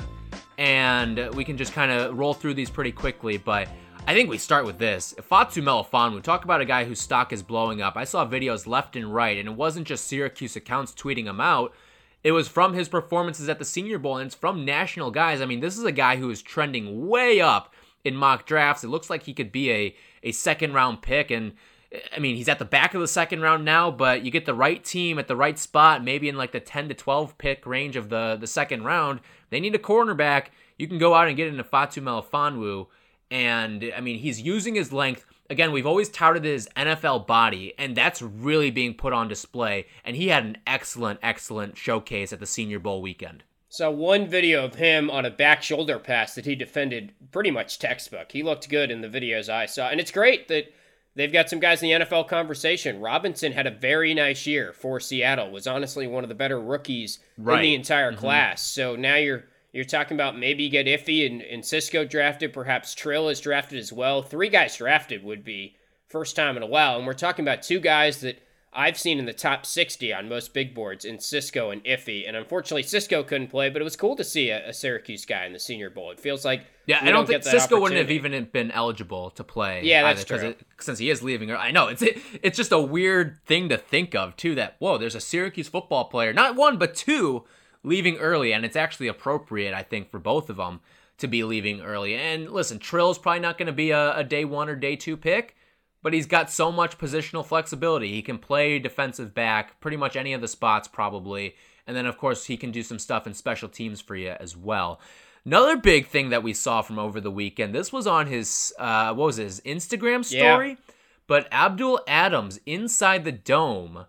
and 0.60 1.34
we 1.34 1.44
can 1.44 1.58
just 1.58 1.74
kind 1.74 1.92
of 1.92 2.16
roll 2.16 2.36
through 2.36 2.54
these 2.54 2.70
pretty 2.70 2.92
quickly. 2.92 3.38
But 3.38 3.70
I 4.06 4.14
think 4.14 4.30
we 4.30 4.38
start 4.38 4.68
with 4.68 4.78
this. 4.78 5.16
Fatu 5.20 5.64
Melifonwu, 5.64 6.22
talk 6.22 6.44
about 6.44 6.62
a 6.62 6.66
guy 6.66 6.84
whose 6.84 7.02
stock 7.02 7.34
is 7.34 7.42
blowing 7.42 7.82
up. 7.82 7.98
I 7.98 8.04
saw 8.04 8.24
videos 8.24 8.68
left 8.68 8.96
and 8.96 9.12
right, 9.12 9.36
and 9.36 9.50
it 9.50 9.56
wasn't 9.56 9.88
just 9.88 10.06
Syracuse 10.06 10.56
accounts 10.56 10.92
tweeting 10.92 11.26
him 11.26 11.42
out. 11.42 11.74
It 12.24 12.34
was 12.34 12.48
from 12.48 12.76
his 12.76 12.88
performances 12.88 13.50
at 13.50 13.58
the 13.58 13.66
Senior 13.66 13.98
Bowl, 13.98 14.18
and 14.18 14.28
it's 14.28 14.36
from 14.36 14.64
national 14.64 15.10
guys. 15.10 15.42
I 15.42 15.48
mean, 15.48 15.60
this 15.60 15.76
is 15.76 15.86
a 15.86 15.92
guy 15.92 16.18
who 16.18 16.30
is 16.30 16.44
trending 16.44 17.08
way 17.08 17.42
up 17.42 17.74
in 18.04 18.16
mock 18.16 18.46
drafts. 18.46 18.84
It 18.84 18.90
looks 18.90 19.10
like 19.10 19.24
he 19.24 19.34
could 19.34 19.52
be 19.52 19.72
a 19.72 19.96
a 20.24 20.32
second 20.32 20.74
round 20.74 21.02
pick 21.02 21.32
and 21.32 21.54
I 22.16 22.20
mean, 22.20 22.36
he's 22.36 22.50
at 22.50 22.60
the 22.60 22.66
back 22.66 22.94
of 22.94 23.02
the 23.02 23.08
second 23.08 23.42
round 23.42 23.66
now, 23.66 23.90
but 23.90 24.24
you 24.24 24.30
get 24.30 24.46
the 24.46 24.54
right 24.54 24.84
team 24.84 25.18
at 25.18 25.28
the 25.28 25.36
right 25.36 25.58
spot, 25.58 26.04
maybe 26.04 26.30
in 26.30 26.38
like 26.38 26.52
the 26.52 26.60
10 26.60 26.90
to 26.90 26.94
12 26.94 27.38
pick 27.38 27.66
range 27.66 27.96
of 27.96 28.10
the, 28.10 28.38
the 28.40 28.46
second 28.46 28.84
round. 28.84 29.22
They 29.50 29.60
need 29.60 29.74
a 29.74 29.80
cornerback. 29.80 30.48
You 30.78 30.88
can 30.88 31.00
go 31.00 31.16
out 31.16 31.28
and 31.28 31.36
get 31.36 31.48
into 31.48 31.64
Fatu 31.64 32.02
Melifonwu. 32.02 32.88
And 33.32 33.92
I 33.96 34.02
mean, 34.02 34.20
he's 34.20 34.42
using 34.42 34.76
his 34.76 34.94
length. 34.94 35.26
Again, 35.50 35.72
we've 35.72 35.88
always 35.88 36.10
touted 36.10 36.44
his 36.44 36.70
NFL 36.78 37.26
body, 37.26 37.74
and 37.80 37.96
that's 37.96 38.22
really 38.22 38.70
being 38.70 38.94
put 38.94 39.14
on 39.14 39.28
display. 39.28 39.88
And 40.06 40.16
he 40.16 40.28
had 40.28 40.46
an 40.46 40.58
excellent, 40.68 41.20
excellent 41.24 41.76
showcase 41.76 42.32
at 42.32 42.40
the 42.40 42.46
Senior 42.46 42.78
Bowl 42.78 43.02
weekend. 43.02 43.44
So 43.70 43.92
one 43.92 44.28
video 44.28 44.66
of 44.66 44.76
him 44.76 45.12
on 45.12 45.26
a 45.26 45.30
back 45.30 45.62
shoulder 45.62 46.00
pass 46.00 46.34
that 46.34 46.46
he 46.46 46.56
defended 46.56 47.14
pretty 47.32 47.52
much 47.52 47.78
textbook. 47.78 48.32
He 48.32 48.42
looked 48.42 48.68
good 48.68 48.90
in 48.90 49.02
the 49.02 49.08
videos 49.08 49.48
I 49.48 49.68
saw. 49.68 49.90
And 49.90 50.00
it's 50.00 50.10
great 50.10 50.48
that 50.48 50.74
they've 51.16 51.32
got 51.32 51.50
some 51.50 51.60
guys 51.60 51.84
in 51.84 51.90
the 51.90 52.06
NFL 52.06 52.28
conversation. 52.28 53.00
Robinson 53.00 53.52
had 53.52 53.68
a 53.68 53.72
very 53.72 54.16
nice 54.16 54.48
year 54.48 54.74
for 54.74 55.00
Seattle. 55.00 55.52
Was 55.52 55.68
honestly 55.68 56.08
one 56.08 56.24
of 56.24 56.30
the 56.30 56.36
better 56.36 56.60
rookies 56.60 57.20
right. 57.38 57.58
in 57.58 57.62
the 57.62 57.76
entire 57.76 58.12
mm-hmm. 58.12 58.20
class. 58.20 58.64
So 58.64 58.96
now 58.96 59.16
you're 59.16 59.46
you're 59.72 59.86
talking 59.86 60.18
about 60.18 60.36
maybe 60.36 60.64
you 60.64 60.72
get 60.72 60.88
Iffy 60.88 61.28
and, 61.28 61.44
and 61.44 61.64
Cisco 61.64 62.04
drafted, 62.04 62.54
perhaps 62.54 62.96
Trill 62.96 63.30
is 63.30 63.40
drafted 63.40 63.78
as 63.78 63.94
well. 63.94 64.24
Three 64.24 64.50
guys 64.50 64.78
drafted 64.78 65.24
would 65.24 65.44
be 65.44 65.76
first 66.08 66.36
time 66.36 66.58
in 66.58 66.64
a 66.64 66.68
while. 66.68 66.98
And 66.98 67.06
we're 67.06 67.14
talking 67.14 67.46
about 67.46 67.62
two 67.62 67.80
guys 67.80 68.22
that 68.22 68.42
I've 68.72 69.00
seen 69.00 69.18
in 69.18 69.26
the 69.26 69.34
top 69.34 69.66
60 69.66 70.14
on 70.14 70.30
most 70.30 70.54
big 70.54 70.76
boards 70.76 71.04
in 71.04 71.20
Cisco 71.20 71.72
and 71.72 71.84
Iffy. 71.86 72.28
And 72.28 72.38
unfortunately, 72.38 72.84
Cisco 72.84 73.24
couldn't 73.24 73.48
play, 73.48 73.70
but 73.70 73.82
it 73.82 73.84
was 73.84 73.96
cool 73.96 74.16
to 74.16 74.24
see 74.24 74.52
a, 74.52 74.70
a 74.70 74.74
Syracuse 74.74 75.26
guy 75.26 75.46
in 75.46 75.54
the 75.54 75.60
Senior 75.60 75.90
Bowl. 75.90 76.12
It 76.12 76.20
feels 76.20 76.46
like. 76.46 76.66
Yeah, 76.86 77.00
I 77.02 77.06
don't, 77.06 77.14
don't 77.14 77.28
think 77.28 77.44
Cisco 77.44 77.80
wouldn't 77.80 78.00
have 78.00 78.12
even 78.12 78.48
been 78.52 78.70
eligible 78.72 79.32
to 79.32 79.44
play. 79.44 79.82
Yeah, 79.84 80.04
that's 80.04 80.22
either, 80.32 80.40
true. 80.40 80.50
It, 80.50 80.60
since 80.80 81.00
he 81.00 81.10
is 81.10 81.24
leaving. 81.24 81.52
I 81.52 81.72
know. 81.72 81.88
It's 81.88 82.02
it, 82.02 82.20
it's 82.44 82.58
just 82.58 82.72
a 82.72 82.80
weird 82.80 83.40
thing 83.46 83.70
to 83.70 83.78
think 83.78 84.14
of, 84.14 84.36
too, 84.36 84.54
that, 84.56 84.76
whoa, 84.80 84.98
there's 84.98 85.16
a 85.16 85.20
Syracuse 85.20 85.68
football 85.68 86.06
player, 86.06 86.32
not 86.32 86.56
one, 86.56 86.78
but 86.78 86.94
two, 86.94 87.46
leaving 87.84 88.18
early. 88.18 88.54
And 88.54 88.66
it's 88.66 88.76
actually 88.76 89.08
appropriate, 89.08 89.74
I 89.74 89.82
think, 89.82 90.12
for 90.12 90.20
both 90.20 90.50
of 90.50 90.58
them 90.58 90.82
to 91.18 91.28
be 91.28 91.44
leaving 91.44 91.82
early. 91.82 92.16
And 92.16 92.50
listen, 92.52 92.78
Trill's 92.78 93.18
probably 93.18 93.42
not 93.42 93.58
going 93.58 93.68
to 93.68 93.74
be 93.74 93.92
a, 93.92 94.18
a 94.18 94.24
day 94.24 94.46
one 94.46 94.70
or 94.70 94.76
day 94.76 94.96
two 94.96 95.18
pick 95.18 95.56
but 96.02 96.14
he's 96.14 96.26
got 96.26 96.50
so 96.50 96.72
much 96.72 96.98
positional 96.98 97.46
flexibility. 97.46 98.10
He 98.14 98.22
can 98.22 98.38
play 98.38 98.80
defensive 98.80 99.34
back, 99.34 99.80
pretty 99.80 99.98
much 99.98 100.16
any 100.16 100.34
of 100.34 100.42
the 100.42 100.48
spots, 100.48 100.88
probably. 100.88 101.56
And 101.86 101.96
then, 101.96 102.06
of 102.06 102.18
course, 102.18 102.46
he 102.46 102.58
can 102.58 102.72
do 102.72 102.84
some 102.84 103.00
stuff 103.00 103.28
in 103.28 103.34
special 103.34 103.68
teams 103.68 104.00
for 104.00 104.16
you 104.16 104.36
as 104.40 104.56
well. 104.56 105.00
Another 105.46 105.78
big 105.78 106.08
thing 106.08 106.30
that 106.30 106.44
we 106.44 106.54
saw 106.54 106.82
from 106.82 107.00
over 107.00 107.20
the 107.20 107.32
weekend, 107.32 107.74
this 107.74 107.92
was 107.92 108.06
on 108.06 108.28
his, 108.28 108.74
uh, 108.78 109.14
what 109.14 109.26
was 109.26 109.40
it, 109.40 109.44
his 109.44 109.62
Instagram 109.62 110.24
story? 110.24 110.70
Yeah. 110.70 110.94
But 111.28 111.48
Abdul 111.52 112.02
Adams 112.08 112.60
inside 112.66 113.24
the 113.24 113.32
dome, 113.32 114.06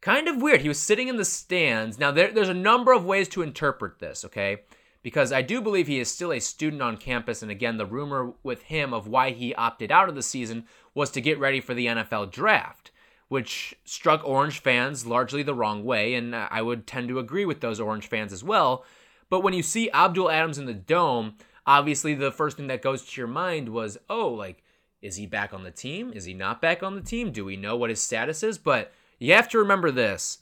kind 0.00 0.28
of 0.28 0.40
weird. 0.40 0.60
He 0.60 0.68
was 0.68 0.80
sitting 0.80 1.08
in 1.08 1.16
the 1.16 1.24
stands. 1.24 1.98
Now, 1.98 2.10
there, 2.10 2.30
there's 2.30 2.48
a 2.48 2.54
number 2.54 2.92
of 2.92 3.04
ways 3.04 3.28
to 3.30 3.42
interpret 3.42 3.98
this, 3.98 4.24
okay? 4.24 4.58
Because 5.02 5.32
I 5.32 5.42
do 5.42 5.60
believe 5.60 5.86
he 5.86 5.98
is 5.98 6.10
still 6.10 6.32
a 6.32 6.40
student 6.40 6.82
on 6.82 6.96
campus. 6.96 7.42
And 7.42 7.50
again, 7.50 7.78
the 7.78 7.86
rumor 7.86 8.34
with 8.42 8.62
him 8.62 8.92
of 8.92 9.06
why 9.06 9.30
he 9.30 9.54
opted 9.54 9.90
out 9.90 10.08
of 10.08 10.14
the 10.14 10.22
season 10.22 10.64
was 10.94 11.10
to 11.12 11.20
get 11.20 11.38
ready 11.38 11.60
for 11.60 11.74
the 11.74 11.86
NFL 11.86 12.30
draft, 12.30 12.90
which 13.28 13.74
struck 13.84 14.22
Orange 14.24 14.60
fans 14.60 15.06
largely 15.06 15.42
the 15.42 15.54
wrong 15.54 15.84
way. 15.84 16.14
And 16.14 16.34
I 16.34 16.60
would 16.62 16.86
tend 16.86 17.08
to 17.08 17.18
agree 17.18 17.44
with 17.44 17.60
those 17.60 17.80
Orange 17.80 18.06
fans 18.06 18.32
as 18.32 18.44
well. 18.44 18.84
But 19.30 19.40
when 19.40 19.54
you 19.54 19.62
see 19.62 19.90
Abdul 19.92 20.30
Adams 20.30 20.58
in 20.58 20.66
the 20.66 20.74
dome, 20.74 21.34
obviously 21.66 22.14
the 22.14 22.32
first 22.32 22.56
thing 22.56 22.66
that 22.66 22.82
goes 22.82 23.04
to 23.04 23.20
your 23.20 23.28
mind 23.28 23.68
was, 23.68 23.96
oh, 24.10 24.28
like, 24.28 24.62
is 25.00 25.16
he 25.16 25.24
back 25.24 25.54
on 25.54 25.62
the 25.62 25.70
team? 25.70 26.12
Is 26.14 26.26
he 26.26 26.34
not 26.34 26.60
back 26.60 26.82
on 26.82 26.94
the 26.94 27.00
team? 27.00 27.30
Do 27.30 27.44
we 27.44 27.56
know 27.56 27.76
what 27.76 27.88
his 27.90 28.02
status 28.02 28.42
is? 28.42 28.58
But 28.58 28.92
you 29.18 29.32
have 29.32 29.48
to 29.50 29.58
remember 29.58 29.90
this 29.90 30.40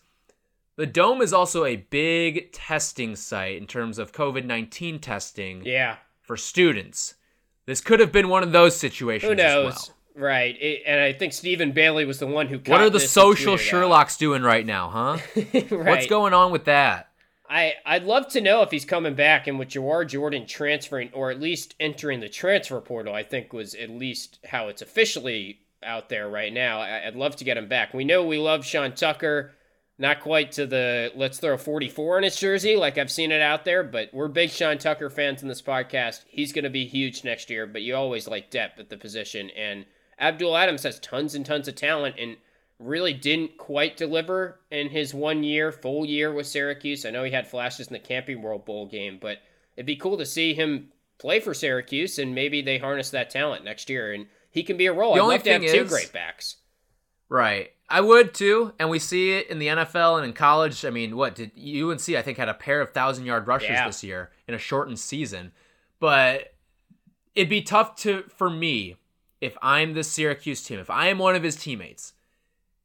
the 0.79 0.87
Dome 0.87 1.21
is 1.23 1.33
also 1.33 1.65
a 1.65 1.75
big 1.75 2.53
testing 2.53 3.17
site 3.17 3.57
in 3.57 3.67
terms 3.67 3.99
of 3.99 4.13
COVID 4.13 4.45
19 4.45 5.01
testing 5.01 5.63
yeah. 5.65 5.97
for 6.23 6.37
students. 6.37 7.17
This 7.67 7.81
could 7.81 7.99
have 7.99 8.13
been 8.13 8.29
one 8.29 8.45
of 8.45 8.53
those 8.53 8.77
situations. 8.77 9.29
Who 9.29 9.35
knows? 9.35 9.91
Well. 10.15 10.25
Right. 10.25 10.57
It, 10.61 10.83
and 10.87 11.01
I 11.01 11.13
think 11.13 11.33
Stephen 11.33 11.73
Bailey 11.73 12.05
was 12.05 12.21
the 12.21 12.29
one 12.29 12.47
who 12.47 12.59
What 12.59 12.81
are 12.81 12.91
the 12.91 13.01
social 13.01 13.57
Sherlocks 13.57 14.15
out. 14.15 14.19
doing 14.21 14.43
right 14.43 14.65
now, 14.65 14.89
huh? 14.89 15.19
right. 15.53 15.71
What's 15.71 16.07
going 16.07 16.33
on 16.33 16.53
with 16.53 16.65
that? 16.67 17.09
I, 17.51 17.75
I'd 17.85 18.05
love 18.05 18.29
to 18.31 18.41
know 18.41 18.63
if 18.63 18.71
he's 18.71 18.85
coming 18.85 19.15
back 19.15 19.49
and 19.49 19.59
with 19.59 19.71
Jawhar 19.71 20.07
Jordan 20.07 20.47
transferring 20.47 21.11
or 21.13 21.33
at 21.33 21.41
least 21.41 21.75
entering 21.81 22.21
the 22.21 22.29
transfer 22.29 22.81
portal, 22.81 23.15
I 23.15 23.25
think 23.25 23.53
was 23.53 23.75
at 23.75 23.91
least 23.91 24.39
how 24.45 24.69
it's 24.69 24.83
officially 24.83 25.61
out 25.83 26.09
there 26.09 26.29
right 26.29 26.53
now. 26.53 26.81
I, 26.81 27.07
I'd 27.07 27.17
love 27.17 27.35
to 27.37 27.45
get 27.45 27.57
him 27.57 27.69
back. 27.69 27.95
We 27.95 28.05
know 28.05 28.25
we 28.25 28.39
love 28.39 28.65
Sean 28.65 28.95
Tucker 28.95 29.53
not 29.99 30.21
quite 30.21 30.53
to 30.53 30.67
the 30.67 31.11
let's 31.17 31.39
throw 31.39 31.57
44 31.57 32.19
in 32.19 32.25
his 32.25 32.37
jersey 32.37 32.77
like 32.77 32.99
I've 32.99 33.11
seen 33.11 33.33
it 33.33 33.43
out 33.43 33.65
there, 33.65 33.83
but 33.83 34.11
we're 34.13 34.29
big 34.29 34.51
Sean 34.51 34.79
Tucker 34.79 35.11
fans 35.11 35.43
in 35.43 35.49
this 35.49 35.63
podcast. 35.63 36.25
He's 36.29 36.53
going 36.53 36.65
to 36.65 36.71
be 36.71 36.87
huge 36.87 37.25
next 37.25 37.51
year, 37.51 37.67
but 37.67 37.83
you 37.83 37.97
always 37.97 38.29
like 38.29 38.51
depth 38.51 38.79
at 38.79 38.91
the 38.91 38.97
position. 38.97 39.51
And 39.51 39.87
Abdul 40.21 40.57
Adams 40.57 40.85
has 40.85 41.01
tons 41.01 41.35
and 41.35 41.45
tons 41.45 41.67
of 41.67 41.75
talent 41.75 42.15
and 42.19 42.37
really 42.79 43.13
didn't 43.13 43.59
quite 43.59 43.97
deliver 43.97 44.61
in 44.71 44.89
his 44.89 45.13
one 45.13 45.43
year, 45.43 45.73
full 45.73 46.07
year 46.07 46.33
with 46.33 46.47
Syracuse. 46.47 47.05
I 47.05 47.11
know 47.11 47.25
he 47.25 47.33
had 47.33 47.49
flashes 47.49 47.89
in 47.89 47.93
the 47.93 47.99
Camping 47.99 48.41
World 48.41 48.65
Bowl 48.65 48.87
game, 48.87 49.19
but 49.21 49.39
it'd 49.77 49.87
be 49.87 49.97
cool 49.97 50.17
to 50.19 50.27
see 50.27 50.55
him 50.55 50.93
play 51.19 51.41
for 51.41 51.55
Syracuse 51.55 52.21
and 52.21 52.37
maybe 52.37 52.63
they 52.63 52.79
harness 52.79 53.11
that 53.11 53.31
talent 53.31 53.65
next 53.65 53.91
year. 53.91 54.13
And 54.13 54.27
he 54.51 54.63
can 54.63 54.77
be 54.77 54.87
a 54.87 54.93
role. 54.93 55.15
The 55.15 55.23
I'd 55.23 55.27
love 55.27 55.43
to 55.43 55.53
have 55.53 55.63
thing 55.63 55.71
two 55.73 55.83
is- 55.83 55.89
great 55.91 56.13
backs. 56.13 56.57
Right. 57.29 57.71
I 57.91 58.01
would 58.03 58.35
too, 58.35 58.75
and 58.79 58.91
we 58.91 58.99
see 58.99 59.33
it 59.33 59.49
in 59.49 59.59
the 59.59 59.69
NFL 59.69 60.19
and 60.19 60.27
in 60.27 60.33
college. 60.35 60.85
I 60.85 60.91
mean, 60.91 61.17
what 61.17 61.35
did 61.35 61.53
UNC? 61.57 62.09
I 62.11 62.23
think 62.23 62.37
had 62.39 62.49
a 62.49 62.55
pair 62.55 62.81
of 62.81 62.91
thousand 62.91 63.25
yard 63.25 63.47
rushers 63.47 63.71
Yeah. 63.71 63.87
this 63.87 64.05
year 64.05 64.31
in 64.47 64.55
a 64.55 64.59
shortened 64.59 64.99
season, 64.99 65.53
but 65.99 66.55
it'd 67.35 67.49
be 67.49 67.63
tough 67.63 67.97
to 68.03 68.25
for 68.25 68.51
me 68.51 68.97
if 69.41 69.57
I'm 69.63 69.95
the 69.95 70.05
Syracuse 70.05 70.63
team. 70.63 70.79
If 70.79 70.91
I 70.91 71.07
am 71.09 71.19
one 71.19 71.35
of 71.35 71.43
his 71.43 71.57
teammates, 71.57 72.13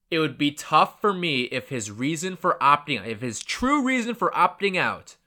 it 0.10 0.20
would 0.20 0.38
be 0.38 0.52
tough 0.52 1.02
for 1.02 1.12
me 1.14 1.44
if 1.44 1.70
his 1.70 1.92
reason 1.92 2.36
for 2.36 2.58
opting 2.62 3.00
out, 3.00 3.08
if 3.08 3.22
his 3.22 3.42
true 3.44 3.84
reason 3.84 4.16
for 4.16 4.32
opting 4.32 4.78
out 4.78 5.18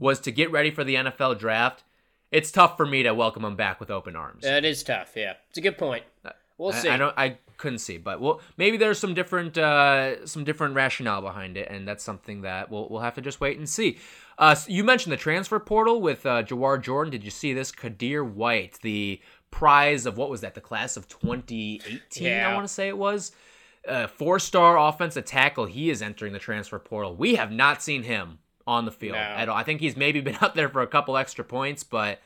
was 0.00 0.18
to 0.20 0.32
get 0.32 0.50
ready 0.50 0.70
for 0.70 0.82
the 0.84 0.94
NFL 0.96 1.38
draft. 1.38 1.84
It's 2.30 2.50
tough 2.50 2.78
for 2.78 2.86
me 2.86 3.02
to 3.02 3.12
welcome 3.12 3.44
him 3.44 3.56
back 3.56 3.78
with 3.78 3.90
open 3.90 4.16
arms. 4.16 4.42
That 4.42 4.64
is 4.64 4.82
tough. 4.82 5.12
Yeah, 5.14 5.34
it's 5.50 5.58
a 5.58 5.60
good 5.60 5.76
point. 5.76 6.04
Uh, 6.24 6.30
We'll 6.62 6.72
I- 6.72 6.78
see. 6.78 6.88
I, 6.88 6.96
don't. 6.96 7.14
I 7.18 7.38
couldn't 7.56 7.78
see, 7.78 7.98
but 7.98 8.20
well, 8.20 8.40
maybe 8.56 8.76
there's 8.76 8.98
some 8.98 9.14
different, 9.14 9.56
uh, 9.58 10.26
some 10.26 10.42
different 10.44 10.74
rationale 10.74 11.20
behind 11.22 11.56
it, 11.56 11.68
and 11.70 11.86
that's 11.86 12.02
something 12.02 12.42
that 12.42 12.70
we'll 12.70 12.88
we'll 12.88 13.00
have 13.00 13.14
to 13.14 13.20
just 13.20 13.40
wait 13.40 13.58
and 13.58 13.68
see. 13.68 13.98
Uh, 14.38 14.54
so 14.54 14.70
you 14.70 14.82
mentioned 14.82 15.12
the 15.12 15.16
transfer 15.16 15.58
portal 15.60 16.00
with 16.00 16.24
uh, 16.26 16.42
Jawar 16.42 16.80
Jordan. 16.82 17.10
Did 17.12 17.22
you 17.24 17.30
see 17.30 17.52
this? 17.52 17.70
Qadir 17.70 18.28
White, 18.28 18.78
the 18.82 19.20
prize 19.50 20.06
of 20.06 20.16
what 20.16 20.30
was 20.30 20.40
that? 20.40 20.54
The 20.54 20.60
class 20.60 20.96
of 20.96 21.06
2018, 21.08 22.32
I 22.32 22.54
want 22.54 22.66
to 22.66 22.72
say 22.72 22.88
it 22.88 22.98
was. 22.98 23.32
Uh, 23.86 24.06
four-star 24.06 24.78
offensive 24.78 25.24
tackle. 25.24 25.66
He 25.66 25.90
is 25.90 26.02
entering 26.02 26.32
the 26.32 26.38
transfer 26.38 26.78
portal. 26.78 27.16
We 27.16 27.34
have 27.34 27.50
not 27.50 27.82
seen 27.82 28.04
him 28.04 28.38
on 28.66 28.84
the 28.84 28.92
field 28.92 29.14
No. 29.16 29.20
at 29.20 29.48
all. 29.48 29.56
I 29.56 29.64
think 29.64 29.80
he's 29.80 29.96
maybe 29.96 30.20
been 30.28 30.38
out 30.40 30.54
there 30.54 30.68
for 30.68 30.82
a 30.82 30.86
couple 30.86 31.16
extra 31.16 31.44
points, 31.44 31.82
but 31.82 32.20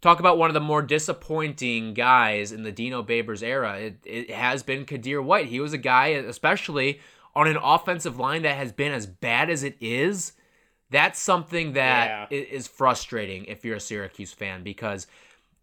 talk 0.00 0.20
about 0.20 0.38
one 0.38 0.50
of 0.50 0.54
the 0.54 0.60
more 0.60 0.82
disappointing 0.82 1.94
guys 1.94 2.52
in 2.52 2.62
the 2.62 2.72
Dino 2.72 3.02
Babers 3.02 3.42
era. 3.42 3.78
It, 3.78 3.98
it 4.04 4.30
has 4.30 4.62
been 4.62 4.84
Qadir 4.84 5.22
White. 5.22 5.46
He 5.46 5.60
was 5.60 5.72
a 5.72 5.78
guy, 5.78 6.08
especially 6.08 7.00
on 7.34 7.46
an 7.48 7.56
offensive 7.62 8.18
line 8.18 8.42
that 8.42 8.56
has 8.56 8.72
been 8.72 8.92
as 8.92 9.06
bad 9.06 9.50
as 9.50 9.62
it 9.62 9.76
is. 9.80 10.32
That's 10.90 11.18
something 11.20 11.72
that 11.72 12.28
Yeah. 12.30 12.38
is 12.38 12.68
frustrating 12.68 13.44
if 13.46 13.64
you're 13.64 13.76
a 13.76 13.80
Syracuse 13.80 14.32
fan 14.32 14.62
because 14.62 15.06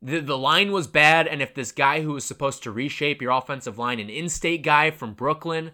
the 0.01 0.19
the 0.19 0.37
line 0.37 0.73
was 0.73 0.85
bad, 0.85 1.27
and 1.27 1.41
if 1.41 1.53
this 1.53 1.71
guy 1.71 2.01
who 2.01 2.11
was 2.13 2.25
supposed 2.25 2.61
to 2.63 2.71
reshape 2.71 3.21
your 3.21 3.31
offensive 3.31 3.77
line, 3.79 3.99
an 4.01 4.09
in-state 4.09 4.61
guy 4.61 4.91
from 4.91 5.13
Brooklyn, 5.13 5.71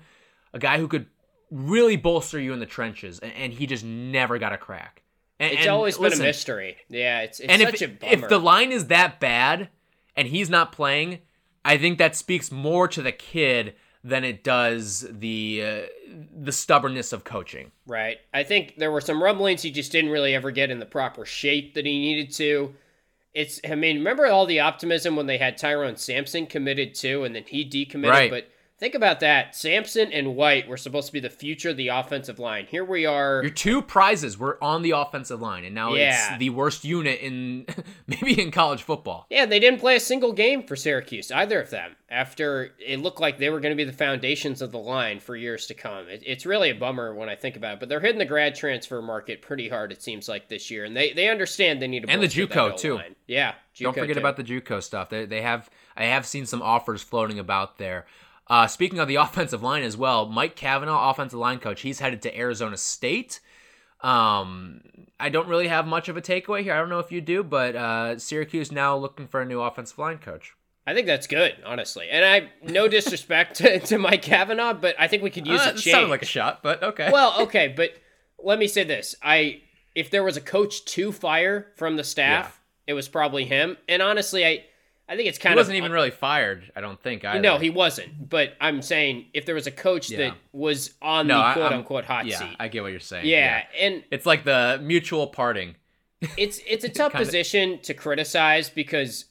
a 0.54 0.60
guy 0.60 0.78
who 0.78 0.88
could 0.88 1.08
really 1.50 1.96
bolster 1.98 2.40
you 2.40 2.54
in 2.54 2.60
the 2.60 2.68
trenches, 2.68 3.18
and, 3.18 3.34
and 3.34 3.54
he 3.54 3.66
just 3.66 3.84
never 3.84 4.38
got 4.38 4.54
a 4.54 4.58
crack. 4.58 5.02
And, 5.40 5.54
it's 5.54 5.62
and 5.62 5.70
always 5.70 5.98
been 5.98 6.14
a 6.14 6.18
mystery. 6.18 6.78
Yeah, 6.90 7.22
it's 7.22 7.40
it's 7.40 7.50
and 7.50 7.62
such 7.62 7.82
if 7.82 7.90
a 7.90 7.94
bummer. 7.94 8.14
if 8.14 8.30
the 8.30 8.40
line 8.40 8.72
is 8.72 8.88
that 8.88 9.20
bad 9.20 9.70
and 10.16 10.28
he's 10.28 10.50
not 10.50 10.72
playing, 10.74 11.20
I 11.64 11.78
think 11.78 11.98
that 11.98 12.16
speaks 12.16 12.52
more 12.52 12.88
to 12.90 13.02
the 13.02 13.14
kid 13.14 13.76
than 14.04 14.24
it 14.24 14.44
does 14.44 15.06
the 15.10 15.64
uh, 15.66 15.82
the 16.38 16.52
stubbornness 16.52 17.14
of 17.14 17.24
coaching. 17.24 17.72
Right. 17.88 18.18
I 18.34 18.44
think 18.44 18.76
there 18.78 18.92
were 18.92 19.02
some 19.02 19.22
rumblings 19.24 19.62
he 19.62 19.72
just 19.72 19.92
didn't 19.92 20.12
really 20.12 20.36
ever 20.36 20.52
get 20.52 20.72
in 20.72 20.80
the 20.80 20.86
proper 20.86 21.26
shape 21.26 21.74
that 21.76 21.86
he 21.86 22.00
needed 22.00 22.34
to. 22.36 22.76
It's 23.34 23.62
I 23.70 23.76
mean, 23.76 23.98
remember 23.98 24.26
all 24.26 24.46
the 24.46 24.60
optimism 24.62 25.16
when 25.16 25.28
they 25.28 25.38
had 25.38 25.58
Tyrone 25.58 25.96
Sampson 25.98 26.48
committed 26.48 26.96
too 26.96 27.24
and 27.24 27.34
then 27.36 27.44
he 27.48 27.64
decommitted, 27.64 28.10
Right. 28.10 28.32
but 28.32 28.50
think 28.80 28.96
about 28.96 29.20
that. 29.20 29.56
Sampson 29.56 30.12
and 30.12 30.36
White 30.36 30.68
were 30.68 30.78
supposed 30.78 31.08
to 31.08 31.14
be 31.14 31.20
the 31.20 31.30
future 31.30 31.70
of 31.70 31.78
the 31.78 31.90
offensive 31.90 32.40
line. 32.40 32.66
Here 32.70 32.84
we 32.86 33.06
are. 33.06 33.42
Your 33.42 33.52
two 33.52 33.82
prizes 33.82 34.38
were 34.38 34.58
on 34.64 34.82
the 34.82 34.92
offensive 34.92 35.42
line, 35.42 35.66
and 35.66 35.76
now 35.76 35.94
Yeah. 35.94 36.32
it's 36.34 36.40
the 36.40 36.50
worst 36.50 36.84
unit 36.86 37.20
in 37.20 37.66
maybe 38.08 38.42
in 38.42 38.52
college 38.52 38.82
football. 38.84 39.26
Yeah, 39.30 39.46
they 39.46 39.60
didn't 39.60 39.80
play 39.80 39.96
a 39.96 40.00
single 40.00 40.34
game 40.34 40.64
for 40.64 40.76
Syracuse, 40.76 41.32
either 41.32 41.62
of 41.62 41.70
them, 41.70 41.96
after 42.10 42.72
it 42.80 43.00
looked 43.00 43.20
like 43.20 43.38
they 43.38 43.50
were 43.50 43.60
going 43.60 43.76
to 43.76 43.84
be 43.84 43.90
the 43.90 43.96
foundations 43.96 44.62
of 44.62 44.72
the 44.72 44.80
line 44.80 45.20
for 45.20 45.36
years 45.36 45.68
to 45.68 45.74
come. 45.74 46.08
It, 46.08 46.24
it's 46.26 46.46
really 46.46 46.70
a 46.70 46.76
bummer 46.76 47.14
when 47.14 47.30
I 47.30 47.36
think 47.36 47.56
about 47.58 47.74
it, 47.76 47.80
but 47.82 47.90
they're 47.90 48.00
hitting 48.00 48.20
the 48.20 48.26
grad 48.26 48.56
transfer 48.56 49.02
market 49.02 49.42
pretty 49.42 49.68
hard, 49.70 49.92
it 49.92 50.02
seems 50.02 50.30
like, 50.30 50.48
this 50.50 50.72
year, 50.72 50.86
and 50.86 50.96
they, 50.96 51.12
they 51.14 51.30
understand 51.30 51.82
they 51.82 51.88
need 51.88 52.04
to 52.04 52.10
And 52.10 52.22
the 52.24 52.28
JUCO, 52.28 52.78
too. 52.78 53.00
Yeah, 53.28 53.54
Don't 53.78 53.94
forget 53.96 54.16
too. 54.16 54.20
about 54.20 54.38
the 54.38 54.44
JUCO 54.44 54.82
stuff. 54.82 55.10
They, 55.10 55.26
they 55.26 55.42
have 55.42 55.70
I 55.96 56.06
have 56.06 56.26
seen 56.26 56.46
some 56.46 56.62
offers 56.62 57.02
floating 57.04 57.40
about 57.40 57.78
there. 57.78 58.06
Uh, 58.50 58.66
speaking 58.68 59.00
of 59.00 59.08
the 59.08 59.16
offensive 59.26 59.62
line 59.64 59.84
as 59.84 59.96
well, 59.98 60.26
Mike 60.26 60.56
Cavanaugh, 60.56 61.10
offensive 61.10 61.40
line 61.40 61.60
coach, 61.60 61.82
he's 61.82 62.00
headed 62.00 62.22
to 62.24 62.38
Arizona 62.38 62.78
State. 62.78 63.40
Um, 64.02 64.82
I 65.20 65.30
don't 65.30 65.48
really 65.48 65.68
have 65.68 65.86
much 65.86 66.08
of 66.10 66.16
a 66.18 66.22
takeaway 66.22 66.64
here. 66.64 66.74
I 66.74 66.78
don't 66.80 66.90
know 66.90 67.00
if 67.00 67.12
you 67.12 67.20
do, 67.22 67.44
but 67.44 67.76
uh, 67.76 68.18
Syracuse 68.18 68.72
now 68.72 68.96
looking 68.96 69.28
for 69.28 69.42
a 69.42 69.46
new 69.46 69.60
offensive 69.62 69.98
line 69.98 70.18
coach. 70.20 70.54
I 70.88 70.94
think 70.94 71.06
that's 71.06 71.28
good, 71.28 71.56
honestly. 71.66 72.08
And 72.10 72.26
I 72.26 72.50
no 72.64 72.88
disrespect 72.98 73.58
to, 73.58 73.80
to 73.80 73.98
Mike 73.98 74.22
Cavanaugh, 74.22 74.74
but 74.74 74.96
I 74.98 75.08
think 75.08 75.22
we 75.22 75.30
could 75.30 75.46
use 75.46 75.60
Uh, 75.62 75.72
a 75.72 75.74
change. 75.74 75.92
sounded 75.94 76.10
like 76.10 76.22
a 76.22 76.26
shot, 76.26 76.64
but 76.64 76.82
okay. 76.82 77.10
well, 77.12 77.36
okay, 77.42 77.68
but 77.76 77.92
let 78.42 78.58
me 78.58 78.68
say 78.68 78.84
this: 78.86 79.16
I 79.22 79.62
if 79.94 80.10
there 80.10 80.24
was 80.24 80.38
a 80.38 80.42
coach 80.42 80.86
to 80.86 81.12
fire 81.12 81.68
from 81.76 81.98
the 81.98 82.04
staff, 82.04 82.62
it 82.88 82.94
was 82.94 83.08
probably 83.10 83.44
him. 83.46 83.78
And 83.90 84.02
honestly, 84.02 84.46
I 84.46 84.64
I 85.10 85.16
think 85.16 85.28
it's 85.28 85.38
kind 85.40 85.54
of. 85.54 85.54
he 85.54 85.56
kind 85.56 85.56
wasn't 85.58 85.74
of 85.76 85.78
even 85.80 85.92
really 85.92 86.12
fired. 86.12 86.72
I 86.76 86.82
don't 86.82 87.02
think. 87.02 87.26
Either. 87.26 87.40
no, 87.42 87.58
he 87.58 87.70
wasn't. 87.72 88.30
But 88.30 88.54
I'm 88.62 88.82
saying 88.82 89.26
if 89.34 89.46
there 89.46 89.56
was 89.56 89.66
a 89.68 89.72
coach 89.72 90.10
Yeah. 90.10 90.18
that 90.20 90.38
was 90.54 90.94
on 91.02 91.28
No, 91.28 91.38
the 91.40 91.54
quote 91.54 91.72
I'm- 91.72 91.80
unquote 91.80 92.06
hot 92.06 92.26
yeah, 92.28 92.38
seat, 92.38 92.56
I 92.60 92.68
get 92.68 92.84
what 92.84 92.92
you're 92.92 93.00
saying. 93.00 93.26
yeah, 93.26 93.64
and 93.80 94.04
it's 94.12 94.26
like 94.26 94.44
the 94.46 94.80
mutual 94.82 95.28
parting. 95.28 95.76
it's 96.38 96.60
it's 96.68 96.84
a 96.84 96.90
tough 97.00 97.14
position 97.14 97.80
to 97.84 97.94
criticize 97.94 98.70
because 98.70 99.26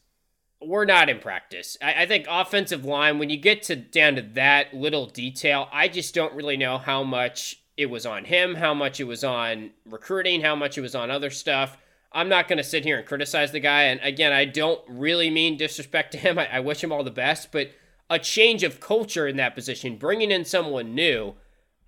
we're 0.61 0.85
not 0.85 1.09
in 1.09 1.21
practice. 1.21 1.77
I, 1.81 2.03
I 2.03 2.07
think 2.07 2.27
offensive 2.29 2.85
line, 2.85 3.21
when 3.21 3.31
you 3.31 3.37
get 3.37 3.63
to 3.65 3.77
down 3.77 4.17
to 4.17 4.23
that 4.35 4.75
little 4.75 5.07
detail, 5.07 5.69
I 5.73 5.87
just 5.87 6.13
don't 6.15 6.35
really 6.35 6.57
know 6.57 6.79
how 6.79 7.05
much 7.05 7.63
it 7.77 7.87
was 7.87 8.05
on 8.05 8.25
him, 8.25 8.57
how 8.57 8.75
much 8.75 8.99
it 8.99 9.05
was 9.05 9.23
on 9.23 9.71
recruiting, 9.87 10.41
how 10.41 10.57
much 10.57 10.77
it 10.77 10.81
was 10.81 10.97
on 10.97 11.13
other 11.13 11.31
stuff. 11.31 11.77
I'm 12.13 12.29
not 12.29 12.49
going 12.49 12.57
to 12.59 12.65
sit 12.65 12.85
here 12.85 12.99
and 12.99 13.07
criticize 13.07 13.53
the 13.53 13.61
guy. 13.61 13.85
And 13.85 14.01
again, 14.03 14.33
I 14.33 14.45
don't 14.45 14.81
really 14.89 15.31
mean 15.31 15.57
disrespect 15.57 16.13
to 16.13 16.19
him. 16.19 16.39
I, 16.39 16.57
I 16.57 16.61
wish 16.61 16.83
him 16.83 16.93
all 16.93 17.05
the 17.05 17.11
best, 17.11 17.53
but 17.53 17.71
a 18.11 18.19
change 18.19 18.63
of 18.63 18.81
culture 18.81 19.27
in 19.27 19.37
that 19.37 19.55
position, 19.55 19.97
bringing 19.97 20.31
in 20.31 20.45
someone 20.45 20.95
new, 20.95 21.35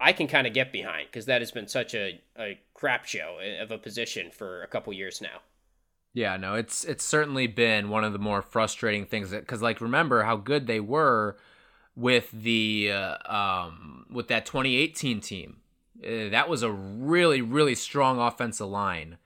I 0.01 0.13
can 0.13 0.27
kind 0.27 0.47
of 0.47 0.55
get 0.55 0.73
behind 0.73 1.09
because 1.09 1.27
that 1.27 1.41
has 1.41 1.51
been 1.51 1.69
such 1.69 1.95
a, 1.95 2.21
a 2.39 2.59
crap 2.75 3.05
show 3.05 3.39
of 3.61 3.71
a 3.71 3.79
position 3.79 4.31
for 4.31 4.63
a 4.63 4.67
couple 4.67 4.93
years 4.93 5.21
now. 5.21 5.41
Yeah, 6.13 6.37
no, 6.37 6.55
it's 6.55 6.85
it's 6.85 7.05
certainly 7.05 7.47
been 7.47 7.89
one 7.89 8.03
of 8.03 8.13
the 8.13 8.19
more 8.19 8.43
frustrating 8.43 9.07
things 9.07 9.31
because, 9.31 9.63
like, 9.63 9.81
remember 9.81 10.25
how 10.25 10.37
good 10.37 10.67
they 10.67 10.81
were 10.81 11.37
with 11.95 12.31
the 12.33 12.91
uh, 12.93 13.33
um, 13.33 14.07
with 14.11 14.27
that 14.29 14.45
2018 14.45 15.21
team. 15.21 15.59
Uh, 16.03 16.31
that 16.31 16.49
was 16.49 16.65
a 16.65 16.71
really 16.71 17.41
really 17.43 17.77
strong 17.77 18.19
offensive 18.19 18.67
line, 18.67 19.19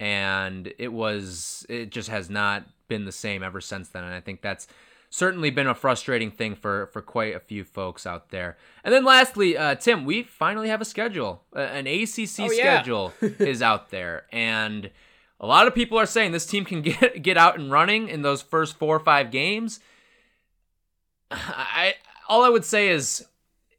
and 0.00 0.72
it 0.78 0.92
was 0.92 1.66
it 1.68 1.90
just 1.90 2.08
has 2.08 2.28
not 2.30 2.64
been 2.88 3.04
the 3.04 3.12
same 3.12 3.42
ever 3.42 3.60
since 3.60 3.88
then. 3.88 4.04
And 4.04 4.14
I 4.14 4.20
think 4.20 4.40
that's 4.42 4.66
certainly 5.10 5.48
been 5.50 5.66
a 5.66 5.74
frustrating 5.74 6.30
thing 6.30 6.54
for 6.54 6.86
for 6.88 7.00
quite 7.02 7.34
a 7.34 7.40
few 7.40 7.64
folks 7.64 8.06
out 8.06 8.30
there. 8.30 8.56
And 8.84 8.92
then 8.94 9.04
lastly, 9.04 9.56
uh, 9.56 9.74
Tim, 9.74 10.04
we 10.04 10.22
finally 10.22 10.68
have 10.68 10.80
a 10.80 10.84
schedule. 10.84 11.42
Uh, 11.54 11.60
an 11.60 11.86
ACC 11.86 12.40
Oh, 12.40 12.50
yeah. 12.52 12.76
schedule 12.80 13.12
is 13.20 13.62
out 13.62 13.90
there, 13.90 14.26
and 14.32 14.90
a 15.40 15.46
lot 15.46 15.66
of 15.66 15.74
people 15.74 15.98
are 15.98 16.06
saying 16.06 16.32
this 16.32 16.46
team 16.46 16.64
can 16.64 16.82
get 16.82 17.22
get 17.22 17.36
out 17.36 17.58
and 17.58 17.70
running 17.70 18.08
in 18.08 18.22
those 18.22 18.42
first 18.42 18.76
four 18.78 18.96
or 18.96 19.00
five 19.00 19.30
games. 19.30 19.80
I 21.30 21.94
all 22.28 22.44
I 22.44 22.48
would 22.48 22.64
say 22.64 22.88
is 22.88 23.26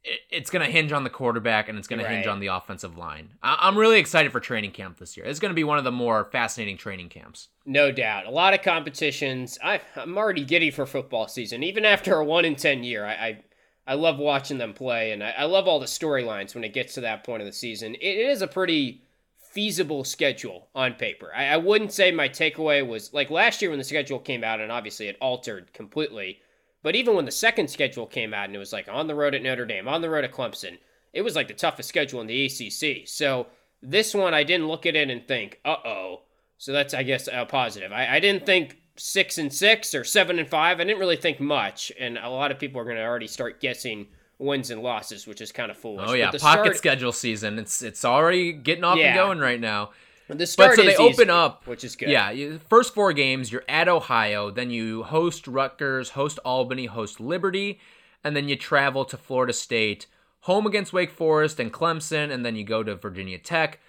it's 0.03 0.49
going 0.49 0.65
to 0.65 0.71
hinge 0.71 0.91
on 0.91 1.03
the 1.03 1.09
quarterback 1.09 1.67
and 1.67 1.77
it's 1.77 1.87
going 1.87 2.01
to 2.01 2.07
hinge 2.07 2.27
on 2.27 2.39
the 2.39 2.47
offensive 2.47 2.97
line. 2.97 3.31
I, 3.43 3.57
I'm 3.61 3.77
really 3.77 3.99
excited 3.99 4.31
for 4.31 4.39
training 4.39 4.71
camp 4.71 4.97
this 4.97 5.17
year. 5.17 5.25
It's 5.25 5.39
going 5.39 5.51
to 5.51 5.55
be 5.55 5.63
one 5.63 5.77
of 5.77 5.83
the 5.83 5.91
more 5.91 6.25
fascinating 6.31 6.77
training 6.77 7.09
camps. 7.09 7.49
No 7.65 7.91
doubt. 7.91 8.25
A 8.25 8.31
lot 8.31 8.53
of 8.53 8.61
competitions. 8.61 9.57
I, 9.63 9.81
I'm 9.95 10.17
already 10.17 10.45
giddy 10.45 10.71
for 10.71 10.85
football 10.85 11.27
season. 11.27 11.63
Even 11.63 11.85
after 11.85 12.15
a 12.15 12.23
1 12.23 12.45
in 12.45 12.55
10 12.55 12.83
year, 12.83 13.05
I, 13.05 13.11
I, 13.13 13.43
I 13.87 13.93
love 13.95 14.19
watching 14.19 14.57
them 14.57 14.73
play, 14.73 15.11
and 15.11 15.23
I, 15.23 15.31
I 15.31 15.43
love 15.45 15.67
all 15.67 15.79
the 15.79 15.85
storylines 15.85 16.55
when 16.55 16.63
it 16.63 16.73
gets 16.73 16.93
to 16.93 17.01
that 17.01 17.23
point 17.23 17.41
of 17.41 17.47
the 17.47 17.53
season. 17.53 17.95
It, 17.95 18.01
it 18.01 18.29
is 18.29 18.41
a 18.41 18.47
pretty 18.47 19.01
feasible 19.37 20.03
schedule 20.03 20.67
on 20.75 20.93
paper. 20.93 21.31
I, 21.35 21.47
I 21.47 21.57
wouldn't 21.57 21.91
say 21.91 22.11
my 22.11 22.29
takeaway 22.29 22.87
was 22.87 23.13
like 23.13 23.29
last 23.29 23.61
year 23.61 23.71
when 23.71 23.79
the 23.79 23.85
schedule 23.85 24.19
came 24.19 24.43
out, 24.43 24.61
and 24.61 24.71
obviously 24.71 25.07
it 25.07 25.17
altered 25.19 25.73
completely. 25.73 26.39
But 26.81 26.95
even 26.95 27.15
when 27.15 27.25
the 27.25 27.31
second 27.31 27.69
schedule 27.69 28.05
came 28.05 28.33
out 28.33 28.45
and 28.45 28.55
it 28.55 28.59
was 28.59 28.71
like 28.73 28.87
on 28.89 29.07
the 29.07 29.15
road 29.15 29.35
at 29.35 29.41
Notre 29.43 29.65
Dame, 29.65 29.87
on 29.87 30.01
the 30.01 30.09
road 30.09 30.23
at 30.23 30.31
Clemson, 30.31 30.77
it 31.13 31.21
was 31.21 31.35
like 31.35 31.47
the 31.47 31.53
toughest 31.53 31.89
schedule 31.89 32.21
in 32.21 32.27
the 32.27 32.45
ACC. 32.45 33.07
So 33.07 33.47
this 33.81 34.13
one, 34.13 34.33
I 34.33 34.43
didn't 34.43 34.67
look 34.67 34.85
at 34.85 34.95
it 34.95 35.09
and 35.09 35.27
think, 35.27 35.59
uh 35.65 35.75
oh. 35.85 36.21
So 36.57 36.71
that's, 36.73 36.93
I 36.93 37.03
guess, 37.03 37.27
a 37.31 37.45
positive. 37.45 37.91
I, 37.91 38.15
I 38.15 38.19
didn't 38.19 38.45
think 38.45 38.77
six 38.97 39.37
and 39.37 39.51
six 39.53 39.95
or 39.95 40.03
seven 40.03 40.39
and 40.39 40.47
five. 40.47 40.79
I 40.79 40.83
didn't 40.83 40.99
really 40.99 41.15
think 41.15 41.39
much. 41.39 41.91
And 41.99 42.17
a 42.17 42.29
lot 42.29 42.51
of 42.51 42.59
people 42.59 42.81
are 42.81 42.83
going 42.85 42.97
to 42.97 43.03
already 43.03 43.27
start 43.27 43.61
guessing 43.61 44.07
wins 44.39 44.69
and 44.69 44.81
losses, 44.81 45.25
which 45.27 45.39
is 45.41 45.51
kind 45.53 45.71
of 45.71 45.77
foolish. 45.77 46.05
Oh 46.09 46.13
yeah, 46.13 46.31
pocket 46.31 46.39
start, 46.41 46.77
schedule 46.77 47.11
season. 47.13 47.59
It's 47.59 47.81
it's 47.81 48.03
already 48.05 48.51
getting 48.53 48.83
off 48.83 48.97
Yeah. 48.97 49.07
and 49.07 49.15
going 49.15 49.39
right 49.39 49.59
now. 49.59 49.91
The 50.29 50.45
start 50.45 50.71
but 50.71 50.75
so 50.75 50.83
they 50.83 50.93
is 50.93 50.99
open 50.99 51.29
up, 51.31 51.65
which 51.65 51.83
is 51.83 51.95
good. 51.95 52.09
Yeah, 52.09 52.57
first 52.69 52.93
four 52.93 53.13
games 53.13 53.51
you're 53.51 53.63
at 53.67 53.87
Ohio, 53.87 54.51
then 54.51 54.69
you 54.69 55.03
host 55.03 55.47
Rutgers, 55.47 56.11
host 56.11 56.37
Albany, 56.45 56.85
host 56.85 57.19
Liberty, 57.19 57.79
and 58.23 58.35
then 58.35 58.47
you 58.47 58.55
travel 58.55 59.05
to 59.05 59.17
Florida 59.17 59.53
State, 59.53 60.05
home 60.41 60.67
against 60.67 60.93
Wake 60.93 61.11
Forest 61.11 61.59
and 61.59 61.73
Clemson, 61.73 62.31
and 62.31 62.45
then 62.45 62.55
you 62.55 62.63
go 62.63 62.83
to 62.83 62.95
Virginia 62.95 63.39
Tech, 63.39 63.79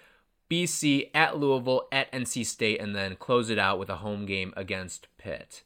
BC 0.49 1.11
at 1.13 1.37
Louisville, 1.37 1.87
at 1.91 2.11
NC 2.11 2.45
State, 2.45 2.81
and 2.81 2.95
then 2.95 3.15
close 3.15 3.49
it 3.49 3.59
out 3.59 3.77
with 3.77 3.89
a 3.89 3.97
home 3.97 4.25
game 4.25 4.51
against 4.57 5.07
Pitt. 5.17 5.61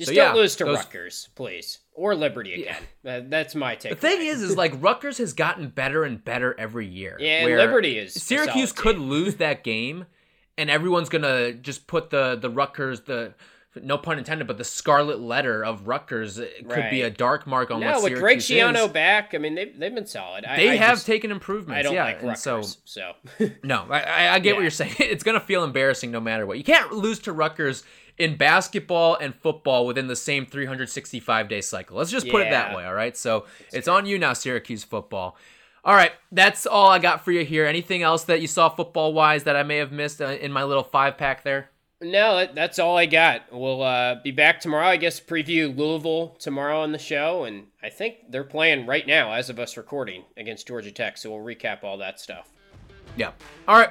Just 0.00 0.08
So, 0.08 0.14
don't 0.14 0.34
yeah, 0.34 0.40
lose 0.40 0.56
to 0.56 0.64
those- 0.64 0.78
Rutgers, 0.78 1.28
please, 1.34 1.80
or 1.92 2.14
Liberty 2.14 2.62
again. 2.62 2.82
That- 3.02 3.28
that's 3.28 3.54
my 3.54 3.74
take. 3.74 3.90
The 3.92 3.96
thing 3.96 4.22
is, 4.26 4.40
is 4.40 4.56
like 4.56 4.72
Rutgers 4.80 5.18
has 5.18 5.34
gotten 5.34 5.68
better 5.68 6.04
and 6.04 6.24
better 6.24 6.58
every 6.58 6.86
year. 6.86 7.18
Yeah, 7.20 7.44
where 7.44 7.58
Liberty 7.58 7.98
is 7.98 8.14
Syracuse 8.14 8.72
could 8.72 8.98
lose 8.98 9.36
that 9.36 9.62
game, 9.62 10.06
and 10.56 10.70
everyone's 10.70 11.10
gonna 11.10 11.52
just 11.52 11.86
put 11.86 12.08
the 12.08 12.34
the 12.40 12.48
Rutgers 12.48 13.02
the 13.02 13.34
no 13.80 13.96
pun 13.98 14.18
intended, 14.18 14.46
but 14.46 14.58
the 14.58 14.64
scarlet 14.64 15.20
letter 15.20 15.64
of 15.64 15.86
Rutgers 15.86 16.38
could 16.68 16.90
be 16.90 17.02
a 17.02 17.10
dark 17.10 17.46
mark 17.46 17.70
on 17.70 17.80
no, 17.80 17.86
what 17.86 18.02
with 18.02 18.12
Syracuse 18.18 18.20
Greg 18.20 18.38
is. 18.38 18.44
Schiano 18.48 18.92
back, 18.92 19.34
I 19.34 19.38
mean 19.38 19.54
they've 19.54 19.78
they've 19.78 19.94
been 19.94 20.06
solid. 20.06 20.44
I, 20.44 20.56
They 20.56 20.70
I 20.70 20.76
have 20.76 20.96
just- 20.96 21.06
taken 21.06 21.30
improvements. 21.30 21.78
I 21.78 21.82
don't 21.82 21.94
yeah, 21.94 22.04
like 22.04 22.22
and 22.22 22.36
so 22.36 22.56
Rutgers, 22.56 22.78
so 22.84 23.12
no, 23.62 23.86
I, 23.90 24.28
I- 24.30 24.38
get 24.40 24.56
what 24.56 24.62
you're 24.62 24.70
saying. 24.70 24.94
It's 24.98 25.22
gonna 25.22 25.40
feel 25.40 25.62
embarrassing 25.64 26.10
no 26.10 26.20
matter 26.20 26.46
what. 26.46 26.58
You 26.58 26.64
can't 26.64 26.92
lose 26.92 27.18
to 27.20 27.32
Rutgers 27.32 27.84
in 28.18 28.36
basketball 28.36 29.16
and 29.16 29.34
football 29.34 29.86
within 29.86 30.06
the 30.08 30.16
same 30.16 30.44
365 30.46 31.48
day 31.48 31.60
cycle. 31.60 31.96
Let's 31.96 32.10
just 32.10 32.28
put 32.28 32.42
it 32.42 32.50
that 32.50 32.76
way. 32.76 32.84
All 32.84 32.92
right. 32.92 33.16
So 33.16 33.46
it's 33.72 33.88
on 33.88 34.04
you 34.04 34.18
now, 34.18 34.32
Syracuse 34.34 34.84
football. 34.84 35.36
All 35.82 35.94
right, 35.94 36.12
that's 36.30 36.66
all 36.66 36.90
I 36.90 36.98
got 36.98 37.24
for 37.24 37.32
you 37.32 37.42
here. 37.42 37.64
Anything 37.64 38.02
else 38.02 38.24
that 38.24 38.42
you 38.42 38.46
saw 38.46 38.68
football 38.68 39.14
wise 39.14 39.44
that 39.44 39.56
I 39.56 39.62
may 39.62 39.78
have 39.78 39.90
missed 39.90 40.20
uh, 40.20 40.26
in 40.26 40.52
my 40.52 40.62
little 40.62 40.82
five 40.82 41.16
pack 41.16 41.42
there? 41.42 41.69
No, 42.02 42.48
that's 42.54 42.78
all 42.78 42.96
I 42.96 43.04
got. 43.04 43.52
We'll 43.52 43.82
uh, 43.82 44.16
be 44.22 44.30
back 44.30 44.60
tomorrow. 44.60 44.86
I 44.86 44.96
guess 44.96 45.20
preview 45.20 45.76
Louisville 45.76 46.28
tomorrow 46.38 46.80
on 46.80 46.92
the 46.92 46.98
show, 46.98 47.44
and 47.44 47.66
I 47.82 47.90
think 47.90 48.30
they're 48.30 48.42
playing 48.42 48.86
right 48.86 49.06
now 49.06 49.32
as 49.32 49.50
of 49.50 49.58
us 49.58 49.76
recording 49.76 50.24
against 50.38 50.66
Georgia 50.66 50.92
Tech. 50.92 51.18
So 51.18 51.30
we'll 51.30 51.44
recap 51.44 51.84
all 51.84 51.98
that 51.98 52.18
stuff. 52.18 52.48
Yeah. 53.16 53.32
All 53.68 53.78
right. 53.78 53.90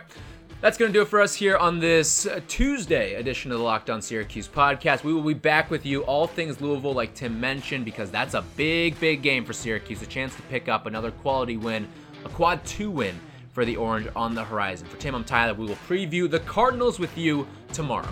That's 0.59 0.77
going 0.77 0.91
to 0.91 0.97
do 0.97 1.03
it 1.03 1.07
for 1.07 1.21
us 1.21 1.35
here 1.35 1.55
on 1.55 1.79
this 1.79 2.25
uh, 2.25 2.41
Tuesday 2.47 3.13
edition 3.13 3.51
of 3.51 3.59
the 3.59 3.63
Locked 3.63 3.89
On 3.91 4.01
Syracuse 4.01 4.47
podcast. 4.47 5.03
We 5.03 5.13
will 5.13 5.21
be 5.21 5.33
back 5.35 5.69
with 5.69 5.85
you, 5.85 6.01
all 6.01 6.27
things 6.27 6.59
Louisville, 6.59 6.93
like 6.93 7.13
Tim 7.13 7.39
mentioned, 7.39 7.85
because 7.85 8.09
that's 8.09 8.33
a 8.33 8.41
big, 8.57 8.99
big 8.99 9.21
game 9.21 9.45
for 9.45 9.53
Syracuse. 9.53 10.01
A 10.01 10.07
chance 10.07 10.35
to 10.35 10.41
pick 10.43 10.67
up 10.67 10.85
another 10.85 11.11
quality 11.11 11.57
win, 11.57 11.87
a 12.25 12.29
quad 12.29 12.65
two 12.65 12.89
win 12.89 13.17
for 13.51 13.65
the 13.65 13.75
Orange 13.75 14.07
on 14.15 14.35
the 14.35 14.43
horizon. 14.43 14.87
For 14.87 14.97
Tim, 14.97 15.15
I'm 15.15 15.23
Tyler. 15.23 15.53
We 15.53 15.65
will 15.65 15.75
preview 15.75 16.29
the 16.29 16.39
Cardinals 16.39 16.99
with 16.99 17.17
you 17.17 17.47
tomorrow. 17.73 18.09